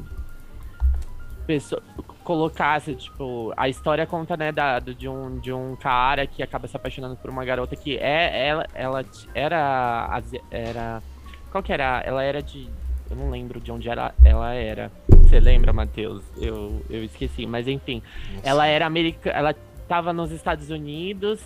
pessoa, 1.48 1.82
colocar-se, 2.24 2.94
tipo, 2.94 3.54
a 3.56 3.70
história 3.70 4.06
conta, 4.06 4.36
né, 4.38 4.52
da, 4.52 4.80
de, 4.80 5.08
um, 5.08 5.40
de 5.40 5.52
um 5.52 5.76
cara 5.76 6.28
que 6.28 6.44
acaba 6.44 6.68
se 6.68 6.76
apaixonando 6.76 7.16
por 7.16 7.30
uma 7.30 7.44
garota 7.46 7.76
que 7.76 7.98
é 7.98 8.48
ela, 8.48 8.68
ela 8.74 9.06
era 9.34 10.22
era 10.52 11.02
qual 11.50 11.64
que 11.64 11.74
era? 11.74 12.04
Ela 12.06 12.24
era 12.24 12.44
de 12.44 12.70
eu 13.10 13.16
não 13.16 13.32
lembro 13.32 13.60
de 13.60 13.72
onde 13.72 13.90
ela, 13.90 14.14
ela 14.24 14.54
era. 14.54 14.92
Você 15.10 15.40
lembra, 15.40 15.74
Matheus? 15.74 16.24
Eu, 16.38 16.86
eu 16.90 17.04
esqueci, 17.04 17.48
mas 17.48 17.68
enfim. 17.68 18.04
Ela 18.44 18.68
era 18.68 18.86
americana, 18.86 19.36
ela 19.36 19.56
tava 19.88 20.14
nos 20.14 20.32
Estados 20.32 20.70
Unidos 20.70 21.42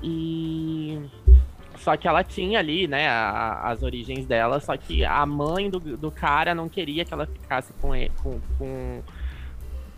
e 0.00 1.00
só 1.78 1.96
que 1.96 2.06
ela 2.08 2.22
tinha 2.24 2.58
ali, 2.58 2.86
né, 2.86 3.08
a- 3.08 3.70
as 3.70 3.82
origens 3.82 4.26
dela, 4.26 4.60
só 4.60 4.76
que 4.76 5.04
a 5.04 5.24
mãe 5.24 5.70
do, 5.70 5.78
do 5.96 6.10
cara 6.10 6.54
não 6.54 6.68
queria 6.68 7.04
que 7.04 7.14
ela 7.14 7.26
ficasse 7.26 7.72
com 7.74 7.94
ele, 7.94 8.10
com, 8.22 8.40
com- 8.58 9.02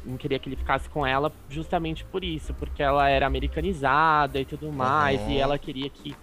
não 0.04 0.16
queria 0.16 0.38
que 0.38 0.48
ele 0.48 0.56
ficasse 0.56 0.88
com 0.88 1.06
ela 1.06 1.32
justamente 1.48 2.04
por 2.06 2.24
isso, 2.24 2.54
porque 2.54 2.82
ela 2.82 3.08
era 3.08 3.26
americanizada 3.26 4.40
e 4.40 4.44
tudo 4.44 4.72
mais, 4.72 5.20
Uhum. 5.26 5.32
e 5.32 5.38
ela 5.38 5.58
queria 5.58 5.90
que, 5.90 6.14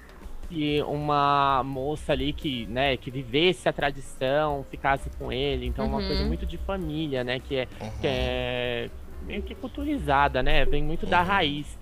que 0.49 0.81
uma 0.83 1.61
moça 1.63 2.13
ali 2.13 2.33
que, 2.33 2.65
né, 2.67 2.97
que 2.97 3.11
vivesse 3.11 3.67
a 3.69 3.73
tradição, 3.73 4.65
ficasse 4.71 5.09
com 5.17 5.31
ele, 5.31 5.65
então 5.67 5.85
uma 5.85 5.99
Uhum. 5.99 6.07
coisa 6.07 6.25
muito 6.25 6.45
de 6.45 6.57
família, 6.57 7.23
né, 7.23 7.39
que 7.39 7.55
é 7.55 7.67
Uhum. 7.81 7.91
que 8.01 8.07
é 8.07 8.89
meio 9.21 9.41
que 9.43 9.55
culturizada, 9.55 10.41
né? 10.43 10.63
Vem 10.65 10.83
muito 10.83 11.05
da 11.05 11.19
Uhum. 11.21 11.25
raiz. 11.27 11.77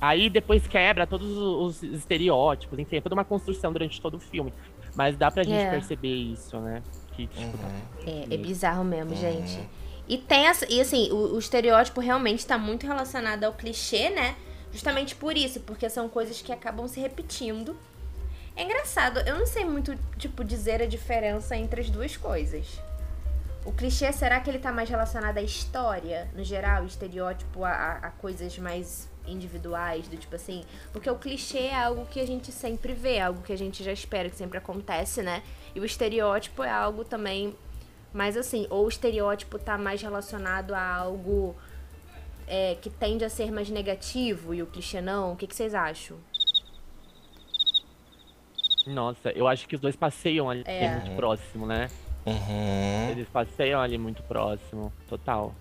Aí 0.00 0.30
depois 0.30 0.66
quebra 0.66 1.06
todos 1.06 1.28
os 1.30 1.82
os 1.82 1.82
estereótipos, 1.82 2.78
enfim, 2.78 2.96
é 2.96 3.00
toda 3.00 3.14
uma 3.14 3.24
construção 3.24 3.72
durante 3.72 4.00
todo 4.00 4.14
o 4.14 4.20
filme. 4.20 4.52
Mas 4.94 5.16
dá 5.16 5.30
pra 5.30 5.42
gente 5.42 5.60
É. 5.60 5.70
perceber 5.70 6.14
isso, 6.14 6.58
né? 6.60 6.82
Que, 7.12 7.26
tipo, 7.26 7.56
Uhum. 7.58 8.26
É, 8.30 8.34
é 8.34 8.36
bizarro 8.38 8.82
mesmo, 8.84 9.10
Uhum. 9.10 9.16
gente. 9.16 9.60
E 10.08 10.16
tem 10.18 10.46
essa. 10.46 10.64
E 10.72 10.80
assim, 10.80 11.10
o, 11.10 11.34
o 11.34 11.38
estereótipo 11.38 12.00
realmente 12.00 12.46
tá 12.46 12.56
muito 12.56 12.86
relacionado 12.86 13.44
ao 13.44 13.52
clichê, 13.52 14.08
né? 14.10 14.36
Justamente 14.72 15.14
por 15.14 15.36
isso, 15.36 15.60
porque 15.60 15.88
são 15.90 16.08
coisas 16.08 16.40
que 16.40 16.52
acabam 16.52 16.86
se 16.88 17.00
repetindo. 17.00 17.76
É 18.54 18.62
engraçado, 18.62 19.18
eu 19.20 19.38
não 19.38 19.46
sei 19.46 19.64
muito, 19.64 19.94
tipo, 20.16 20.42
dizer 20.42 20.80
a 20.80 20.86
diferença 20.86 21.54
entre 21.56 21.80
as 21.82 21.90
duas 21.90 22.16
coisas. 22.16 22.80
O 23.66 23.72
clichê, 23.72 24.10
será 24.12 24.40
que 24.40 24.48
ele 24.48 24.58
tá 24.58 24.72
mais 24.72 24.88
relacionado 24.88 25.36
à 25.38 25.42
história, 25.42 26.30
no 26.34 26.42
geral, 26.44 26.84
estereótipo 26.86 27.64
a, 27.64 27.70
a- 27.70 27.96
a 28.06 28.10
coisas 28.12 28.56
mais 28.58 29.10
individuais, 29.26 30.08
do 30.08 30.16
tipo 30.16 30.34
assim? 30.34 30.64
Porque 30.92 31.08
o 31.10 31.16
clichê 31.16 31.66
é 31.66 31.74
algo 31.84 32.06
que 32.06 32.20
a 32.20 32.26
gente 32.26 32.50
sempre 32.52 32.92
vê, 32.92 33.20
algo 33.20 33.42
que 33.42 33.52
a 33.52 33.56
gente 33.58 33.82
já 33.82 33.92
espera, 33.92 34.28
que 34.30 34.36
sempre 34.36 34.58
acontece, 34.58 35.22
né? 35.22 35.42
E 35.74 35.80
o 35.80 35.84
estereótipo 35.84 36.62
é 36.62 36.70
algo 36.70 37.04
também 37.04 37.54
mais 38.12 38.36
assim, 38.36 38.66
ou 38.70 38.86
o 38.86 38.88
estereótipo 38.88 39.58
tá 39.58 39.76
mais 39.76 40.00
relacionado 40.00 40.74
a 40.74 40.94
algo 40.94 41.54
é, 42.46 42.76
que 42.80 42.88
tende 42.88 43.24
a 43.24 43.28
ser 43.28 43.50
mais 43.52 43.68
negativo 43.68 44.54
e 44.54 44.62
o 44.62 44.66
clichê 44.66 45.00
não? 45.00 45.32
O 45.32 45.36
que, 45.36 45.46
que 45.46 45.54
vocês 45.54 45.74
acham? 45.74 46.16
nossa, 48.86 49.30
eu 49.32 49.48
acho 49.48 49.66
que 49.66 49.74
os 49.74 49.80
dois 49.80 49.96
passeiam 49.96 50.48
ali 50.48 50.62
É. 50.64 50.90
muito 50.90 51.16
próximo, 51.16 51.66
né? 51.66 51.88
Uhum. 52.24 53.10
Eles 53.10 53.28
passeiam 53.28 53.80
ali 53.80 53.98
muito 53.98 54.22
próximo, 54.22 54.92
total. 55.08 55.54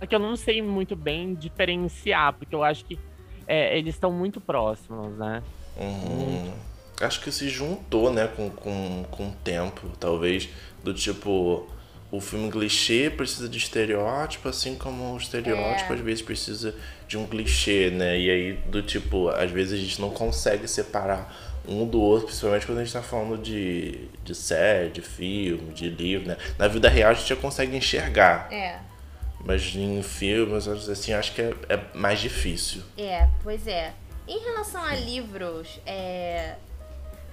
É 0.00 0.06
que 0.06 0.14
eu 0.14 0.18
não 0.18 0.34
sei 0.34 0.60
muito 0.60 0.96
bem 0.96 1.32
diferenciar, 1.34 2.32
porque 2.32 2.52
eu 2.54 2.64
acho 2.64 2.84
que 2.84 2.98
é, 3.46 3.76
eles 3.78 3.94
estão 3.94 4.10
muito 4.12 4.40
próximos, 4.40 5.16
né? 5.18 5.42
Uhum. 5.76 6.52
Acho 7.00 7.20
que 7.20 7.32
se 7.32 7.48
juntou, 7.48 8.12
né, 8.12 8.28
com, 8.36 8.48
com, 8.50 9.04
com 9.10 9.28
o 9.28 9.32
tempo, 9.42 9.88
talvez, 9.98 10.48
do 10.84 10.94
tipo, 10.94 11.66
o 12.10 12.20
filme 12.20 12.50
clichê 12.50 13.10
precisa 13.10 13.48
de 13.48 13.58
estereótipo, 13.58 14.48
assim 14.48 14.76
como 14.76 15.14
o 15.14 15.16
estereótipo 15.16 15.92
É. 15.92 15.96
às 15.96 16.00
vezes 16.00 16.22
precisa 16.22 16.74
de 17.08 17.16
um 17.18 17.26
clichê, 17.26 17.90
né? 17.90 18.18
E 18.18 18.30
aí, 18.30 18.52
do 18.66 18.82
tipo, 18.82 19.28
às 19.30 19.50
vezes 19.50 19.72
a 19.72 19.82
gente 19.82 20.00
não 20.00 20.10
consegue 20.10 20.68
separar 20.68 21.34
um 21.66 21.86
do 21.86 22.00
outro, 22.00 22.26
principalmente 22.26 22.66
quando 22.66 22.78
a 22.78 22.84
gente 22.84 22.92
tá 22.92 23.02
falando 23.02 23.38
de, 23.38 24.08
de 24.24 24.34
série, 24.34 24.90
de 24.90 25.00
filme, 25.00 25.72
de 25.72 25.88
livro, 25.88 26.28
né? 26.28 26.36
Na 26.58 26.68
vida 26.68 26.88
real 26.88 27.10
a 27.10 27.14
gente 27.14 27.28
já 27.28 27.36
consegue 27.36 27.76
enxergar, 27.76 28.52
É. 28.52 28.78
mas 29.44 29.74
em 29.74 30.02
filmes, 30.02 30.68
assim, 30.68 31.12
acho 31.12 31.34
que 31.34 31.42
é, 31.42 31.54
é 31.68 31.80
mais 31.94 32.20
difícil. 32.20 32.82
É, 32.96 33.28
pois 33.42 33.66
é. 33.66 33.92
Em 34.26 34.38
relação 34.38 34.82
a 34.82 34.94
livros, 34.94 35.80
é. 35.84 36.56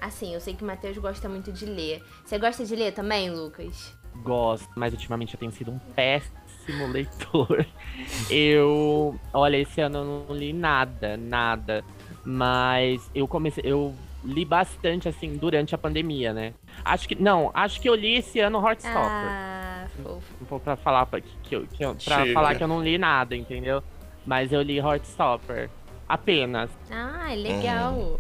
Assim, 0.02 0.34
eu 0.34 0.40
sei 0.40 0.54
que 0.54 0.64
o 0.64 0.68
Matheus 0.68 0.98
gosta 0.98 1.28
muito 1.28 1.52
de 1.52 1.66
ler. 1.66 2.02
Você 2.26 2.40
gosta 2.40 2.66
de 2.66 2.76
ler 2.76 2.94
também, 2.94 3.30
Lucas? 3.30 3.94
Gosto, 4.24 4.70
mas 4.76 4.94
ultimamente 4.94 5.34
eu 5.34 5.40
tenho 5.40 5.52
sido 5.52 5.72
um 5.72 5.80
péssimo 5.96 6.88
leitor. 6.88 7.66
Eu. 8.30 9.20
Olha, 9.34 9.58
esse 9.58 9.82
ano 9.82 10.00
eu 10.00 10.26
não 10.28 10.36
li 10.36 10.54
nada, 10.54 11.18
nada. 11.18 11.84
Mas 12.24 13.10
eu 13.14 13.28
comecei. 13.28 13.64
Eu 13.66 13.94
li 14.24 14.46
bastante, 14.46 15.08
assim, 15.08 15.36
durante 15.36 15.76
a 15.76 15.78
pandemia, 15.78 16.34
né? 16.34 16.54
Acho 16.84 17.08
que. 17.08 17.16
Não, 17.16 17.52
acho 17.54 17.80
que 17.82 17.90
eu 17.90 17.96
li 17.96 18.16
esse 18.16 18.40
ano 18.40 18.66
Heartstopper. 18.66 19.02
Ah, 19.04 19.88
fofo. 20.02 20.39
Pouco 20.50 20.64
pra 20.66 20.76
falar 20.76 21.06
pra, 21.06 21.22
que, 21.22 21.30
que 21.44 21.56
eu, 21.56 21.68
que 21.68 21.78
pra 22.04 22.22
Chega. 22.24 22.34
falar 22.34 22.56
que 22.56 22.64
eu 22.64 22.68
não 22.68 22.84
li 22.84 22.98
nada, 22.98 23.36
entendeu? 23.36 23.84
Mas 24.26 24.52
eu 24.52 24.62
li 24.62 24.78
Heartstopper. 24.80 25.70
Apenas. 26.08 26.70
Ah, 26.90 27.30
legal. 27.36 28.20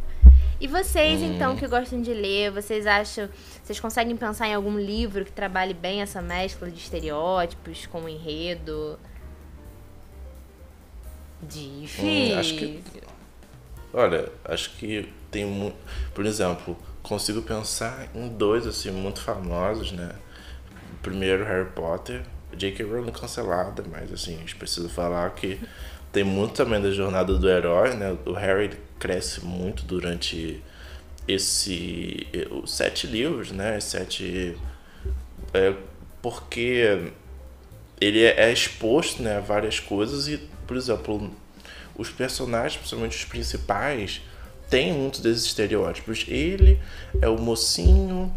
E 0.62 0.68
vocês, 0.68 1.22
então, 1.22 1.56
que 1.56 1.66
gostam 1.68 2.02
de 2.02 2.14
ler, 2.14 2.52
vocês 2.52 2.86
acham. 2.86 3.28
Vocês 3.64 3.80
conseguem 3.80 4.16
pensar 4.16 4.48
em 4.48 4.54
algum 4.54 4.78
livro 4.78 5.26
que 5.26 5.32
trabalhe 5.32 5.74
bem 5.74 6.02
essa 6.02 6.22
mescla 6.22 6.70
de 6.70 6.78
estereótipos 6.78 7.86
com 7.88 8.02
o 8.02 8.10
enredo? 8.10 9.00
Difícil. 11.42 12.36
Hum, 12.36 12.40
acho 12.40 12.56
que- 12.56 12.84
Olha, 13.94 14.30
acho 14.46 14.72
que 14.78 15.12
tem 15.32 15.46
muito. 15.46 15.78
Por 16.14 16.26
exemplo, 16.26 16.78
consigo 17.02 17.42
pensar 17.42 18.08
em 18.14 18.28
dois 18.28 18.68
assim 18.68 18.92
muito 18.92 19.22
famosos, 19.22 19.92
né? 19.92 20.12
Primeiro 21.02 21.46
Harry 21.46 21.70
Potter, 21.70 22.24
J.K. 22.56 22.84
Rowling 22.86 23.12
cancelada, 23.12 23.84
mas 23.90 24.12
assim, 24.12 24.36
a 24.36 24.40
gente 24.40 24.56
precisa 24.56 24.90
falar 24.90 25.30
que 25.32 25.60
tem 26.12 26.24
muito 26.24 26.54
também 26.54 26.82
da 26.82 26.92
jornada 26.92 27.38
do 27.38 27.50
herói, 27.50 27.94
né? 27.94 28.18
O 28.26 28.34
Harry 28.34 28.72
cresce 28.98 29.46
muito 29.46 29.84
durante 29.86 30.62
esse 31.28 32.28
os 32.52 32.72
sete 32.72 33.06
livros, 33.06 33.52
né? 33.52 33.80
Sete 33.80 34.58
é, 35.54 35.74
porque 36.22 37.12
ele 38.00 38.24
é 38.24 38.52
exposto, 38.52 39.22
né, 39.22 39.38
a 39.38 39.42
várias 39.42 39.80
coisas 39.80 40.28
e, 40.28 40.38
por 40.66 40.78
exemplo, 40.78 41.32
os 41.98 42.10
personagens, 42.10 42.78
principalmente 42.78 43.18
os 43.18 43.26
principais, 43.26 44.22
têm 44.70 44.94
muitos 44.94 45.20
desses 45.20 45.46
estereótipos. 45.46 46.26
Ele 46.28 46.80
é 47.22 47.28
o 47.28 47.38
mocinho 47.38 48.34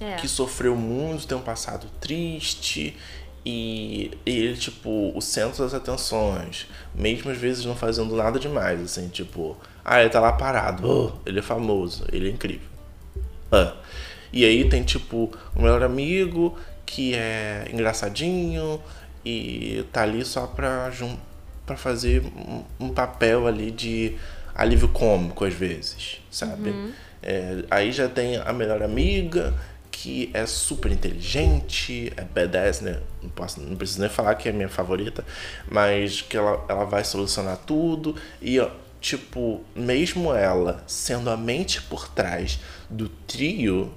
é. 0.00 0.16
que 0.16 0.28
sofreu 0.28 0.76
muito, 0.76 1.26
tem 1.26 1.36
um 1.36 1.42
passado 1.42 1.86
triste 2.00 2.96
e 3.44 4.10
ele, 4.24 4.56
tipo, 4.56 5.12
o 5.16 5.20
centro 5.20 5.64
das 5.64 5.74
atenções, 5.74 6.68
mesmo 6.94 7.30
às 7.30 7.38
vezes 7.38 7.64
não 7.64 7.74
fazendo 7.74 8.14
nada 8.14 8.38
demais, 8.38 8.80
assim, 8.80 9.08
tipo, 9.08 9.56
ah, 9.84 10.00
ele 10.00 10.10
tá 10.10 10.20
lá 10.20 10.32
parado, 10.32 10.88
oh, 10.88 11.28
ele 11.28 11.40
é 11.40 11.42
famoso, 11.42 12.04
ele 12.12 12.28
é 12.28 12.32
incrível. 12.32 12.68
Ah. 13.50 13.74
E 14.32 14.44
aí 14.44 14.68
tem, 14.68 14.82
tipo, 14.82 15.30
o 15.54 15.60
melhor 15.60 15.82
amigo 15.82 16.56
que 16.86 17.14
é 17.14 17.68
engraçadinho 17.72 18.80
e 19.24 19.84
tá 19.92 20.02
ali 20.02 20.24
só 20.24 20.46
pra, 20.46 20.90
pra 21.66 21.76
fazer 21.76 22.22
um, 22.24 22.64
um 22.78 22.88
papel 22.90 23.46
ali 23.46 23.70
de 23.70 24.16
alívio 24.54 24.88
cômico 24.88 25.44
às 25.44 25.54
vezes, 25.54 26.20
sabe? 26.30 26.70
Uhum. 26.70 26.92
É, 27.22 27.64
aí 27.70 27.92
já 27.92 28.08
tem 28.08 28.36
a 28.36 28.52
melhor 28.52 28.82
amiga 28.82 29.54
que 30.02 30.30
é 30.34 30.44
super 30.46 30.90
inteligente, 30.90 32.12
é 32.16 32.22
badass, 32.22 32.80
né? 32.80 32.98
Não, 33.22 33.30
posso, 33.30 33.60
não 33.60 33.76
preciso 33.76 34.00
nem 34.00 34.10
falar 34.10 34.34
que 34.34 34.48
é 34.48 34.52
minha 34.52 34.68
favorita, 34.68 35.24
mas 35.70 36.20
que 36.20 36.36
ela, 36.36 36.64
ela 36.68 36.84
vai 36.84 37.04
solucionar 37.04 37.56
tudo 37.58 38.16
e, 38.40 38.58
ó, 38.58 38.68
tipo, 39.00 39.62
mesmo 39.76 40.34
ela 40.34 40.82
sendo 40.88 41.30
a 41.30 41.36
mente 41.36 41.80
por 41.82 42.08
trás 42.08 42.58
do 42.90 43.08
trio, 43.08 43.92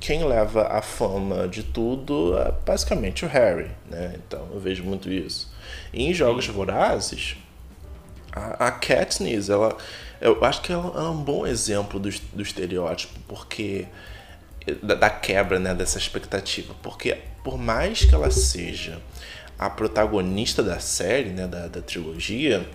quem 0.00 0.24
leva 0.24 0.66
a 0.72 0.82
fama 0.82 1.46
de 1.46 1.62
tudo 1.62 2.36
é 2.36 2.52
basicamente 2.66 3.24
o 3.24 3.28
Harry, 3.28 3.70
né? 3.88 4.16
Então 4.16 4.48
eu 4.52 4.58
vejo 4.58 4.82
muito 4.82 5.08
isso. 5.08 5.48
E 5.92 6.02
em 6.02 6.12
Jogos 6.12 6.48
Vorazes, 6.48 7.36
a, 8.32 8.66
a 8.66 8.70
Katniss, 8.72 9.48
ela, 9.48 9.76
eu 10.20 10.44
acho 10.44 10.62
que 10.62 10.72
ela 10.72 11.00
é 11.00 11.08
um 11.08 11.22
bom 11.22 11.46
exemplo 11.46 12.00
do, 12.00 12.10
do 12.32 12.42
estereótipo, 12.42 13.20
porque 13.28 13.86
da, 14.74 14.94
da 14.94 15.10
quebra 15.10 15.58
né, 15.58 15.74
dessa 15.74 15.98
expectativa. 15.98 16.74
Porque 16.82 17.18
por 17.42 17.58
mais 17.58 18.04
que 18.04 18.14
ela 18.14 18.30
seja 18.30 19.00
a 19.58 19.68
protagonista 19.68 20.62
da 20.62 20.78
série, 20.78 21.30
né, 21.30 21.46
da, 21.46 21.66
da 21.66 21.80
trilogia, 21.80 22.68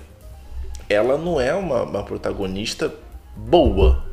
ela 0.90 1.18
não 1.18 1.40
é 1.40 1.54
uma, 1.54 1.84
uma 1.84 2.04
protagonista 2.04 2.94
boa, 3.36 4.04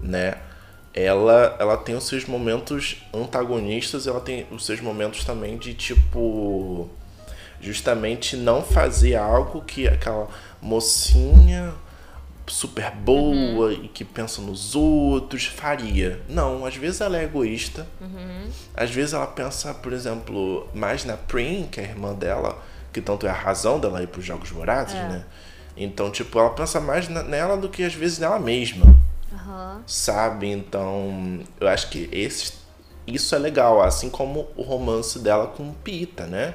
né? 0.00 0.38
Ela, 0.94 1.56
ela 1.60 1.76
tem 1.76 1.94
os 1.94 2.06
seus 2.06 2.24
momentos 2.24 3.04
antagonistas, 3.14 4.06
ela 4.06 4.20
tem 4.20 4.46
os 4.50 4.64
seus 4.64 4.80
momentos 4.80 5.24
também 5.24 5.56
de 5.56 5.74
tipo 5.74 6.88
justamente 7.60 8.36
não 8.36 8.62
fazer 8.62 9.16
algo 9.16 9.62
que 9.62 9.86
aquela 9.86 10.28
mocinha 10.62 11.72
super 12.48 12.90
boa 12.90 13.68
uhum. 13.68 13.84
e 13.84 13.88
que 13.88 14.04
pensa 14.04 14.40
nos 14.40 14.74
outros 14.74 15.46
faria. 15.46 16.20
Não, 16.28 16.64
às 16.64 16.76
vezes 16.76 17.00
ela 17.00 17.18
é 17.18 17.24
egoísta. 17.24 17.86
Uhum. 18.00 18.50
Às 18.74 18.90
vezes 18.90 19.14
ela 19.14 19.26
pensa, 19.26 19.74
por 19.74 19.92
exemplo, 19.92 20.68
mais 20.74 21.04
na 21.04 21.16
Prim, 21.16 21.68
que 21.70 21.80
é 21.80 21.84
a 21.84 21.88
irmã 21.88 22.14
dela, 22.14 22.62
que 22.92 23.00
tanto 23.00 23.26
é 23.26 23.30
a 23.30 23.34
razão 23.34 23.78
dela 23.78 24.02
ir 24.02 24.08
para 24.08 24.20
os 24.20 24.24
Jogos 24.24 24.50
Vorazes, 24.50 24.94
é. 24.94 25.08
né? 25.08 25.24
Então, 25.76 26.10
tipo, 26.10 26.38
ela 26.38 26.50
pensa 26.50 26.80
mais 26.80 27.08
nela 27.08 27.56
do 27.56 27.68
que 27.68 27.84
às 27.84 27.94
vezes 27.94 28.18
nela 28.18 28.38
mesma. 28.38 28.86
Uhum. 29.30 29.82
Sabe? 29.86 30.50
Então, 30.50 31.40
eu 31.60 31.68
acho 31.68 31.88
que 31.88 32.08
esse, 32.10 32.54
isso 33.06 33.34
é 33.34 33.38
legal, 33.38 33.80
assim 33.82 34.10
como 34.10 34.48
o 34.56 34.62
romance 34.62 35.18
dela 35.18 35.46
com 35.46 35.72
Pita, 35.72 36.26
né? 36.26 36.54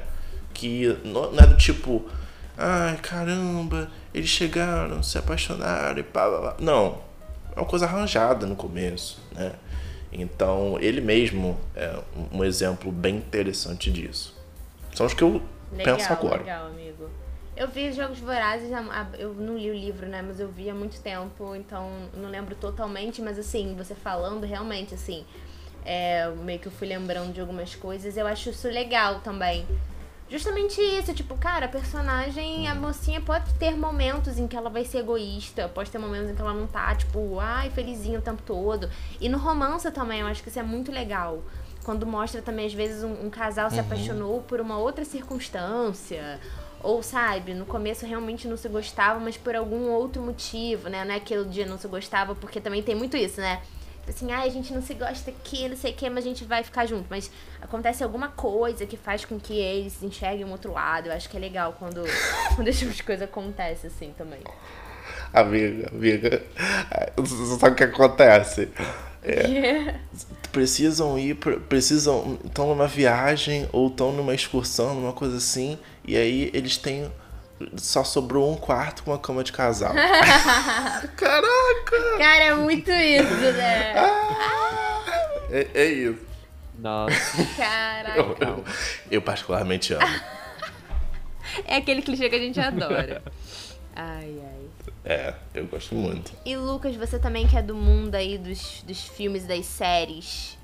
Que 0.54 1.00
não 1.04 1.40
é 1.40 1.48
do 1.48 1.58
tipo, 1.58 2.06
ai 2.58 2.98
caramba, 2.98 3.90
eles 4.14 4.30
chegaram, 4.30 5.02
se 5.02 5.18
apaixonaram 5.18 5.98
e 5.98 6.04
pá, 6.04 6.30
pá, 6.30 6.40
pá. 6.40 6.56
Não, 6.60 7.02
é 7.56 7.60
uma 7.60 7.66
coisa 7.66 7.86
arranjada 7.86 8.46
no 8.46 8.56
começo, 8.56 9.22
né? 9.32 9.54
Então, 10.12 10.78
ele 10.80 11.02
mesmo 11.02 11.60
é 11.76 12.00
um 12.32 12.44
exemplo 12.44 12.92
bem 12.92 13.16
interessante 13.16 13.92
disso. 13.92 14.38
São 14.94 15.08
os 15.08 15.14
que 15.14 15.24
eu 15.24 15.42
legal, 15.72 15.98
penso 15.98 16.14
agora. 16.14 16.38
Legal, 16.38 16.68
amigo. 16.68 17.10
Eu 17.56 17.68
vi 17.68 17.92
Jogos 17.92 18.20
Vorazes, 18.20 18.70
eu 19.18 19.34
não 19.34 19.58
li 19.58 19.70
o 19.70 19.74
livro, 19.74 20.08
né? 20.08 20.22
Mas 20.22 20.40
eu 20.40 20.48
vi 20.50 20.70
há 20.70 20.74
muito 20.74 21.00
tempo, 21.02 21.56
então 21.56 21.90
não 22.16 22.30
lembro 22.30 22.56
totalmente. 22.56 23.22
Mas 23.22 23.40
assim, 23.40 23.76
você 23.76 23.96
falando, 23.96 24.46
realmente, 24.46 24.94
assim, 24.94 25.26
é, 25.84 26.30
meio 26.30 26.60
que 26.60 26.68
eu 26.68 26.72
fui 26.72 26.88
lembrando 26.88 27.34
de 27.34 27.42
algumas 27.42 27.76
coisas. 27.76 28.16
Eu 28.16 28.28
acho 28.28 28.52
isso 28.52 28.68
legal 28.68 29.20
também 29.22 29.66
justamente 30.30 30.82
isso, 30.82 31.14
tipo, 31.14 31.36
cara, 31.38 31.66
a 31.66 31.70
personagem, 31.70 32.68
a 32.68 32.76
mocinha 32.76 33.22
pode 33.22 33.54
ter 33.56 33.76
momentos 33.76 34.38
em 34.40 34.48
que 34.48 34.56
ela 34.56 34.70
vai 34.70 34.86
ser 34.86 35.00
egoísta, 35.00 35.68
pode 35.68 35.92
ter 35.92 35.98
momentos 35.98 36.30
em 36.30 36.36
que 36.36 36.42
ela 36.42 36.54
não 36.54 36.68
tá, 36.68 36.94
tipo, 36.96 37.40
ai, 37.40 37.70
felizinha 37.70 38.20
o 38.20 38.22
tempo 38.22 38.42
todo. 38.44 38.90
E 39.20 39.30
no 39.30 39.38
romance 39.38 39.90
também, 39.92 40.22
eu 40.22 40.28
acho 40.28 40.42
que 40.42 40.50
isso 40.50 40.60
é 40.60 40.64
muito 40.64 40.92
legal. 40.92 41.44
Quando 41.84 42.06
mostra 42.06 42.42
também, 42.42 42.66
às 42.66 42.74
vezes, 42.74 43.04
um, 43.04 43.26
um 43.26 43.30
casal 43.30 43.70
se 43.70 43.76
uhum. 43.76 43.82
apaixonou 43.82 44.42
por 44.42 44.62
uma 44.62 44.78
outra 44.78 45.04
circunstância. 45.04 46.40
Ou, 46.82 47.02
sabe, 47.02 47.54
no 47.54 47.66
começo 47.66 48.06
realmente 48.06 48.48
não 48.48 48.58
se 48.58 48.68
gostava, 48.68 49.20
mas 49.20 49.38
por 49.38 49.56
algum 49.56 49.90
outro 49.90 50.22
motivo, 50.22 50.90
né? 50.90 51.06
Não 51.06 51.14
é 51.14 51.18
aquele 51.18 51.46
dia 51.46 51.66
não 51.66 51.78
se 51.78 51.88
gostava, 51.88 52.36
porque 52.36 52.60
também 52.60 52.84
tem 52.84 52.96
muito 52.96 53.16
isso, 53.16 53.40
né? 53.40 53.62
Assim, 54.08 54.32
ah, 54.32 54.42
a 54.42 54.50
gente 54.50 54.74
não 54.74 54.82
se 54.82 54.94
gosta 54.94 55.32
aqui, 55.32 55.68
não 55.70 55.78
sei 55.78 55.92
o 55.92 55.96
que, 55.96 56.10
mas 56.10 56.26
a 56.26 56.28
gente 56.28 56.44
vai 56.44 56.64
ficar 56.64 56.86
junto. 56.86 57.06
Mas 57.10 57.32
acontece 57.62 58.04
alguma 58.04 58.30
coisa 58.30 58.86
que 58.86 58.98
faz 58.98 59.24
com 59.26 59.40
que 59.40 59.54
eles 59.54 60.02
enxerguem 60.04 60.46
um 60.46 60.52
outro 60.52 60.74
lado. 60.74 61.08
Eu 61.08 61.14
acho 61.14 61.30
que 61.30 61.38
é 61.38 61.40
legal 61.40 61.76
quando, 61.78 62.04
quando 62.56 62.68
esse 62.68 62.80
tipo 62.80 62.94
de 62.94 63.04
coisa 63.04 63.26
acontece 63.26 63.88
assim 63.88 64.14
também. 64.18 64.42
Amiga, 65.34 65.90
amiga, 65.90 66.44
você 67.16 67.58
sabe 67.58 67.74
o 67.74 67.76
que 67.76 67.84
acontece? 67.84 68.70
É, 69.24 69.48
yeah. 69.48 70.00
Precisam 70.52 71.18
ir, 71.18 71.36
precisam, 71.68 72.38
estão 72.46 72.68
numa 72.68 72.88
viagem 72.88 73.68
ou 73.72 73.88
estão 73.88 74.12
numa 74.12 74.36
excursão, 74.36 74.94
numa 74.94 75.14
coisa 75.14 75.38
assim, 75.38 75.80
e 76.06 76.16
aí 76.16 76.52
eles 76.54 76.78
têm 76.78 77.12
só 77.78 78.04
sobrou 78.04 78.52
um 78.52 78.56
quarto 78.56 79.04
com 79.04 79.12
uma 79.12 79.20
cama 79.20 79.44
de 79.44 79.52
casal. 79.52 79.94
Caraca! 81.16 82.18
Cara, 82.18 82.44
é 82.44 82.54
muito 82.56 82.92
isso, 82.92 83.54
né? 83.54 83.94
Ah, 83.96 85.04
é, 85.50 85.68
é, 85.74 85.86
isso. 85.86 86.26
Nossa. 86.80 87.16
Caraca. 87.56 88.18
Eu, 88.18 88.38
eu, 88.40 88.64
eu, 89.12 89.22
particularmente 89.22 89.94
amo. 89.94 90.06
é 91.66 91.76
aquele 91.78 92.02
clichê 92.02 92.30
que 92.30 92.36
a 92.36 92.40
gente 92.40 92.60
adora. 92.60 93.22
Ai, 93.96 94.42
ai. 94.44 94.64
É, 95.06 95.34
eu 95.54 95.66
gosto 95.68 95.94
muito. 95.96 96.32
E 96.46 96.56
Lucas, 96.56 96.96
você 96.96 97.20
também 97.20 97.46
que 97.48 97.58
é 97.58 97.62
do 97.62 97.76
mundo 97.76 98.16
aí 98.16 98.38
dos, 98.38 98.82
dos 98.84 99.02
filmes, 99.04 99.46
das 99.46 99.66
séries. 99.66 100.58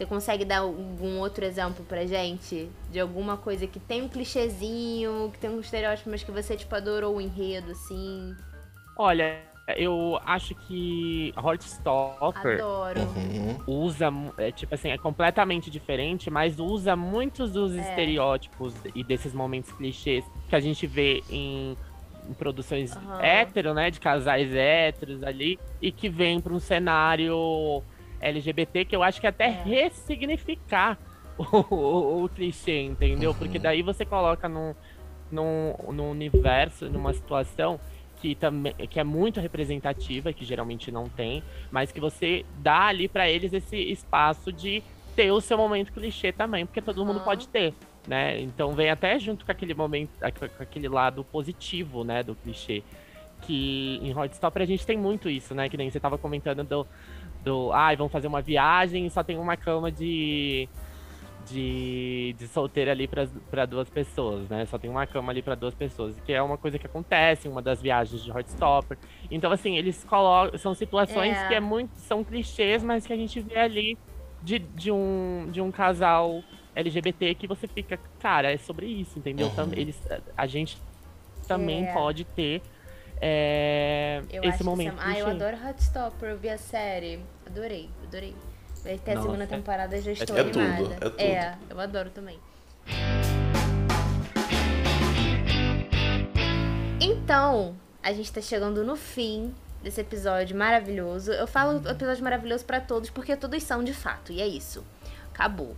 Você 0.00 0.06
consegue 0.06 0.46
dar 0.46 0.60
algum 0.60 1.18
outro 1.18 1.44
exemplo 1.44 1.84
pra 1.84 2.06
gente? 2.06 2.70
De 2.90 2.98
alguma 2.98 3.36
coisa 3.36 3.66
que 3.66 3.78
tem 3.78 4.00
um 4.00 4.08
clichêzinho, 4.08 5.30
que 5.30 5.38
tem 5.38 5.50
um 5.50 5.60
estereótipo, 5.60 6.08
mas 6.08 6.22
que 6.22 6.32
você, 6.32 6.56
tipo, 6.56 6.74
adorou 6.74 7.16
o 7.16 7.20
enredo, 7.20 7.72
assim? 7.72 8.34
Olha, 8.96 9.42
eu 9.76 10.18
acho 10.24 10.54
que 10.54 11.34
Heartstopper 11.36 12.64
uhum. 12.64 13.58
usa, 13.66 14.06
é, 14.38 14.50
tipo 14.50 14.74
assim, 14.74 14.88
é 14.88 14.96
completamente 14.96 15.70
diferente, 15.70 16.30
mas 16.30 16.58
usa 16.58 16.96
muitos 16.96 17.52
dos 17.52 17.76
é. 17.76 17.80
estereótipos 17.82 18.72
e 18.94 19.04
desses 19.04 19.34
momentos 19.34 19.70
clichês 19.72 20.24
que 20.48 20.56
a 20.56 20.60
gente 20.60 20.86
vê 20.86 21.22
em, 21.28 21.76
em 22.26 22.32
produções 22.32 22.96
uhum. 22.96 23.20
hétero, 23.20 23.74
né, 23.74 23.90
de 23.90 24.00
casais 24.00 24.50
héteros 24.50 25.22
ali, 25.22 25.60
e 25.82 25.92
que 25.92 26.08
vem 26.08 26.40
para 26.40 26.54
um 26.54 26.58
cenário 26.58 27.84
LGBT, 28.20 28.84
que 28.84 28.94
eu 28.94 29.02
acho 29.02 29.20
que 29.20 29.26
é 29.26 29.30
até 29.30 29.46
é. 29.46 29.62
ressignificar 29.64 30.98
o, 31.38 31.74
o, 31.74 32.24
o, 32.24 32.28
clichê, 32.28 32.82
entendeu? 32.82 33.30
Uhum. 33.30 33.36
Porque 33.36 33.58
daí 33.58 33.82
você 33.82 34.04
coloca 34.04 34.48
num, 34.48 34.74
num, 35.30 35.74
num 35.92 36.10
universo, 36.10 36.88
numa 36.88 37.12
situação 37.12 37.80
que, 38.20 38.34
também, 38.34 38.74
que 38.74 39.00
é 39.00 39.04
muito 39.04 39.40
representativa, 39.40 40.32
que 40.32 40.44
geralmente 40.44 40.92
não 40.92 41.08
tem, 41.08 41.42
mas 41.70 41.90
que 41.90 42.00
você 42.00 42.44
dá 42.58 42.86
ali 42.86 43.08
para 43.08 43.28
eles 43.28 43.52
esse 43.52 43.76
espaço 43.76 44.52
de 44.52 44.82
ter 45.16 45.32
o 45.32 45.40
seu 45.40 45.56
momento 45.56 45.92
clichê 45.92 46.30
também, 46.30 46.66
porque 46.66 46.82
todo 46.82 47.04
mundo 47.04 47.20
pode 47.20 47.48
ter, 47.48 47.74
né? 48.06 48.38
Então 48.40 48.72
vem 48.72 48.90
até 48.90 49.18
junto 49.18 49.44
com 49.44 49.52
aquele 49.52 49.74
momento, 49.74 50.10
com 50.20 50.62
aquele 50.62 50.88
lado 50.88 51.24
positivo, 51.24 52.04
né, 52.04 52.22
do 52.22 52.34
clichê. 52.34 52.82
Que 53.42 53.98
em 54.02 54.14
Hotstopper 54.14 54.62
a 54.62 54.66
gente 54.66 54.86
tem 54.86 54.98
muito 54.98 55.28
isso, 55.30 55.54
né? 55.54 55.66
Que 55.68 55.76
nem 55.76 55.90
você 55.90 55.98
tava 55.98 56.18
comentando 56.18 56.62
do, 56.62 56.86
do 57.44 57.72
ai, 57.72 57.94
ah, 57.94 57.96
vamos 57.96 58.12
fazer 58.12 58.26
uma 58.26 58.42
viagem 58.42 59.06
e 59.06 59.10
só 59.10 59.22
tem 59.22 59.38
uma 59.38 59.56
cama 59.56 59.90
de 59.90 60.68
de, 61.50 62.34
de 62.38 62.46
solteiro 62.46 62.90
ali 62.90 63.08
para 63.08 63.66
duas 63.66 63.88
pessoas, 63.88 64.48
né? 64.48 64.64
Só 64.66 64.78
tem 64.78 64.90
uma 64.90 65.06
cama 65.06 65.32
ali 65.32 65.42
para 65.42 65.54
duas 65.54 65.74
pessoas, 65.74 66.14
que 66.20 66.32
é 66.32 66.42
uma 66.42 66.56
coisa 66.56 66.78
que 66.78 66.86
acontece 66.86 67.48
em 67.48 67.50
uma 67.50 67.62
das 67.62 67.80
viagens 67.80 68.22
de 68.22 68.30
Heartstopper. 68.30 68.96
Então, 69.30 69.50
assim, 69.50 69.76
eles 69.76 70.04
colocam. 70.04 70.58
São 70.58 70.74
situações 70.74 71.36
é. 71.36 71.48
que 71.48 71.54
é 71.54 71.60
muito. 71.60 71.94
São 71.96 72.22
clichês, 72.22 72.82
mas 72.82 73.06
que 73.06 73.12
a 73.12 73.16
gente 73.16 73.40
vê 73.40 73.58
ali 73.58 73.98
de, 74.42 74.58
de, 74.58 74.90
um, 74.90 75.48
de 75.50 75.60
um 75.60 75.70
casal 75.70 76.42
LGBT 76.74 77.34
que 77.34 77.46
você 77.46 77.66
fica, 77.66 77.98
cara, 78.20 78.52
é 78.52 78.56
sobre 78.56 78.86
isso, 78.86 79.18
entendeu? 79.18 79.48
Uhum. 79.48 79.72
Eles, 79.72 80.00
a 80.36 80.46
gente 80.46 80.78
também 81.46 81.86
é. 81.86 81.92
pode 81.92 82.24
ter 82.24 82.62
é, 83.20 84.22
esse 84.42 84.64
momento. 84.64 84.96
Que... 84.96 85.02
Ah, 85.04 85.18
eu 85.18 85.26
adoro 85.26 85.56
Heartstopper, 85.56 86.30
eu 86.30 86.38
vi 86.38 86.48
a 86.48 86.58
série. 86.58 87.22
Adorei, 87.46 87.90
adorei. 88.06 88.34
Vai 88.82 88.98
ter 88.98 89.16
a 89.16 89.20
segunda 89.20 89.46
temporada, 89.46 90.00
já 90.00 90.12
estou 90.12 90.36
é 90.36 90.40
animada. 90.40 90.76
Tudo, 90.76 90.92
é, 90.92 90.98
tudo. 90.98 91.20
é, 91.20 91.58
eu 91.68 91.80
adoro 91.80 92.10
também. 92.10 92.38
Então, 96.98 97.76
a 98.02 98.12
gente 98.12 98.32
tá 98.32 98.40
chegando 98.40 98.84
no 98.84 98.96
fim 98.96 99.54
desse 99.82 100.00
episódio 100.00 100.56
maravilhoso. 100.56 101.32
Eu 101.32 101.46
falo 101.46 101.86
episódio 101.88 102.24
maravilhoso 102.24 102.64
para 102.64 102.80
todos 102.80 103.10
porque 103.10 103.36
todos 103.36 103.62
são 103.62 103.84
de 103.84 103.92
fato, 103.92 104.32
e 104.32 104.40
é 104.40 104.46
isso. 104.46 104.84
Acabou. 105.32 105.76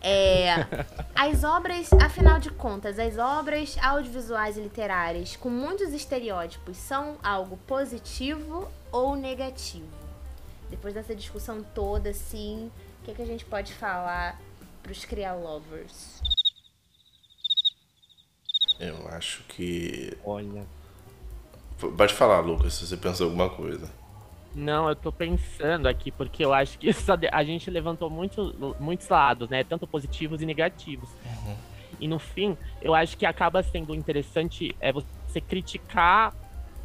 É, 0.00 0.66
as 1.14 1.42
obras, 1.42 1.92
afinal 1.92 2.38
de 2.38 2.50
contas, 2.50 2.98
as 2.98 3.18
obras 3.18 3.76
audiovisuais 3.82 4.56
e 4.56 4.60
literárias 4.60 5.34
com 5.34 5.50
muitos 5.50 5.92
estereótipos 5.92 6.76
são 6.76 7.18
algo 7.22 7.56
positivo 7.66 8.70
ou 8.92 9.16
negativo? 9.16 9.88
Depois 10.70 10.94
dessa 10.94 11.14
discussão 11.14 11.62
toda, 11.62 12.10
assim, 12.10 12.70
o 13.00 13.04
que, 13.04 13.10
é 13.10 13.14
que 13.14 13.22
a 13.22 13.26
gente 13.26 13.44
pode 13.44 13.72
falar 13.74 14.40
pros 14.82 15.04
Cria 15.04 15.32
Lovers? 15.32 16.20
Eu 18.78 19.08
acho 19.08 19.42
que. 19.44 20.16
Olha. 20.24 20.64
Pode 21.96 22.14
falar, 22.14 22.40
Lucas, 22.40 22.74
se 22.74 22.86
você 22.86 22.96
pensou 22.96 23.26
alguma 23.26 23.50
coisa. 23.50 23.90
Não, 24.58 24.88
eu 24.88 24.96
tô 24.96 25.12
pensando 25.12 25.86
aqui, 25.86 26.10
porque 26.10 26.44
eu 26.44 26.52
acho 26.52 26.78
que 26.78 26.90
a 27.30 27.44
gente 27.44 27.70
levantou 27.70 28.10
muito, 28.10 28.74
muitos 28.80 29.08
lados, 29.08 29.48
né? 29.48 29.62
Tanto 29.62 29.86
positivos 29.86 30.42
e 30.42 30.46
negativos. 30.46 31.08
Uhum. 31.24 31.56
E 32.00 32.08
no 32.08 32.18
fim, 32.18 32.56
eu 32.82 32.94
acho 32.94 33.16
que 33.16 33.24
acaba 33.24 33.62
sendo 33.62 33.94
interessante 33.94 34.74
é 34.80 34.92
você 34.92 35.40
criticar 35.40 36.34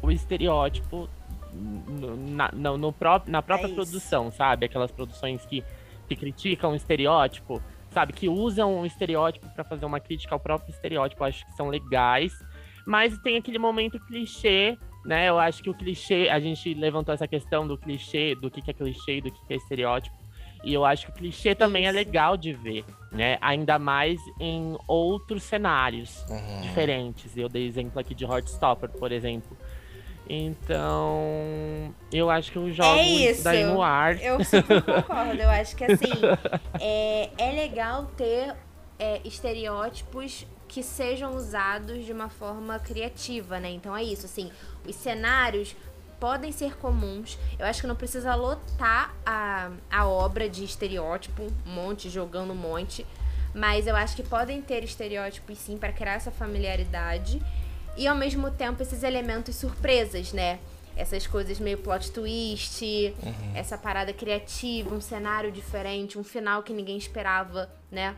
o 0.00 0.10
estereótipo 0.10 1.08
na, 1.52 2.50
no, 2.52 2.76
no 2.78 2.92
pró 2.92 3.20
na 3.26 3.42
própria 3.42 3.68
é 3.68 3.74
produção, 3.74 4.30
sabe? 4.30 4.66
Aquelas 4.66 4.92
produções 4.92 5.44
que, 5.44 5.64
que 6.08 6.14
criticam 6.14 6.72
o 6.72 6.76
estereótipo, 6.76 7.60
sabe? 7.90 8.12
Que 8.12 8.28
usam 8.28 8.80
o 8.80 8.86
estereótipo 8.86 9.48
para 9.48 9.64
fazer 9.64 9.84
uma 9.84 9.98
crítica 9.98 10.34
ao 10.34 10.40
próprio 10.40 10.70
estereótipo, 10.70 11.22
eu 11.22 11.26
acho 11.26 11.44
que 11.44 11.52
são 11.52 11.68
legais. 11.68 12.32
Mas 12.86 13.18
tem 13.18 13.36
aquele 13.36 13.58
momento 13.58 13.98
clichê 14.06 14.78
né? 15.04 15.28
Eu 15.28 15.38
acho 15.38 15.62
que 15.62 15.70
o 15.70 15.74
clichê, 15.74 16.28
a 16.30 16.40
gente 16.40 16.72
levantou 16.74 17.14
essa 17.14 17.28
questão 17.28 17.66
do 17.66 17.76
clichê, 17.76 18.34
do 18.34 18.50
que, 18.50 18.62
que 18.62 18.70
é 18.70 18.74
clichê, 18.74 19.20
do 19.20 19.30
que, 19.30 19.46
que 19.46 19.52
é 19.52 19.56
estereótipo. 19.56 20.16
E 20.64 20.72
eu 20.72 20.84
acho 20.84 21.06
que 21.06 21.12
o 21.12 21.14
clichê 21.14 21.54
também 21.54 21.86
é 21.86 21.90
Isso. 21.90 21.98
é 21.98 22.00
legal 22.04 22.36
de 22.38 22.54
ver, 22.54 22.84
né? 23.12 23.36
Ainda 23.40 23.78
mais 23.78 24.18
em 24.40 24.76
outros 24.88 25.42
cenários 25.42 26.24
uhum. 26.28 26.62
diferentes. 26.62 27.36
Eu 27.36 27.50
dei 27.50 27.66
exemplo 27.66 28.00
aqui 28.00 28.14
de 28.14 28.24
Heartstopper, 28.24 28.88
por 28.88 29.12
exemplo. 29.12 29.54
Então, 30.26 31.94
eu 32.10 32.30
acho 32.30 32.50
que 32.50 32.56
eu 32.56 32.72
jogo 32.72 32.98
é 32.98 33.06
isso 33.06 33.44
daí 33.44 33.62
no 33.64 33.82
ar. 33.82 34.18
Eu 34.22 34.42
super 34.42 34.80
concordo. 34.80 35.42
Eu 35.42 35.50
acho 35.50 35.76
que 35.76 35.84
assim, 35.84 36.12
é, 36.80 37.28
é 37.36 37.52
legal 37.52 38.06
ter 38.16 38.54
é, 38.98 39.20
estereótipos 39.22 40.46
que 40.74 40.82
sejam 40.82 41.36
usados 41.36 42.04
de 42.04 42.12
uma 42.12 42.28
forma 42.28 42.80
criativa, 42.80 43.60
né? 43.60 43.70
Então 43.70 43.96
é 43.96 44.02
isso, 44.02 44.26
assim, 44.26 44.50
os 44.84 44.96
cenários 44.96 45.76
podem 46.18 46.50
ser 46.50 46.76
comuns. 46.78 47.38
Eu 47.56 47.64
acho 47.64 47.80
que 47.80 47.86
não 47.86 47.94
precisa 47.94 48.34
lotar 48.34 49.14
a, 49.24 49.70
a 49.88 50.04
obra 50.04 50.48
de 50.48 50.64
estereótipo, 50.64 51.44
um 51.64 51.70
monte, 51.70 52.10
jogando 52.10 52.52
um 52.52 52.56
monte. 52.56 53.06
Mas 53.54 53.86
eu 53.86 53.94
acho 53.94 54.16
que 54.16 54.24
podem 54.24 54.60
ter 54.60 54.82
estereótipos 54.82 55.58
sim 55.58 55.78
para 55.78 55.92
criar 55.92 56.14
essa 56.14 56.32
familiaridade. 56.32 57.40
E 57.96 58.08
ao 58.08 58.16
mesmo 58.16 58.50
tempo 58.50 58.82
esses 58.82 59.04
elementos 59.04 59.54
surpresas, 59.54 60.32
né? 60.32 60.58
Essas 60.96 61.24
coisas 61.24 61.60
meio 61.60 61.78
plot 61.78 62.10
twist, 62.10 62.82
uhum. 63.22 63.52
essa 63.54 63.78
parada 63.78 64.12
criativa, 64.12 64.92
um 64.92 65.00
cenário 65.00 65.52
diferente, 65.52 66.18
um 66.18 66.24
final 66.24 66.64
que 66.64 66.72
ninguém 66.72 66.96
esperava, 66.96 67.70
né? 67.92 68.16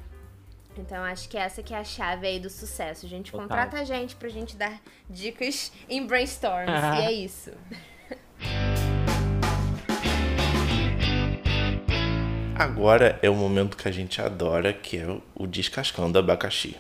Então 0.79 1.03
acho 1.03 1.29
que 1.29 1.39
essa 1.39 1.63
que 1.63 1.75
é 1.75 1.79
a 1.79 1.85
chave 1.85 2.27
aí 2.27 2.39
do 2.39 2.51
sucesso. 2.51 3.07
A 3.07 3.09
gente 3.09 3.33
Total. 3.33 3.47
contrata 3.47 3.79
a 3.79 3.85
gente 3.85 4.15
pra 4.17 4.29
gente 4.29 4.57
dar 4.57 4.81
dicas 5.09 5.73
em 5.89 6.07
brainstorms. 6.07 6.71
e 6.71 7.05
é 7.05 7.13
isso. 7.25 7.53
Agora 12.59 13.19
é 13.23 13.29
o 13.29 13.35
momento 13.35 13.77
que 13.77 13.87
a 13.87 13.93
gente 13.93 14.21
adora, 14.21 14.73
que 14.73 14.97
é 14.99 15.07
o 15.35 15.47
descascando 15.47 16.19
abacaxi. 16.19 16.77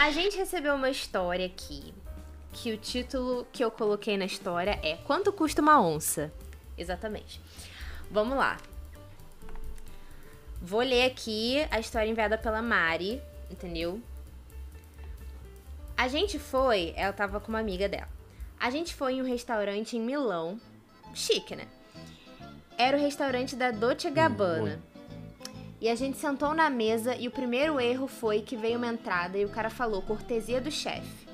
A 0.00 0.10
gente 0.10 0.36
recebeu 0.36 0.74
uma 0.74 0.90
história 0.90 1.46
aqui, 1.46 1.94
que 2.52 2.72
o 2.72 2.76
título 2.76 3.46
que 3.52 3.62
eu 3.62 3.70
coloquei 3.70 4.16
na 4.16 4.24
história 4.24 4.80
é 4.82 4.96
Quanto 4.96 5.32
custa 5.32 5.62
uma 5.62 5.80
onça? 5.80 6.32
Exatamente. 6.78 7.40
Vamos 8.10 8.38
lá. 8.38 8.56
Vou 10.60 10.80
ler 10.80 11.04
aqui 11.04 11.66
a 11.70 11.78
história 11.78 12.08
enviada 12.08 12.38
pela 12.38 12.62
Mari, 12.62 13.20
entendeu? 13.50 14.00
A 15.96 16.08
gente 16.08 16.38
foi, 16.38 16.92
ela 16.96 17.12
tava 17.12 17.40
com 17.40 17.48
uma 17.48 17.58
amiga 17.58 17.88
dela. 17.88 18.08
A 18.58 18.70
gente 18.70 18.94
foi 18.94 19.14
em 19.14 19.22
um 19.22 19.24
restaurante 19.24 19.96
em 19.96 20.00
Milão, 20.00 20.60
chique, 21.14 21.54
né? 21.54 21.66
Era 22.76 22.96
o 22.96 23.00
restaurante 23.00 23.56
da 23.56 23.70
Dolce 23.70 24.10
Gabbana. 24.10 24.80
E 25.80 25.88
a 25.88 25.94
gente 25.94 26.18
sentou 26.18 26.54
na 26.54 26.68
mesa 26.68 27.14
e 27.14 27.28
o 27.28 27.30
primeiro 27.30 27.80
erro 27.80 28.08
foi 28.08 28.42
que 28.42 28.56
veio 28.56 28.78
uma 28.78 28.88
entrada 28.88 29.38
e 29.38 29.44
o 29.44 29.48
cara 29.48 29.70
falou 29.70 30.02
cortesia 30.02 30.60
do 30.60 30.70
chefe. 30.70 31.28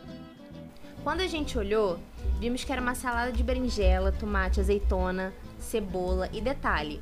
Quando 1.02 1.20
a 1.20 1.26
gente 1.26 1.56
olhou, 1.58 1.98
vimos 2.38 2.64
que 2.64 2.72
era 2.72 2.80
uma 2.80 2.94
salada 2.94 3.32
de 3.32 3.42
berinjela, 3.42 4.12
tomate, 4.12 4.60
azeitona, 4.60 5.32
cebola 5.58 6.28
e 6.32 6.40
detalhe. 6.40 7.00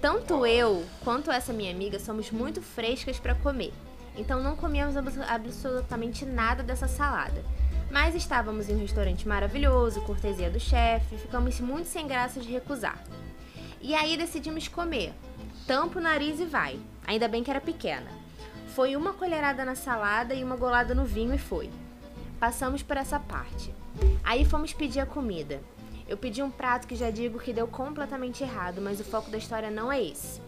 Tanto 0.00 0.46
eu 0.46 0.84
quanto 1.04 1.30
essa 1.30 1.52
minha 1.52 1.70
amiga 1.70 1.98
somos 1.98 2.30
muito 2.30 2.62
frescas 2.62 3.18
para 3.18 3.34
comer, 3.34 3.72
então 4.16 4.42
não 4.42 4.56
comíamos 4.56 4.96
absolutamente 4.96 6.24
nada 6.24 6.62
dessa 6.62 6.88
salada. 6.88 7.44
Mas 7.90 8.14
estávamos 8.14 8.68
em 8.68 8.74
um 8.74 8.80
restaurante 8.80 9.26
maravilhoso, 9.26 10.00
cortesia 10.02 10.48
do 10.48 10.60
chefe, 10.60 11.18
ficamos 11.18 11.60
muito 11.60 11.86
sem 11.86 12.06
graça 12.06 12.40
de 12.40 12.50
recusar. 12.50 13.02
E 13.80 13.94
aí 13.94 14.16
decidimos 14.16 14.68
comer. 14.68 15.12
Tampa 15.66 15.98
o 15.98 16.02
nariz 16.02 16.38
e 16.38 16.44
vai. 16.44 16.78
Ainda 17.06 17.26
bem 17.26 17.42
que 17.42 17.50
era 17.50 17.60
pequena. 17.60 18.10
Foi 18.74 18.94
uma 18.94 19.12
colherada 19.12 19.64
na 19.64 19.74
salada 19.74 20.34
e 20.34 20.44
uma 20.44 20.54
golada 20.54 20.94
no 20.94 21.04
vinho 21.04 21.34
e 21.34 21.38
foi. 21.38 21.70
Passamos 22.40 22.82
por 22.82 22.96
essa 22.96 23.20
parte. 23.20 23.74
Aí 24.24 24.46
fomos 24.46 24.72
pedir 24.72 25.00
a 25.00 25.06
comida. 25.06 25.60
Eu 26.08 26.16
pedi 26.16 26.42
um 26.42 26.50
prato 26.50 26.86
que 26.86 26.96
já 26.96 27.10
digo 27.10 27.38
que 27.38 27.52
deu 27.52 27.68
completamente 27.68 28.42
errado, 28.42 28.80
mas 28.80 28.98
o 28.98 29.04
foco 29.04 29.30
da 29.30 29.36
história 29.36 29.70
não 29.70 29.92
é 29.92 30.02
esse. 30.02 30.40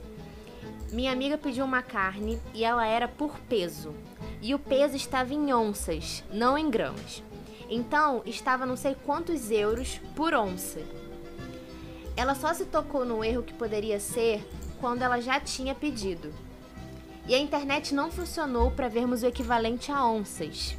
Minha 0.91 1.13
amiga 1.13 1.37
pediu 1.37 1.67
uma 1.67 1.83
carne 1.83 2.41
e 2.55 2.65
ela 2.65 2.87
era 2.87 3.07
por 3.07 3.39
peso. 3.41 3.95
E 4.41 4.55
o 4.55 4.59
peso 4.59 4.97
estava 4.97 5.35
em 5.35 5.53
onças, 5.53 6.25
não 6.33 6.57
em 6.57 6.71
gramas. 6.71 7.23
Então, 7.69 8.23
estava 8.25 8.65
não 8.65 8.77
sei 8.77 8.97
quantos 9.05 9.51
euros 9.51 10.01
por 10.17 10.33
onça. 10.33 10.81
Ela 12.17 12.35
só 12.35 12.55
se 12.55 12.65
tocou 12.65 13.05
no 13.05 13.23
erro 13.23 13.43
que 13.43 13.55
poderia 13.55 14.01
ser 14.01 14.43
quando 14.81 15.03
ela 15.03 15.21
já 15.21 15.39
tinha 15.39 15.75
pedido. 15.75 16.33
E 17.29 17.35
a 17.35 17.39
internet 17.39 17.95
não 17.95 18.11
funcionou 18.11 18.71
para 18.71 18.89
vermos 18.89 19.23
o 19.23 19.27
equivalente 19.27 19.93
a 19.93 20.05
onças. 20.05 20.77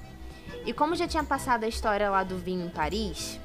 E 0.66 0.74
como 0.74 0.96
já 0.96 1.08
tinha 1.08 1.24
passado 1.24 1.64
a 1.66 1.68
história 1.68 2.10
lá 2.10 2.24
do 2.24 2.38
vinho 2.38 2.66
em 2.66 2.70
Paris, 2.70 3.40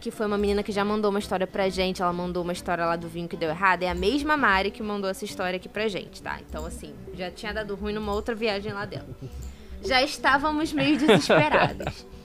que 0.00 0.10
foi 0.10 0.26
uma 0.26 0.36
menina 0.38 0.62
que 0.62 0.70
já 0.70 0.84
mandou 0.84 1.10
uma 1.10 1.18
história 1.18 1.46
pra 1.46 1.68
gente, 1.68 2.02
ela 2.02 2.12
mandou 2.12 2.42
uma 2.42 2.52
história 2.52 2.84
lá 2.84 2.94
do 2.94 3.08
vinho 3.08 3.26
que 3.26 3.36
deu 3.36 3.48
errado, 3.48 3.82
é 3.82 3.88
a 3.88 3.94
mesma 3.94 4.36
Mari 4.36 4.70
que 4.70 4.82
mandou 4.82 5.08
essa 5.10 5.24
história 5.24 5.56
aqui 5.56 5.68
pra 5.68 5.88
gente, 5.88 6.22
tá? 6.22 6.38
Então, 6.48 6.64
assim, 6.64 6.94
já 7.14 7.30
tinha 7.30 7.52
dado 7.52 7.74
ruim 7.74 7.92
numa 7.92 8.12
outra 8.12 8.34
viagem 8.34 8.72
lá 8.72 8.84
dela. 8.84 9.08
Já 9.82 10.02
estávamos 10.02 10.72
meio 10.72 10.98
desesperados. 10.98 12.06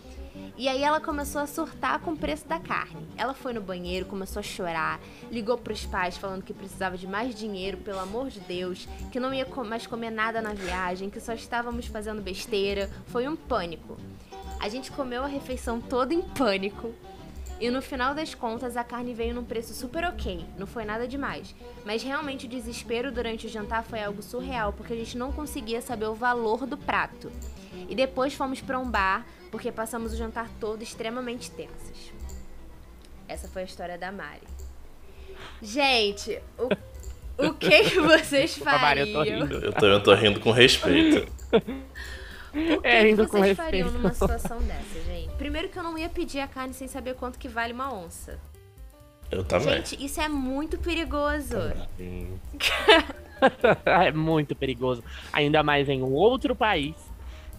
E 0.62 0.68
aí 0.68 0.84
ela 0.84 1.01
começou 1.01 1.41
a 1.41 1.47
surtar 1.47 1.97
com 2.01 2.12
o 2.12 2.16
preço 2.16 2.47
da 2.47 2.59
carne. 2.59 3.07
Ela 3.18 3.34
foi 3.34 3.51
no 3.51 3.59
banheiro, 3.59 4.05
começou 4.05 4.41
a 4.41 4.43
chorar, 4.43 4.99
ligou 5.32 5.57
pros 5.57 5.88
pais 5.88 6.18
falando 6.18 6.43
que 6.43 6.53
precisava 6.53 6.95
de 6.95 7.07
mais 7.07 7.34
dinheiro, 7.34 7.78
pelo 7.78 7.97
amor 7.97 8.30
de 8.30 8.39
Deus, 8.41 8.88
que 9.12 9.20
não 9.20 9.34
ia 9.34 9.47
mais 9.66 9.88
comer 9.88 10.12
nada 10.12 10.39
na 10.39 10.53
viagem, 10.53 11.09
que 11.09 11.20
só 11.20 11.34
estávamos 11.34 11.88
fazendo 11.88 12.22
besteira. 12.22 12.91
Foi 13.07 13.28
um 13.28 13.36
pânico. 13.36 13.97
A 14.59 14.70
gente 14.70 14.91
comeu 14.91 15.24
a 15.24 15.28
refeição 15.28 15.82
toda 15.82 16.14
em 16.14 16.22
pânico. 16.22 16.93
E 17.59 17.72
no 17.72 17.82
final 17.82 18.14
das 18.14 18.36
contas, 18.36 18.78
a 18.78 18.84
carne 18.84 19.16
veio 19.16 19.34
num 19.34 19.43
preço 19.43 19.74
super 19.74 20.03
ok, 20.03 20.45
não 20.59 20.68
foi 20.68 20.86
nada 20.86 21.07
demais. 21.07 21.55
Mas 21.84 22.03
realmente 22.03 22.45
o 22.45 22.49
desespero 22.49 23.12
durante 23.12 23.47
o 23.47 23.49
jantar 23.49 23.84
foi 23.84 24.03
algo 24.03 24.22
surreal, 24.22 24.74
porque 24.74 24.93
a 24.93 24.97
gente 24.97 25.18
não 25.18 25.32
conseguia 25.32 25.82
saber 25.82 26.05
o 26.05 26.14
valor 26.14 26.68
do 26.68 26.78
prato. 26.78 27.32
E 27.89 27.95
depois 27.95 28.34
fomos 28.34 28.61
para 28.61 28.78
um 28.80 28.89
bar, 28.89 29.26
porque 29.51 29.72
passamos 29.72 30.13
o 30.13 30.17
jantar 30.17 30.49
todo 30.59 30.82
extremamente 30.82 31.49
tensas. 31.51 32.11
Essa 33.28 33.47
foi 33.47 33.61
a 33.61 33.65
história 33.65 33.97
da 33.97 34.11
Mari. 34.11 34.41
Gente, 35.61 36.39
o, 36.57 36.67
o 37.47 37.53
que, 37.53 37.89
que 37.89 37.99
vocês 37.99 38.57
fariam? 38.59 39.07
eu 39.07 39.13
tô 39.13 39.24
rindo. 39.24 39.55
Eu 39.65 39.74
tô, 39.74 39.86
eu 39.86 40.03
tô 40.03 40.13
rindo 40.13 40.39
com 40.39 40.51
respeito. 40.51 41.32
O 41.51 42.82
que, 42.82 42.88
É, 42.88 43.01
que 43.03 43.07
rindo 43.09 43.28
com 43.28 43.38
vocês 43.38 43.57
respeito. 43.57 43.57
fariam 43.57 43.91
numa 43.91 44.11
situação 44.13 44.59
dessa, 44.59 45.01
gente? 45.05 45.34
Primeiro 45.36 45.69
que 45.69 45.80
eu 45.80 45.84
não 45.84 45.97
ia 45.97 46.09
pedir 46.09 46.39
a 46.39 46.47
carne 46.47 46.74
sem 46.74 46.88
saber 46.88 47.15
quanto 47.15 47.39
que 47.39 47.47
vale 47.47 47.72
uma 47.74 47.93
onça. 47.93 48.38
Eu 49.32 49.43
também. 49.45 49.78
Gente, 49.78 50.03
isso 50.03 50.19
é 50.19 50.28
muito 50.28 50.78
perigoso. 50.78 51.55
É 53.86 54.11
muito 54.11 54.55
perigoso. 54.55 55.03
Ainda 55.34 55.63
mais 55.63 55.89
em 55.89 56.03
um 56.03 56.11
outro 56.13 56.55
país. 56.55 56.93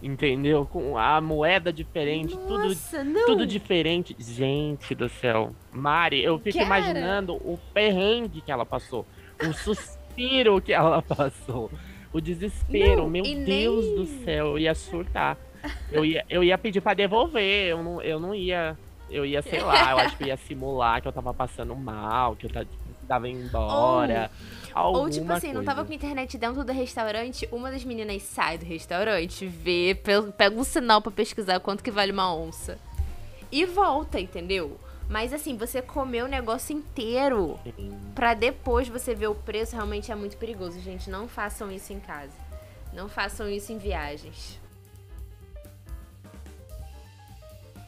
Entendeu? 0.03 0.67
Com 0.67 0.99
a 0.99 1.21
moeda 1.21 1.73
diferente, 1.73 2.37
tudo, 2.37 2.67
Nossa, 2.69 3.05
não. 3.05 3.25
tudo 3.25 3.47
diferente. 3.47 4.17
Gente 4.19 4.95
do 4.97 5.09
céu. 5.09 5.55
Mari, 5.73 6.23
eu 6.25 6.39
fico 6.41 6.59
Cara. 6.59 6.67
imaginando 6.67 7.35
o 7.35 7.57
perrengue 7.73 8.41
que 8.41 8.51
ela 8.51 8.67
passou. 8.67 9.07
O 9.49 9.53
suspiro 9.53 10.61
que 10.61 10.73
ela 10.73 11.01
passou. 11.03 11.71
O 12.13 12.21
desespero. 12.21 13.03
Não, 13.03 13.09
Meu 13.11 13.23
Deus 13.23 13.45
nem- 13.87 13.95
do 13.95 14.07
céu, 14.25 14.47
eu 14.49 14.59
ia 14.59 14.75
surtar. 14.75 15.39
Eu 15.93 16.05
ia, 16.05 16.25
eu 16.29 16.43
ia 16.43 16.59
pedir 16.59 16.81
pra 16.81 16.95
devolver. 16.95 17.69
Eu 17.69 17.83
não, 17.83 18.03
eu 18.03 18.19
não 18.19 18.35
ia. 18.35 18.77
Eu 19.09 19.25
ia, 19.25 19.41
sei 19.43 19.61
lá, 19.61 19.93
eu 19.93 19.99
acho 19.99 20.17
que 20.17 20.25
eu 20.25 20.29
ia 20.29 20.37
simular 20.37 21.01
que 21.01 21.07
eu 21.07 21.13
tava 21.13 21.33
passando 21.35 21.77
mal, 21.77 22.35
que 22.35 22.47
eu 22.47 22.51
ta- 22.51 22.65
precisava 23.21 23.29
ir 23.29 23.33
embora. 23.33 24.31
Ou 24.75 25.11
tipo 25.11 25.21
alguma 25.21 25.35
assim, 25.35 25.53
não 25.53 25.65
tava 25.65 25.85
coisa. 25.85 25.89
com 25.89 25.95
internet 25.95 26.39
dentro 26.39 26.65
do 26.65 26.73
restaurante, 26.73 27.49
uma 27.53 27.71
das 27.71 27.85
meninas 27.85 28.23
sai 28.23 28.57
do 28.59 28.65
restaurante, 28.65 29.47
vê, 29.47 29.95
pe- 29.95 30.33
pega 30.37 30.57
um 30.59 30.65
sinal 30.65 31.03
pra 31.03 31.13
pesquisar 31.13 31.61
quanto 31.61 31.83
que 31.85 31.91
vale 31.91 32.11
uma 32.13 32.35
onça. 32.35 32.79
E 33.51 33.67
volta, 33.67 34.19
entendeu? 34.19 34.79
Mas 35.11 35.33
assim, 35.35 35.59
você 35.59 35.83
comeu 35.83 36.25
o 36.25 36.29
negócio 36.29 36.75
inteiro 36.75 37.59
pra 38.15 38.33
depois 38.33 38.89
você 38.89 39.15
ver 39.15 39.27
o 39.27 39.35
preço, 39.35 39.77
realmente 39.77 40.11
é 40.11 40.15
muito 40.15 40.39
perigoso, 40.39 40.81
gente. 40.81 41.11
Não 41.11 41.29
façam 41.29 41.71
isso 41.71 41.93
em 41.93 42.01
casa. 42.01 42.33
Não 42.95 43.09
façam 43.11 43.47
isso 43.51 43.73
em 43.73 43.79
viagens. 43.79 44.59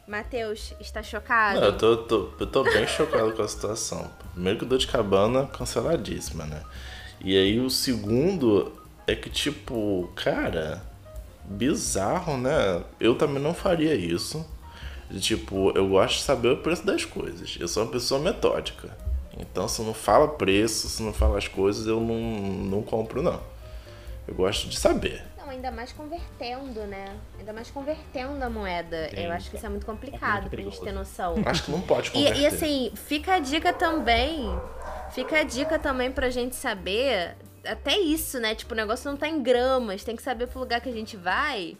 Matheus, 0.07 0.73
está 0.79 1.01
chocado? 1.01 1.59
Não, 1.59 1.67
eu 1.67 1.77
tô, 1.77 1.97
tô- 1.97 2.29
eu 2.39 2.45
tô 2.47 2.63
bem 2.63 2.85
chocado 2.87 3.31
com 3.33 3.41
a 3.41 3.47
situação. 3.47 4.09
Primeiro 4.33 4.59
que 4.59 4.65
o 4.65 4.77
de 4.77 4.85
Cabana, 4.87 5.47
canceladíssima, 5.47 6.45
né? 6.45 6.61
E 7.19 7.35
aí 7.35 7.59
o 7.59 7.69
segundo 7.69 8.71
é 9.07 9.15
que, 9.15 9.29
tipo, 9.29 10.11
cara, 10.15 10.81
bizarro, 11.43 12.37
né? 12.37 12.83
Eu 12.99 13.15
também 13.15 13.41
não 13.41 13.53
faria 13.53 13.95
isso. 13.95 14.45
De, 15.09 15.19
Tipo, 15.19 15.71
eu 15.75 15.87
gosto 15.89 16.17
de 16.17 16.23
saber 16.23 16.49
o 16.49 16.57
preço 16.57 16.85
das 16.85 17.03
coisas. 17.05 17.57
Eu 17.59 17.67
sou 17.67 17.83
uma 17.83 17.91
pessoa 17.91 18.19
metódica. 18.21 18.95
Então, 19.37 19.67
se 19.67 19.81
não 19.81 19.93
fala 19.93 20.27
preço, 20.27 20.87
se 20.87 21.01
não 21.01 21.13
fala 21.13 21.37
as 21.37 21.47
coisas, 21.47 21.87
eu 21.87 21.99
não, 21.99 22.15
não 22.65 22.81
compro, 22.83 23.21
não. 23.23 23.41
Eu 24.27 24.35
gosto 24.35 24.67
de 24.67 24.77
saber. 24.77 25.23
Ainda 25.55 25.71
mais 25.71 25.91
convertendo, 25.93 26.81
né? 26.85 27.15
Ainda 27.39 27.53
mais 27.53 27.71
convertendo 27.71 28.43
a 28.43 28.49
moeda. 28.49 29.09
Sim. 29.09 29.23
Eu 29.25 29.31
acho 29.31 29.49
que 29.49 29.55
isso 29.55 29.65
é 29.65 29.69
muito 29.69 29.85
complicado 29.85 30.41
muito 30.41 30.49
pra 30.49 30.61
gente 30.61 30.81
ter 30.81 30.91
noção. 30.91 31.35
Acho 31.45 31.63
que 31.63 31.71
não 31.71 31.81
pode 31.81 32.09
E, 32.09 32.11
converter. 32.11 32.41
e 32.41 32.45
assim, 32.45 32.91
fica 32.95 33.35
a 33.35 33.39
dica 33.39 33.71
também. 33.71 34.47
Fica 35.11 35.39
a 35.39 35.43
dica 35.43 35.79
também 35.79 36.11
pra 36.11 36.29
gente 36.29 36.55
saber. 36.55 37.35
Até 37.65 37.97
isso, 37.97 38.39
né? 38.39 38.53
Tipo, 38.53 38.73
o 38.73 38.77
negócio 38.77 39.09
não 39.09 39.17
tá 39.17 39.27
em 39.29 39.41
gramas. 39.41 40.03
Tem 40.03 40.15
que 40.15 40.21
saber 40.21 40.47
pro 40.47 40.59
lugar 40.59 40.81
que 40.81 40.89
a 40.89 40.93
gente 40.93 41.15
vai. 41.15 41.77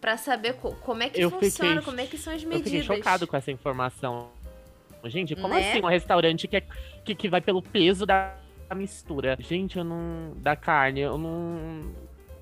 Pra 0.00 0.16
saber 0.16 0.54
co- 0.54 0.72
como 0.82 1.02
é 1.02 1.08
que 1.08 1.20
Eu 1.20 1.30
funciona, 1.30 1.70
fiquei- 1.76 1.84
como 1.84 2.00
é 2.00 2.06
que 2.06 2.18
são 2.18 2.34
as 2.34 2.42
Eu 2.42 2.48
medidas. 2.48 2.70
fiquei 2.70 2.82
chocado 2.96 3.26
com 3.26 3.36
essa 3.36 3.50
informação. 3.50 4.28
Gente, 5.04 5.34
como 5.36 5.54
Né? 5.54 5.70
assim 5.70 5.80
um 5.80 5.86
restaurante 5.88 6.48
que, 6.48 6.56
é- 6.56 6.64
que, 7.04 7.14
que 7.14 7.28
vai 7.28 7.40
pelo 7.40 7.62
peso 7.62 8.04
da 8.04 8.34
mistura? 8.74 9.36
Gente, 9.40 9.78
eu 9.78 9.84
não. 9.84 10.32
Da 10.36 10.56
carne, 10.56 11.00
eu 11.00 11.16
não. 11.16 11.82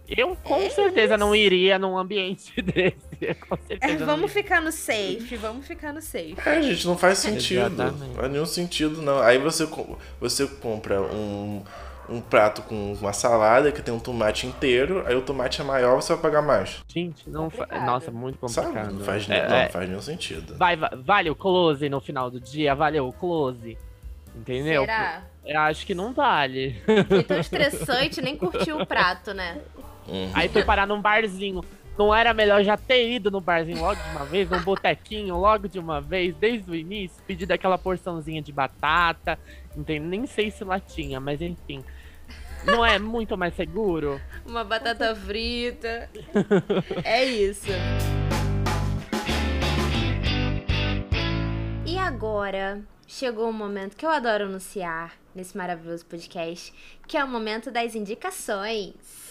Eu 0.08 0.36
com 0.42 0.56
É 0.56 0.68
certeza 0.70 1.16
não 1.16 1.34
iria 1.34 1.78
num 1.78 1.96
ambiente 1.96 2.52
desse. 2.60 3.34
Com 3.48 3.56
certeza. 3.66 4.02
É, 4.02 4.06
vamos 4.06 4.32
ficar 4.32 4.60
no 4.60 4.70
safe, 4.70 5.36
vamos 5.36 5.66
ficar 5.66 5.92
no 5.92 6.02
safe. 6.02 6.36
É, 6.44 6.60
gente, 6.62 6.86
não 6.86 6.96
faz 6.98 7.18
sentido. 7.18 7.60
Exatamente. 7.66 8.08
Não 8.08 8.14
faz 8.14 8.30
nenhum 8.32 8.46
sentido, 8.46 9.00
não. 9.02 9.20
Aí 9.20 9.38
você, 9.38 9.66
você 10.20 10.46
compra 10.46 11.00
um, 11.00 11.62
um 12.08 12.20
prato 12.20 12.60
com 12.62 12.92
uma 12.92 13.14
salada 13.14 13.72
que 13.72 13.80
tem 13.80 13.94
um 13.94 13.98
tomate 13.98 14.46
inteiro, 14.46 15.02
aí 15.06 15.14
o 15.16 15.22
tomate 15.22 15.62
é 15.62 15.64
maior, 15.64 15.96
você 16.02 16.12
vai 16.12 16.20
pagar 16.22 16.42
mais. 16.42 16.84
Gente, 16.86 17.28
não. 17.30 17.48
fa- 17.48 17.64
Complicado. 17.64 17.86
Nossa, 17.86 18.10
muito 18.10 18.48
Sabe? 18.48 18.66
complicado. 18.68 18.94
Não 18.94 19.04
faz, 19.04 19.24
É, 19.30 19.40
nem- 19.40 19.48
não 19.48 19.56
é, 19.56 19.68
faz 19.70 19.88
nenhum 19.88 20.02
sentido. 20.02 20.56
vai, 20.58 20.76
vai, 20.76 20.90
vale 20.96 21.30
o 21.30 21.34
close 21.34 21.88
no 21.88 22.00
final 22.00 22.30
do 22.30 22.38
dia? 22.38 22.74
Valeu 22.74 23.08
o 23.08 23.12
close? 23.12 23.78
Entendeu? 24.36 24.82
Será? 24.82 25.22
Eu 25.46 25.60
acho 25.60 25.86
que 25.86 25.94
não 25.94 26.12
vale. 26.12 26.82
Foi 27.08 27.22
tão 27.22 27.38
estressante, 27.38 28.20
nem 28.20 28.36
curtiu 28.36 28.78
o 28.80 28.86
prato, 28.86 29.32
né? 29.32 29.58
Uhum. 30.08 30.30
Aí 30.34 30.48
foi 30.48 30.62
parar 30.64 30.86
num 30.86 31.00
barzinho. 31.00 31.62
Não 31.96 32.12
era 32.12 32.34
melhor 32.34 32.64
já 32.64 32.76
ter 32.76 33.08
ido 33.08 33.30
no 33.30 33.40
barzinho 33.40 33.80
logo 33.80 33.94
de 33.94 34.10
uma 34.10 34.24
vez, 34.24 34.50
num 34.50 34.60
botequinho 34.60 35.36
logo 35.36 35.68
de 35.68 35.78
uma 35.78 36.00
vez, 36.00 36.34
desde 36.34 36.68
o 36.68 36.74
início, 36.74 37.22
pedir 37.24 37.46
daquela 37.46 37.78
porçãozinha 37.78 38.42
de 38.42 38.50
batata, 38.50 39.38
entende? 39.76 40.04
Nem 40.04 40.26
sei 40.26 40.50
se 40.50 40.64
lá 40.64 40.80
tinha, 40.80 41.20
mas 41.20 41.40
enfim. 41.40 41.84
Não 42.64 42.84
é 42.84 42.98
muito 42.98 43.36
mais 43.36 43.54
seguro? 43.54 44.20
Uma 44.44 44.64
batata 44.64 45.14
frita. 45.14 46.10
É 47.04 47.24
isso. 47.24 47.68
E 51.86 51.98
agora 51.98 52.82
chegou 53.06 53.48
o 53.48 53.52
momento 53.52 53.96
que 53.96 54.04
eu 54.04 54.10
adoro 54.10 54.44
anunciar 54.44 55.12
nesse 55.34 55.56
maravilhoso 55.56 56.06
podcast, 56.06 56.72
que 57.06 57.16
é 57.16 57.24
o 57.24 57.28
momento 57.28 57.70
das 57.70 57.94
indicações. 57.94 59.23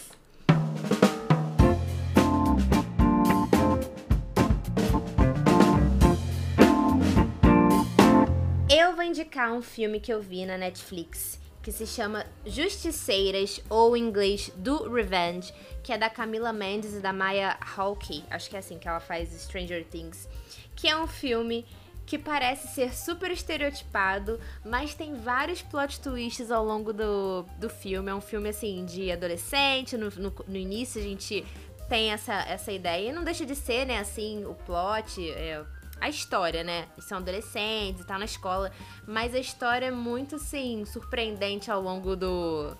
Eu 8.76 8.96
vou 8.96 9.04
indicar 9.04 9.52
um 9.52 9.62
filme 9.62 10.00
que 10.00 10.12
eu 10.12 10.20
vi 10.20 10.44
na 10.44 10.58
Netflix 10.58 11.38
que 11.62 11.70
se 11.70 11.86
chama 11.86 12.26
Justiceiras, 12.44 13.62
ou 13.70 13.96
em 13.96 14.02
inglês 14.02 14.50
Do 14.56 14.92
Revenge, 14.92 15.54
que 15.80 15.92
é 15.92 15.96
da 15.96 16.10
Camila 16.10 16.52
Mendes 16.52 16.92
e 16.92 16.98
da 16.98 17.12
Maya 17.12 17.56
Hawke, 17.76 18.24
acho 18.28 18.50
que 18.50 18.56
é 18.56 18.58
assim 18.58 18.76
que 18.76 18.88
ela 18.88 18.98
faz 18.98 19.30
Stranger 19.42 19.84
Things, 19.84 20.28
que 20.74 20.88
é 20.88 20.96
um 20.96 21.06
filme 21.06 21.64
que 22.04 22.18
parece 22.18 22.66
ser 22.74 22.92
super 22.92 23.30
estereotipado, 23.30 24.40
mas 24.64 24.92
tem 24.92 25.14
vários 25.14 25.62
plot 25.62 26.00
twists 26.00 26.50
ao 26.50 26.64
longo 26.64 26.92
do, 26.92 27.44
do 27.60 27.70
filme. 27.70 28.10
É 28.10 28.14
um 28.14 28.20
filme, 28.20 28.48
assim, 28.48 28.84
de 28.84 29.12
adolescente, 29.12 29.96
no, 29.96 30.10
no, 30.10 30.34
no 30.48 30.56
início 30.56 31.00
a 31.00 31.04
gente 31.04 31.46
tem 31.88 32.10
essa, 32.10 32.34
essa 32.42 32.72
ideia, 32.72 33.10
e 33.10 33.12
não 33.12 33.22
deixa 33.22 33.46
de 33.46 33.54
ser, 33.54 33.86
né, 33.86 34.00
assim, 34.00 34.44
o 34.44 34.54
plot, 34.54 35.30
é, 35.30 35.64
a 36.04 36.08
história, 36.10 36.62
né? 36.62 36.86
São 36.98 37.16
adolescentes 37.16 38.02
e 38.02 38.06
tá 38.06 38.18
na 38.18 38.26
escola. 38.26 38.70
Mas 39.06 39.34
a 39.34 39.38
história 39.38 39.86
é 39.86 39.90
muito, 39.90 40.36
assim, 40.36 40.84
surpreendente 40.84 41.70
ao 41.70 41.80
longo 41.80 42.14
do. 42.14 42.76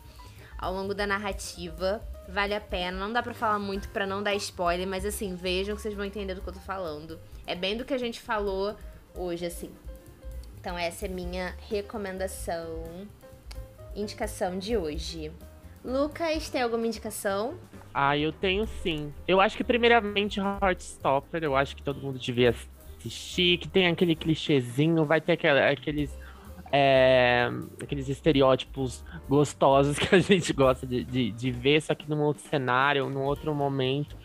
ao 0.58 0.74
longo 0.74 0.94
da 0.94 1.06
narrativa. 1.06 2.02
Vale 2.28 2.54
a 2.54 2.60
pena. 2.60 2.98
Não 2.98 3.10
dá 3.10 3.22
pra 3.22 3.32
falar 3.32 3.58
muito 3.58 3.88
pra 3.88 4.06
não 4.06 4.22
dar 4.22 4.34
spoiler, 4.34 4.86
mas 4.86 5.06
assim, 5.06 5.34
vejam 5.34 5.74
que 5.74 5.80
vocês 5.80 5.94
vão 5.94 6.04
entender 6.04 6.34
do 6.34 6.42
que 6.42 6.48
eu 6.48 6.52
tô 6.52 6.60
falando. 6.60 7.18
É 7.46 7.54
bem 7.54 7.78
do 7.78 7.84
que 7.84 7.94
a 7.94 7.98
gente 7.98 8.20
falou 8.20 8.76
hoje, 9.14 9.46
assim. 9.46 9.70
Então 10.60 10.76
essa 10.76 11.06
é 11.06 11.08
minha 11.08 11.54
recomendação. 11.70 12.84
Indicação 13.96 14.58
de 14.58 14.76
hoje. 14.76 15.32
Lucas, 15.82 16.50
tem 16.50 16.60
alguma 16.60 16.86
indicação? 16.86 17.58
Ah, 17.92 18.18
eu 18.18 18.32
tenho 18.32 18.66
sim. 18.82 19.14
Eu 19.26 19.40
acho 19.40 19.56
que 19.56 19.64
primeiramente 19.64 20.40
Heartstopper, 20.40 21.42
eu 21.42 21.56
acho 21.56 21.74
que 21.76 21.82
todo 21.82 22.00
mundo 22.00 22.18
devia 22.18 22.54
assistir, 23.08 23.58
que 23.58 23.68
tem 23.68 23.86
aquele 23.86 24.14
clichêzinho, 24.14 25.04
vai 25.04 25.20
ter 25.20 25.32
aquela- 25.32 25.70
aqueles 25.70 26.16
é, 26.76 27.48
aqueles 27.80 28.08
estereótipos 28.08 29.04
gostosos 29.28 29.96
que 29.98 30.12
a 30.12 30.18
gente 30.18 30.52
gosta 30.52 30.84
de, 30.84 31.04
de, 31.04 31.30
de 31.30 31.50
ver, 31.52 31.80
só 31.80 31.94
que 31.94 32.08
num 32.10 32.20
outro 32.20 32.42
cenário, 32.48 33.08
num 33.08 33.22
outro 33.22 33.54
momento. 33.54 34.16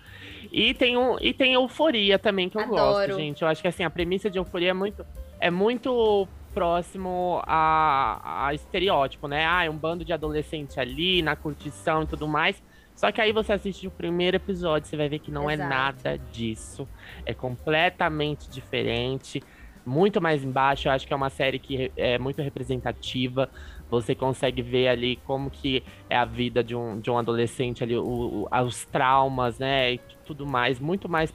E 0.52 0.74
tem, 0.74 0.98
um, 0.98 1.16
e 1.22 1.32
tem 1.32 1.54
euforia 1.54 2.18
também, 2.18 2.50
que 2.50 2.58
eu 2.58 2.62
Adoro. 2.62 2.76
gosto, 3.08 3.20
gente. 3.20 3.44
Eu 3.44 3.48
acho 3.48 3.62
que 3.62 3.68
assim, 3.68 3.84
a 3.84 3.90
premissa 3.90 4.32
de 4.32 4.40
euforia 4.40 4.72
é 4.72 4.74
muito, 4.74 5.06
é 5.40 5.52
muito 5.52 6.28
próximo 6.52 7.40
a, 7.46 8.48
a 8.48 8.54
estereótipo, 8.56 9.28
né? 9.28 9.46
Ah, 9.46 9.66
é 9.66 9.70
um 9.70 9.78
bando 9.78 10.04
de 10.04 10.12
adolescente 10.12 10.80
ali, 10.80 11.22
na 11.22 11.36
curtição 11.36 12.02
e 12.02 12.08
tudo 12.08 12.28
mais. 12.28 12.64
Só 13.00 13.14
que 13.14 13.22
aí 13.22 13.32
você 13.32 13.54
assiste 13.54 13.88
o 13.88 13.92
primeiro 13.92 14.36
episódio, 14.36 14.86
você 14.86 14.98
vai 14.98 15.08
ver 15.08 15.20
que 15.20 15.32
não 15.32 15.50
Exato. 15.50 15.72
é 15.72 15.74
nada 15.74 16.18
disso. 16.34 16.86
É 17.26 17.34
completamente 17.34 18.50
diferente. 18.50 19.42
muito 19.86 20.20
mais 20.22 20.44
embaixo. 20.44 20.90
Eu 20.90 20.92
acho 20.92 21.08
que 21.08 21.14
é 21.14 21.16
uma 21.16 21.30
série 21.30 21.60
que 21.60 21.90
é 21.96 22.20
muito 22.20 22.42
representativa. 22.42 23.50
Você 23.90 24.14
consegue 24.14 24.62
ver 24.62 24.90
ali 24.90 25.16
como 25.26 25.50
que 25.50 25.82
é 26.10 26.18
a 26.18 26.26
vida 26.26 26.62
de 26.62 26.76
um, 26.76 27.00
de 27.00 27.10
um 27.10 27.18
adolescente 27.18 27.86
ali, 27.86 27.96
o, 27.96 28.04
o, 28.52 28.64
os 28.66 28.84
traumas, 28.84 29.58
né? 29.58 29.94
E 29.94 30.02
tudo 30.26 30.46
mais, 30.46 30.78
muito 30.78 31.08
mais 31.08 31.34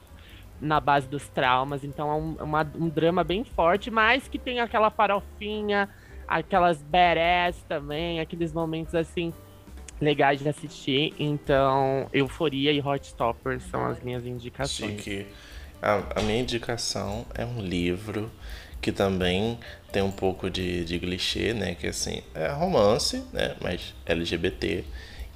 na 0.61 0.79
base 0.79 1.07
dos 1.07 1.27
traumas. 1.29 1.83
Então 1.83 2.11
é 2.11 2.13
um, 2.13 2.43
uma, 2.43 2.71
um 2.75 2.87
drama 2.87 3.23
bem 3.23 3.43
forte, 3.43 3.89
mas 3.89 4.27
que 4.27 4.37
tem 4.37 4.59
aquela 4.59 4.91
farofinha, 4.91 5.89
aquelas 6.27 6.83
badass 6.83 7.63
também, 7.67 8.19
aqueles 8.19 8.53
momentos 8.53 8.93
assim 8.93 9.33
legais 9.99 10.39
de 10.39 10.49
assistir. 10.49 11.13
Então, 11.19 12.07
Euforia 12.13 12.71
e 12.71 12.81
Hot 12.81 13.05
Stopper 13.05 13.59
são 13.61 13.85
as 13.85 14.01
minhas 14.01 14.25
indicações. 14.25 15.01
Chique. 15.01 15.27
A, 15.81 16.19
a 16.19 16.21
minha 16.21 16.39
indicação 16.39 17.25
é 17.33 17.45
um 17.45 17.59
livro 17.59 18.31
que 18.81 18.91
também 18.91 19.59
tem 19.91 20.01
um 20.01 20.11
pouco 20.11 20.49
de, 20.49 20.85
de 20.85 20.99
clichê, 20.99 21.53
né? 21.53 21.75
Que 21.75 21.87
assim, 21.87 22.21
é 22.33 22.47
romance, 22.47 23.23
né? 23.33 23.55
Mas 23.61 23.93
LGBT, 24.05 24.83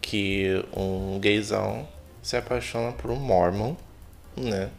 que 0.02 0.64
um 0.76 1.20
gaysão 1.20 1.88
se 2.22 2.38
apaixona 2.38 2.92
por 2.92 3.10
um 3.12 3.16
mormon, 3.16 3.76
né? 4.36 4.70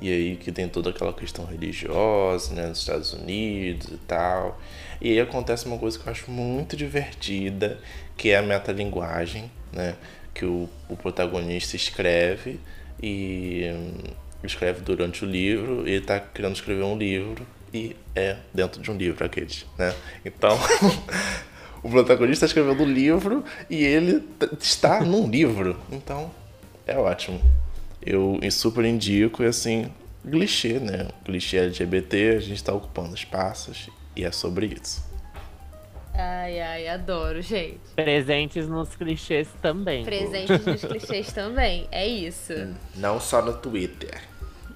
E 0.00 0.12
aí 0.12 0.36
que 0.36 0.52
tem 0.52 0.68
toda 0.68 0.90
aquela 0.90 1.12
questão 1.12 1.44
religiosa, 1.44 2.54
né, 2.54 2.66
nos 2.66 2.78
Estados 2.78 3.12
Unidos 3.12 3.88
e 3.88 3.96
tal. 3.98 4.60
E 5.00 5.10
aí 5.10 5.20
acontece 5.20 5.66
uma 5.66 5.78
coisa 5.78 5.98
que 5.98 6.06
eu 6.06 6.12
acho 6.12 6.30
muito 6.30 6.76
divertida, 6.76 7.80
que 8.18 8.30
é 8.30 8.36
a 8.36 8.42
metalinguagem, 8.42 9.50
né? 9.72 9.94
Que 10.34 10.44
o, 10.44 10.68
o 10.88 10.96
protagonista 10.96 11.76
escreve 11.76 12.60
e 13.00 13.70
hum, 13.72 13.92
escreve 14.42 14.82
durante 14.82 15.24
o 15.24 15.28
livro 15.28 15.88
e 15.88 15.92
está 15.92 16.18
querendo 16.20 16.56
escrever 16.56 16.82
um 16.82 16.98
livro 16.98 17.46
e 17.72 17.96
é 18.14 18.36
dentro 18.52 18.82
de 18.82 18.90
um 18.90 18.96
livro 18.96 19.24
aqueles, 19.24 19.64
né? 19.78 19.94
Então, 20.24 20.58
o 21.82 21.88
protagonista 21.88 22.44
está 22.44 22.46
escrevendo 22.46 22.82
um 22.82 22.92
livro 22.92 23.44
e 23.70 23.84
ele 23.84 24.28
está 24.60 25.00
num 25.00 25.30
livro. 25.30 25.78
Então, 25.90 26.30
é 26.86 26.98
ótimo. 26.98 27.40
Eu 28.04 28.38
super 28.50 28.84
indico 28.84 29.42
e 29.44 29.46
assim, 29.46 29.92
clichê, 30.28 30.80
né? 30.80 31.08
Clichê 31.24 31.58
LGBT, 31.58 32.36
a 32.36 32.40
gente 32.40 32.56
está 32.56 32.72
ocupando 32.72 33.14
espaços 33.14 33.88
e 34.16 34.24
é 34.24 34.32
sobre 34.32 34.66
isso. 34.66 35.07
Ai, 36.20 36.60
ai, 36.60 36.88
adoro, 36.88 37.40
gente. 37.40 37.78
Presentes 37.94 38.68
nos 38.68 38.96
clichês 38.96 39.48
também. 39.62 40.04
Presentes 40.04 40.66
nos 40.66 40.82
clichês 40.84 41.32
também, 41.32 41.86
é 41.92 42.04
isso. 42.04 42.52
Não 42.96 43.20
só 43.20 43.40
no 43.40 43.56
Twitter. 43.56 44.20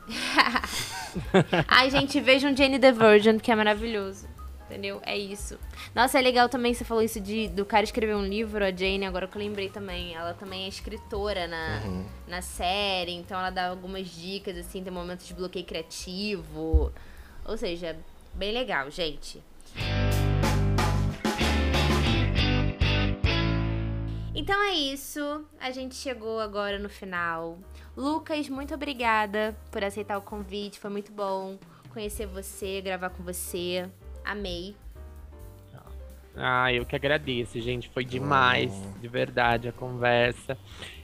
ai, 1.67 1.91
gente, 1.91 2.21
vejam 2.21 2.57
Jane 2.57 2.79
the 2.79 2.93
Virgin, 2.93 3.41
que 3.41 3.51
é 3.51 3.57
maravilhoso. 3.57 4.29
Entendeu? 4.67 5.03
É 5.05 5.19
isso. 5.19 5.59
Nossa, 5.93 6.17
é 6.17 6.23
legal 6.23 6.49
também, 6.49 6.73
você 6.73 6.85
falou 6.85 7.03
isso 7.03 7.21
de 7.21 7.49
do 7.49 7.67
cara 7.67 7.83
escrever 7.83 8.15
um 8.15 8.25
livro, 8.25 8.65
a 8.65 8.71
Jane, 8.71 9.05
agora 9.05 9.27
que 9.27 9.37
eu 9.37 9.43
lembrei 9.43 9.69
também. 9.69 10.15
Ela 10.15 10.35
também 10.35 10.67
é 10.67 10.69
escritora 10.69 11.49
na, 11.49 11.83
uhum. 11.85 12.07
na 12.29 12.41
série, 12.41 13.15
então 13.15 13.37
ela 13.37 13.51
dá 13.51 13.67
algumas 13.67 14.09
dicas, 14.09 14.57
assim, 14.57 14.81
tem 14.81 14.93
momentos 14.93 15.27
de 15.27 15.35
bloqueio 15.35 15.67
criativo. 15.67 16.93
Ou 17.45 17.57
seja, 17.57 17.97
bem 18.33 18.53
legal, 18.53 18.89
gente. 18.93 19.43
Então 24.35 24.63
é 24.63 24.73
isso. 24.73 25.45
A 25.61 25.71
gente 25.71 25.95
chegou 25.95 26.41
agora 26.41 26.79
no 26.79 26.89
final. 26.89 27.59
Lucas, 27.97 28.49
muito 28.49 28.75
obrigada 28.75 29.57
por 29.71 29.85
aceitar 29.85 30.17
o 30.17 30.23
convite. 30.23 30.79
Foi 30.79 30.91
muito 30.91 31.13
bom 31.13 31.59
conhecer 31.93 32.27
você, 32.27 32.81
gravar 32.81 33.11
com 33.11 33.23
você. 33.23 33.89
Amei. 34.25 34.75
Ah, 36.35 36.73
eu 36.73 36.87
que 36.87 36.97
agradeço, 36.97 37.61
gente. 37.61 37.89
Foi 37.91 38.05
demais, 38.05 38.73
oh. 38.73 38.99
de 38.99 39.09
verdade, 39.09 39.69
a 39.69 39.73
conversa. 39.73 40.57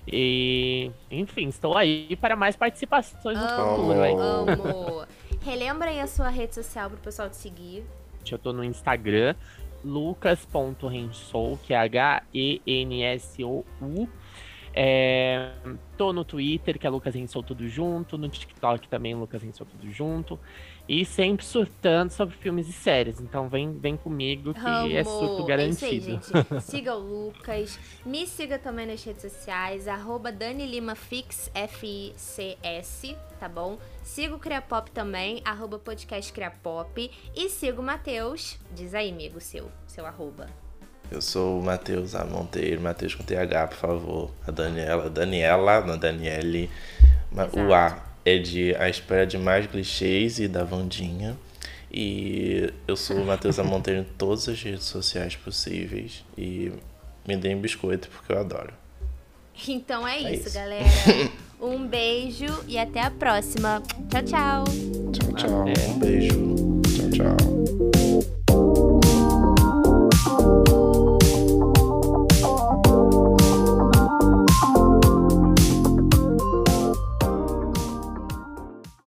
E, 0.07 0.91
enfim, 1.11 1.49
estou 1.49 1.76
aí 1.76 2.16
para 2.16 2.35
mais 2.35 2.57
participações 2.57 3.39
no 3.39 3.49
futuro. 3.49 4.05
Hein? 4.05 4.16
Amo. 4.18 5.07
Relembra 5.43 5.91
aí 5.91 6.01
a 6.01 6.07
sua 6.07 6.31
rede 6.31 6.55
social 6.55 6.89
para 6.89 6.99
o 6.99 7.03
pessoal 7.03 7.29
te 7.29 7.37
seguir. 7.37 7.85
Eu 8.31 8.39
tô 8.39 8.53
no 8.53 8.64
Instagram, 8.64 9.35
lucas.rensou, 9.85 11.59
que 11.62 11.72
é 11.72 11.79
H-E-N-S-O-U. 11.79 12.59
É, 14.81 15.51
tô 15.97 16.12
no 16.12 16.24
Twitter, 16.24 16.79
que 16.79 16.87
é 16.87 16.91
Lucas 16.91 17.12
Rensou 17.12 17.43
Tudo 17.43 17.66
Junto, 17.68 18.16
no 18.16 18.29
TikTok 18.29 18.89
também, 18.89 19.12
Lucas 19.12 19.43
Rensou 19.43 19.66
Tudo 19.66 19.91
Junto. 19.91 20.39
E 20.89 21.05
sempre 21.05 21.45
surtando 21.45 22.11
sobre 22.11 22.37
filmes 22.37 22.68
e 22.68 22.72
séries. 22.72 23.20
Então 23.20 23.49
vem, 23.49 23.72
vem 23.72 23.97
comigo 23.97 24.55
que 24.55 24.61
Amo. 24.61 24.97
é 24.97 25.03
surto 25.03 25.45
garantido. 25.45 26.12
É 26.12 26.14
isso 26.14 26.33
aí, 26.37 26.61
siga 26.62 26.95
o 26.95 26.99
Lucas. 26.99 27.79
Me 28.07 28.24
siga 28.26 28.59
também 28.59 28.87
nas 28.87 29.03
redes 29.03 29.20
sociais. 29.20 29.89
Arroba 29.89 30.31
Dani 30.31 30.64
Lima 30.64 30.95
Fix, 30.95 31.51
F-I-C-S, 31.53 33.16
tá 33.41 33.49
bom? 33.49 33.79
Siga 34.09 34.34
o 34.34 34.38
Criapop 34.38 34.90
também, 34.90 35.42
arroba 35.44 35.78
podcast 35.78 36.32
Criapop. 36.32 37.11
E 37.36 37.48
siga 37.50 37.78
o 37.78 37.84
Matheus. 37.84 38.59
Diz 38.74 38.94
aí, 38.94 39.11
amigo, 39.11 39.38
seu, 39.38 39.70
seu 39.86 40.06
arroba. 40.06 40.46
Eu 41.11 41.20
sou 41.20 41.61
o 41.61 41.62
Matheus 41.62 42.14
A. 42.14 42.24
Monteiro, 42.24 42.80
Matheus 42.80 43.14
com 43.14 43.22
TH, 43.22 43.66
por 43.68 43.76
favor. 43.76 44.30
A 44.46 44.50
Daniela, 44.50 45.11
Daniela, 45.11 45.82
não 45.82 45.98
Daniele. 45.98 46.70
Exato. 47.30 47.61
O 47.61 47.74
A 47.74 48.02
é 48.24 48.38
de 48.38 48.74
A 48.76 48.88
Espera 48.88 49.26
de 49.26 49.36
Mais 49.36 49.66
Clichês 49.66 50.38
e 50.38 50.48
da 50.48 50.64
Vandinha. 50.64 51.38
E 51.92 52.72
eu 52.88 52.96
sou 52.96 53.18
o 53.18 53.26
Matheus 53.26 53.59
Monteiro 53.61 54.00
em 54.00 54.04
todas 54.04 54.48
as 54.48 54.61
redes 54.61 54.86
sociais 54.86 55.36
possíveis. 55.36 56.24
E 56.36 56.72
me 57.26 57.36
deem 57.36 57.61
biscoito 57.61 58.09
porque 58.09 58.32
eu 58.32 58.38
adoro. 58.38 58.72
Então 59.68 60.09
é, 60.09 60.16
é 60.16 60.32
isso, 60.32 60.48
isso, 60.48 60.54
galera. 60.54 60.86
Um 61.61 61.86
beijo 61.86 62.46
e 62.68 62.78
até 62.78 63.02
a 63.02 63.11
próxima. 63.11 63.82
Tchau, 64.11 64.22
tchau. 64.22 64.64
Tchau, 65.12 65.32
tchau. 65.34 65.64
Um 65.66 65.98
beijo. 65.98 66.54
Tchau, 66.86 67.11
tchau. 67.11 67.36